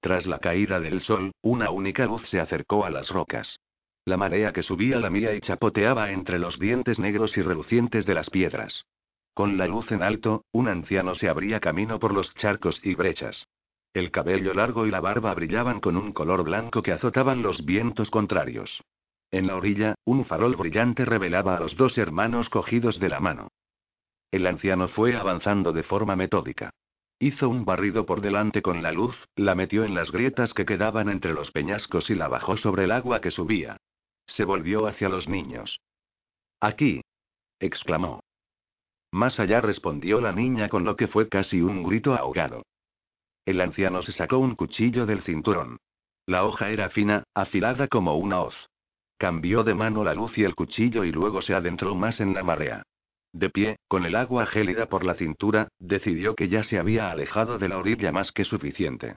Tras 0.00 0.26
la 0.26 0.38
caída 0.38 0.80
del 0.80 1.02
sol, 1.02 1.32
una 1.42 1.70
única 1.70 2.06
luz 2.06 2.26
se 2.30 2.40
acercó 2.40 2.86
a 2.86 2.90
las 2.90 3.10
rocas. 3.10 3.60
La 4.04 4.16
marea 4.16 4.52
que 4.52 4.64
subía 4.64 4.98
la 4.98 5.10
mía 5.10 5.32
y 5.32 5.40
chapoteaba 5.40 6.10
entre 6.10 6.40
los 6.40 6.58
dientes 6.58 6.98
negros 6.98 7.36
y 7.36 7.42
relucientes 7.42 8.04
de 8.04 8.14
las 8.14 8.30
piedras. 8.30 8.84
Con 9.32 9.56
la 9.56 9.68
luz 9.68 9.92
en 9.92 10.02
alto, 10.02 10.44
un 10.50 10.66
anciano 10.66 11.14
se 11.14 11.28
abría 11.28 11.60
camino 11.60 12.00
por 12.00 12.12
los 12.12 12.34
charcos 12.34 12.80
y 12.82 12.96
brechas. 12.96 13.46
El 13.94 14.10
cabello 14.10 14.54
largo 14.54 14.86
y 14.86 14.90
la 14.90 15.00
barba 15.00 15.32
brillaban 15.34 15.78
con 15.78 15.96
un 15.96 16.12
color 16.12 16.42
blanco 16.42 16.82
que 16.82 16.90
azotaban 16.90 17.42
los 17.42 17.64
vientos 17.64 18.10
contrarios. 18.10 18.82
En 19.30 19.46
la 19.46 19.54
orilla, 19.54 19.94
un 20.04 20.24
farol 20.24 20.56
brillante 20.56 21.04
revelaba 21.04 21.56
a 21.56 21.60
los 21.60 21.76
dos 21.76 21.96
hermanos 21.96 22.48
cogidos 22.48 22.98
de 22.98 23.08
la 23.08 23.20
mano. 23.20 23.48
El 24.32 24.48
anciano 24.48 24.88
fue 24.88 25.14
avanzando 25.14 25.72
de 25.72 25.84
forma 25.84 26.16
metódica. 26.16 26.70
Hizo 27.20 27.48
un 27.48 27.64
barrido 27.64 28.04
por 28.04 28.20
delante 28.20 28.62
con 28.62 28.82
la 28.82 28.90
luz, 28.90 29.14
la 29.36 29.54
metió 29.54 29.84
en 29.84 29.94
las 29.94 30.10
grietas 30.10 30.52
que 30.54 30.66
quedaban 30.66 31.08
entre 31.08 31.32
los 31.32 31.52
peñascos 31.52 32.10
y 32.10 32.16
la 32.16 32.26
bajó 32.26 32.56
sobre 32.56 32.84
el 32.84 32.90
agua 32.90 33.20
que 33.20 33.30
subía. 33.30 33.76
Se 34.26 34.44
volvió 34.44 34.86
hacia 34.86 35.08
los 35.08 35.28
niños. 35.28 35.80
Aquí. 36.60 37.02
exclamó. 37.60 38.20
Más 39.10 39.38
allá 39.38 39.60
respondió 39.60 40.20
la 40.20 40.32
niña 40.32 40.68
con 40.68 40.84
lo 40.84 40.96
que 40.96 41.08
fue 41.08 41.28
casi 41.28 41.60
un 41.60 41.82
grito 41.82 42.14
ahogado. 42.14 42.62
El 43.44 43.60
anciano 43.60 44.02
se 44.02 44.12
sacó 44.12 44.38
un 44.38 44.54
cuchillo 44.54 45.04
del 45.04 45.22
cinturón. 45.22 45.78
La 46.26 46.44
hoja 46.44 46.70
era 46.70 46.88
fina, 46.88 47.24
afilada 47.34 47.88
como 47.88 48.16
una 48.16 48.40
hoz. 48.40 48.54
Cambió 49.18 49.64
de 49.64 49.74
mano 49.74 50.04
la 50.04 50.14
luz 50.14 50.36
y 50.38 50.44
el 50.44 50.54
cuchillo 50.54 51.04
y 51.04 51.12
luego 51.12 51.42
se 51.42 51.54
adentró 51.54 51.94
más 51.94 52.20
en 52.20 52.34
la 52.34 52.42
marea. 52.42 52.82
De 53.32 53.50
pie, 53.50 53.78
con 53.88 54.04
el 54.04 54.14
agua 54.14 54.46
gélida 54.46 54.86
por 54.86 55.04
la 55.04 55.14
cintura, 55.14 55.68
decidió 55.78 56.34
que 56.34 56.48
ya 56.48 56.64
se 56.64 56.78
había 56.78 57.10
alejado 57.10 57.58
de 57.58 57.68
la 57.68 57.78
orilla 57.78 58.12
más 58.12 58.30
que 58.30 58.44
suficiente. 58.44 59.16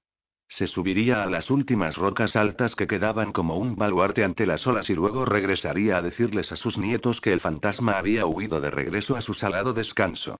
Se 0.56 0.68
subiría 0.68 1.22
a 1.22 1.26
las 1.26 1.52
últimas 1.52 1.98
rocas 1.98 2.38
altas 2.38 2.78
que 2.78 2.88
quedaban 2.88 3.34
como 3.34 3.58
un 3.58 3.76
baluarte 3.76 4.24
ante 4.24 4.46
las 4.46 4.66
olas 4.66 4.90
y 4.90 4.94
luego 4.96 5.26
regresaría 5.26 5.98
a 5.98 6.02
decirles 6.02 6.50
a 6.54 6.56
sus 6.56 6.78
nietos 6.78 7.20
que 7.20 7.34
el 7.34 7.42
fantasma 7.42 7.98
había 7.98 8.26
huido 8.26 8.62
de 8.62 8.72
regreso 8.72 9.18
a 9.18 9.22
su 9.22 9.34
salado 9.34 9.74
descanso. 9.74 10.40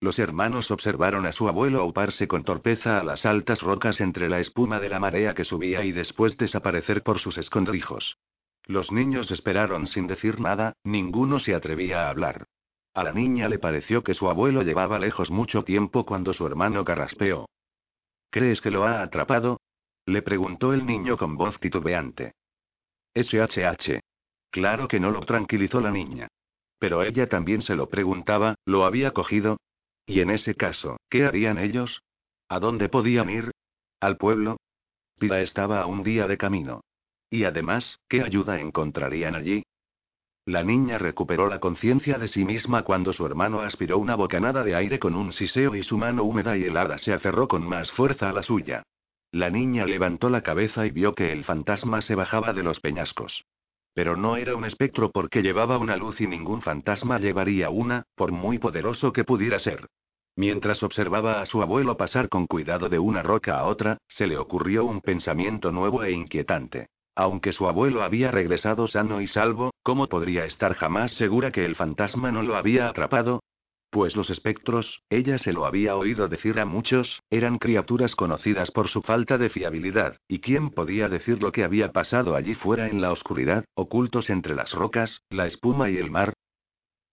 Los 0.00 0.18
hermanos 0.18 0.70
observaron 0.70 1.26
a 1.26 1.32
su 1.32 1.48
abuelo 1.48 1.82
auparse 1.82 2.26
con 2.26 2.44
torpeza 2.44 2.98
a 2.98 3.04
las 3.04 3.26
altas 3.26 3.60
rocas 3.60 4.00
entre 4.00 4.30
la 4.30 4.40
espuma 4.40 4.80
de 4.80 4.88
la 4.88 5.00
marea 5.00 5.34
que 5.34 5.44
subía 5.44 5.84
y 5.84 5.92
después 5.92 6.38
desaparecer 6.38 7.02
por 7.02 7.18
sus 7.18 7.36
escondrijos. 7.36 8.16
Los 8.64 8.90
niños 8.90 9.30
esperaron 9.30 9.86
sin 9.86 10.06
decir 10.06 10.40
nada, 10.40 10.72
ninguno 10.82 11.40
se 11.40 11.54
atrevía 11.54 12.06
a 12.06 12.08
hablar. 12.08 12.46
A 12.94 13.04
la 13.04 13.12
niña 13.12 13.50
le 13.50 13.58
pareció 13.58 14.02
que 14.02 14.14
su 14.14 14.30
abuelo 14.30 14.62
llevaba 14.62 14.98
lejos 14.98 15.30
mucho 15.30 15.62
tiempo 15.62 16.06
cuando 16.06 16.32
su 16.32 16.46
hermano 16.46 16.86
carraspeó. 16.86 17.44
¿Crees 18.36 18.60
que 18.60 18.70
lo 18.70 18.84
ha 18.84 19.00
atrapado? 19.00 19.62
Le 20.04 20.20
preguntó 20.20 20.74
el 20.74 20.84
niño 20.84 21.16
con 21.16 21.38
voz 21.38 21.58
titubeante. 21.58 22.34
SHH. 23.14 24.00
Claro 24.50 24.88
que 24.88 25.00
no 25.00 25.10
lo 25.10 25.20
tranquilizó 25.20 25.80
la 25.80 25.90
niña. 25.90 26.28
Pero 26.78 27.02
ella 27.02 27.30
también 27.30 27.62
se 27.62 27.74
lo 27.74 27.88
preguntaba, 27.88 28.56
¿lo 28.66 28.84
había 28.84 29.12
cogido? 29.12 29.56
Y 30.04 30.20
en 30.20 30.28
ese 30.28 30.54
caso, 30.54 30.98
¿qué 31.08 31.24
harían 31.24 31.56
ellos? 31.56 32.02
¿A 32.50 32.60
dónde 32.60 32.90
podían 32.90 33.30
ir? 33.30 33.52
¿Al 34.00 34.18
pueblo? 34.18 34.58
Pira 35.18 35.40
estaba 35.40 35.80
a 35.80 35.86
un 35.86 36.02
día 36.02 36.26
de 36.26 36.36
camino. 36.36 36.82
Y 37.30 37.44
además, 37.44 38.00
¿qué 38.06 38.20
ayuda 38.20 38.60
encontrarían 38.60 39.34
allí? 39.34 39.62
La 40.46 40.62
niña 40.62 40.96
recuperó 40.96 41.48
la 41.48 41.58
conciencia 41.58 42.18
de 42.18 42.28
sí 42.28 42.44
misma 42.44 42.84
cuando 42.84 43.12
su 43.12 43.26
hermano 43.26 43.62
aspiró 43.62 43.98
una 43.98 44.14
bocanada 44.14 44.62
de 44.62 44.76
aire 44.76 45.00
con 45.00 45.16
un 45.16 45.32
siseo 45.32 45.74
y 45.74 45.82
su 45.82 45.98
mano 45.98 46.22
húmeda 46.22 46.56
y 46.56 46.62
helada 46.62 46.98
se 46.98 47.12
aferró 47.12 47.48
con 47.48 47.68
más 47.68 47.90
fuerza 47.90 48.28
a 48.28 48.32
la 48.32 48.44
suya. 48.44 48.84
La 49.32 49.50
niña 49.50 49.84
levantó 49.86 50.30
la 50.30 50.42
cabeza 50.42 50.86
y 50.86 50.92
vio 50.92 51.16
que 51.16 51.32
el 51.32 51.42
fantasma 51.44 52.00
se 52.00 52.14
bajaba 52.14 52.52
de 52.52 52.62
los 52.62 52.78
peñascos. 52.78 53.44
Pero 53.92 54.16
no 54.16 54.36
era 54.36 54.54
un 54.54 54.64
espectro 54.64 55.10
porque 55.10 55.42
llevaba 55.42 55.78
una 55.78 55.96
luz 55.96 56.20
y 56.20 56.28
ningún 56.28 56.62
fantasma 56.62 57.18
llevaría 57.18 57.68
una, 57.68 58.04
por 58.14 58.30
muy 58.30 58.60
poderoso 58.60 59.12
que 59.12 59.24
pudiera 59.24 59.58
ser. 59.58 59.88
Mientras 60.36 60.80
observaba 60.84 61.40
a 61.40 61.46
su 61.46 61.60
abuelo 61.60 61.96
pasar 61.96 62.28
con 62.28 62.46
cuidado 62.46 62.88
de 62.88 63.00
una 63.00 63.22
roca 63.22 63.58
a 63.58 63.64
otra, 63.64 63.98
se 64.06 64.28
le 64.28 64.38
ocurrió 64.38 64.84
un 64.84 65.00
pensamiento 65.00 65.72
nuevo 65.72 66.04
e 66.04 66.12
inquietante. 66.12 66.86
Aunque 67.16 67.54
su 67.54 67.66
abuelo 67.66 68.02
había 68.02 68.30
regresado 68.30 68.86
sano 68.88 69.22
y 69.22 69.26
salvo, 69.26 69.72
¿cómo 69.82 70.06
podría 70.06 70.44
estar 70.44 70.74
jamás 70.74 71.12
segura 71.12 71.50
que 71.50 71.64
el 71.64 71.74
fantasma 71.74 72.30
no 72.30 72.42
lo 72.42 72.56
había 72.56 72.88
atrapado? 72.88 73.40
Pues 73.90 74.14
los 74.14 74.28
espectros, 74.28 75.00
ella 75.08 75.38
se 75.38 75.54
lo 75.54 75.64
había 75.64 75.96
oído 75.96 76.28
decir 76.28 76.60
a 76.60 76.66
muchos, 76.66 77.22
eran 77.30 77.56
criaturas 77.56 78.14
conocidas 78.14 78.70
por 78.70 78.88
su 78.88 79.00
falta 79.00 79.38
de 79.38 79.48
fiabilidad, 79.48 80.18
y 80.28 80.40
quién 80.40 80.68
podía 80.68 81.08
decir 81.08 81.42
lo 81.42 81.52
que 81.52 81.64
había 81.64 81.92
pasado 81.92 82.36
allí 82.36 82.54
fuera 82.54 82.88
en 82.88 83.00
la 83.00 83.10
oscuridad, 83.10 83.64
ocultos 83.74 84.28
entre 84.28 84.54
las 84.54 84.72
rocas, 84.72 85.22
la 85.30 85.46
espuma 85.46 85.88
y 85.88 85.96
el 85.96 86.10
mar. 86.10 86.34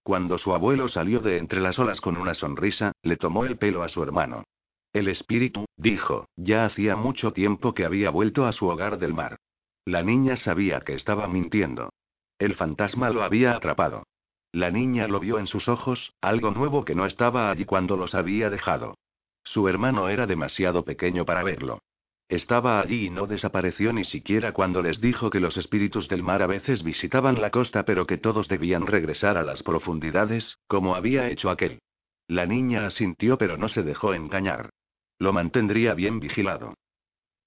Cuando 0.04 0.38
su 0.38 0.54
abuelo 0.54 0.89
salió 0.89 1.22
de 1.22 1.38
entre 1.38 1.62
las 1.62 1.80
olas 1.80 2.01
con 2.01 2.18
una 2.18 2.34
sonrisa, 2.34 2.91
le 3.04 3.16
tomó 3.16 3.45
el 3.45 3.58
pelo 3.58 3.84
a 3.84 3.88
su 3.88 4.04
hermano. 4.04 4.43
El 4.91 5.08
espíritu, 5.08 5.64
dijo, 5.78 6.28
ya 6.36 6.66
hacía 6.66 6.97
mucho 6.97 7.32
tiempo 7.32 7.74
que 7.74 7.86
había 7.86 8.10
vuelto 8.10 8.45
a 8.45 8.51
su 8.51 8.68
hogar 8.68 8.99
del 8.99 9.14
mar. 9.14 9.38
La 9.86 10.02
niña 10.02 10.38
sabía 10.38 10.80
que 10.82 10.94
estaba 10.94 11.28
mintiendo. 11.28 11.92
El 12.40 12.56
fantasma 12.56 13.10
lo 13.10 13.24
había 13.24 13.56
atrapado. 13.56 14.04
La 14.54 14.72
niña 14.72 15.08
lo 15.08 15.20
vio 15.20 15.40
en 15.40 15.48
sus 15.48 15.68
ojos, 15.68 16.14
algo 16.22 16.52
nuevo 16.52 16.86
que 16.86 16.96
no 16.96 17.06
estaba 17.06 17.50
allí 17.50 17.66
cuando 17.66 17.98
los 17.98 18.16
había 18.16 18.50
dejado. 18.50 18.96
Su 19.44 19.68
hermano 19.68 20.10
era 20.10 20.26
demasiado 20.26 20.86
pequeño 20.86 21.26
para 21.26 21.44
verlo. 21.44 21.80
Estaba 22.30 22.80
allí 22.80 23.08
y 23.08 23.10
no 23.10 23.28
desapareció 23.28 23.92
ni 23.92 24.06
siquiera 24.06 24.54
cuando 24.54 24.82
les 24.82 25.02
dijo 25.02 25.30
que 25.30 25.40
los 25.40 25.58
espíritus 25.58 26.08
del 26.08 26.24
mar 26.24 26.42
a 26.42 26.48
veces 26.48 26.82
visitaban 26.84 27.42
la 27.42 27.52
costa 27.52 27.84
pero 27.84 28.08
que 28.08 28.18
todos 28.18 28.48
debían 28.48 28.88
regresar 28.88 29.38
a 29.38 29.44
las 29.44 29.62
profundidades, 29.64 30.58
como 30.68 30.96
había 30.96 31.30
hecho 31.30 31.50
aquel. 31.50 31.80
La 32.28 32.46
niña 32.46 32.88
asintió 32.88 33.38
pero 33.38 33.58
no 33.58 33.68
se 33.68 33.84
dejó 33.84 34.14
engañar. 34.14 34.70
Lo 35.20 35.34
mantendría 35.34 35.94
bien 35.94 36.20
vigilado. 36.20 36.74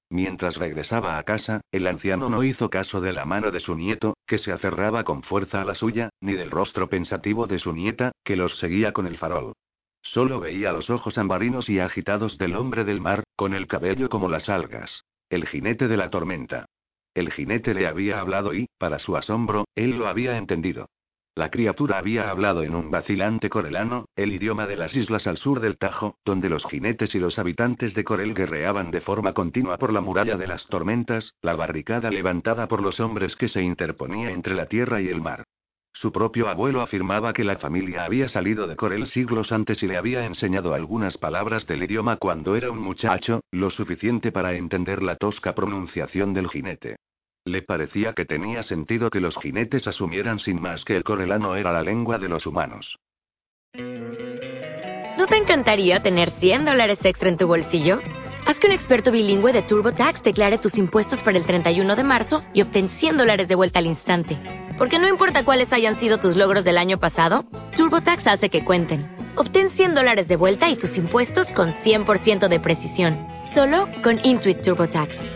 Mientras 0.09 0.57
regresaba 0.57 1.18
a 1.18 1.22
casa, 1.24 1.61
el 1.72 1.86
anciano 1.86 2.28
no 2.28 2.44
hizo 2.44 2.70
caso 2.70 3.00
de 3.00 3.12
la 3.12 3.24
mano 3.24 3.50
de 3.50 3.61
su 3.61 3.74
nieto, 3.74 4.16
que 4.26 4.38
se 4.38 4.52
aferraba 4.52 5.02
con 5.04 5.22
fuerza 5.22 5.62
a 5.62 5.64
la 5.64 5.74
suya, 5.74 6.11
ni 6.20 6.34
del 6.34 6.50
rostro 6.50 6.88
pensativo 6.88 7.46
de 7.46 7.59
su 7.59 7.72
nieta, 7.72 8.12
que 8.22 8.36
los 8.36 8.57
seguía 8.59 8.92
con 8.92 9.07
el 9.07 9.18
farol. 9.18 9.54
Solo 10.02 10.38
veía 10.38 10.72
los 10.72 10.88
ojos 10.90 11.18
ambarinos 11.18 11.68
y 11.68 11.80
agitados 11.80 12.38
del 12.38 12.54
hombre 12.54 12.84
del 12.84 13.00
mar, 13.00 13.24
con 13.34 13.54
el 13.54 13.66
cabello 13.66 14.09
como 14.09 14.28
las 14.28 14.48
algas. 14.48 15.02
El 15.28 15.46
jinete 15.48 15.88
de 15.88 15.96
la 15.96 16.11
tormenta. 16.11 16.66
El 17.12 17.32
jinete 17.32 17.74
le 17.74 17.88
había 17.88 18.20
hablado 18.20 18.54
y, 18.54 18.68
para 18.78 19.00
su 19.00 19.16
asombro, 19.16 19.64
él 19.74 19.98
lo 19.98 20.07
había 20.07 20.36
entendido. 20.36 20.88
La 21.37 21.51
criatura 21.51 21.99
había 21.99 22.30
hablado 22.30 22.62
en 22.62 22.74
un 22.74 22.91
vacilante 22.91 23.51
corelano, 23.51 24.07
el 24.16 24.32
idioma 24.32 24.66
de 24.66 24.76
las 24.76 24.97
islas 24.97 25.26
al 25.26 25.37
sur 25.37 25.61
del 25.61 25.76
Tajo, 25.76 26.16
donde 26.24 26.49
los 26.49 26.64
jinetes 26.64 27.14
y 27.14 27.18
los 27.18 27.39
habitantes 27.39 27.93
de 27.93 28.05
Corel 28.05 28.32
guerreaban 28.32 28.91
de 28.91 29.03
forma 29.03 29.34
continua 29.34 29.76
por 29.76 29.93
la 29.93 30.01
muralla 30.01 30.39
de 30.39 30.47
las 30.47 30.66
tormentas, 30.68 31.34
la 31.43 31.55
barricada 31.55 32.11
levantada 32.11 32.68
por 32.68 32.80
los 32.80 33.01
hombres 33.01 33.37
que 33.37 33.51
se 33.51 33.61
interponía 33.61 34.30
entre 34.30 34.55
la 34.55 34.64
tierra 34.64 35.03
y 35.03 35.09
el 35.09 35.20
mar. 35.20 35.45
Su 35.93 36.11
propio 36.11 36.49
abuelo 36.49 36.80
afirmaba 36.80 37.34
que 37.34 37.45
la 37.45 37.59
familia 37.59 38.07
había 38.07 38.30
salido 38.30 38.66
de 38.66 38.76
Corel 38.76 39.07
siglos 39.07 39.53
antes 39.53 39.82
y 39.82 39.89
le 39.89 39.99
había 39.99 40.24
enseñado 40.24 40.72
algunas 40.72 41.18
palabras 41.18 41.66
del 41.66 41.82
idioma 41.82 42.16
cuando 42.16 42.57
era 42.57 42.70
un 42.70 42.80
muchacho, 42.80 43.43
lo 43.51 43.68
suficiente 43.68 44.32
para 44.32 44.55
entender 44.55 45.03
la 45.03 45.16
tosca 45.16 45.55
pronunciación 45.55 46.32
del 46.32 46.49
jinete. 46.49 46.97
Le 47.47 47.62
parecía 47.62 48.12
que 48.12 48.24
tenía 48.24 48.64
sentido 48.64 49.09
que 49.09 49.20
los 49.20 49.36
jinetes 49.36 49.86
asumieran 49.86 50.40
sin 50.40 50.61
más 50.61 50.84
que 50.84 50.97
el 50.97 51.05
corelano 51.05 51.55
era 51.55 51.70
la 51.70 51.80
lengua 51.80 52.18
de 52.18 52.28
los 52.28 52.44
humanos. 52.44 52.99
¿No 55.16 55.28
te 55.28 55.36
encantaría 55.36 56.03
tener 56.03 56.30
100 56.40 56.64
dólares 56.64 56.99
extra 57.05 57.28
en 57.28 57.36
tu 57.36 57.47
bolsillo? 57.47 58.01
Haz 58.47 58.59
que 58.59 58.66
un 58.66 58.72
experto 58.72 59.12
bilingüe 59.12 59.53
de 59.53 59.62
TurboTax 59.62 60.24
declare 60.24 60.59
tus 60.59 60.76
impuestos 60.76 61.22
para 61.22 61.38
el 61.38 61.47
31 61.47 61.94
de 61.94 62.03
marzo 62.03 62.42
y 62.53 62.62
obtén 62.62 62.88
100 62.88 63.16
dólares 63.16 63.47
de 63.47 63.55
vuelta 63.55 63.78
al 63.78 63.86
instante. 63.86 64.36
Porque 64.76 64.99
no 64.99 65.07
importa 65.07 65.44
cuáles 65.44 65.72
hayan 65.72 66.01
sido 66.01 66.18
tus 66.18 66.34
logros 66.34 66.64
del 66.64 66.78
año 66.78 66.99
pasado, 66.99 67.44
TurboTax 67.76 68.26
hace 68.26 68.49
que 68.49 68.64
cuenten. 68.64 69.07
Obtén 69.36 69.70
100 69.70 69.94
dólares 69.94 70.26
de 70.26 70.34
vuelta 70.34 70.68
y 70.68 70.74
tus 70.74 70.99
impuestos 70.99 71.47
con 71.53 71.70
100% 71.70 72.49
de 72.49 72.59
precisión. 72.59 73.16
Solo 73.55 73.86
con 74.03 74.18
Intuit 74.24 74.62
TurboTax. 74.62 75.36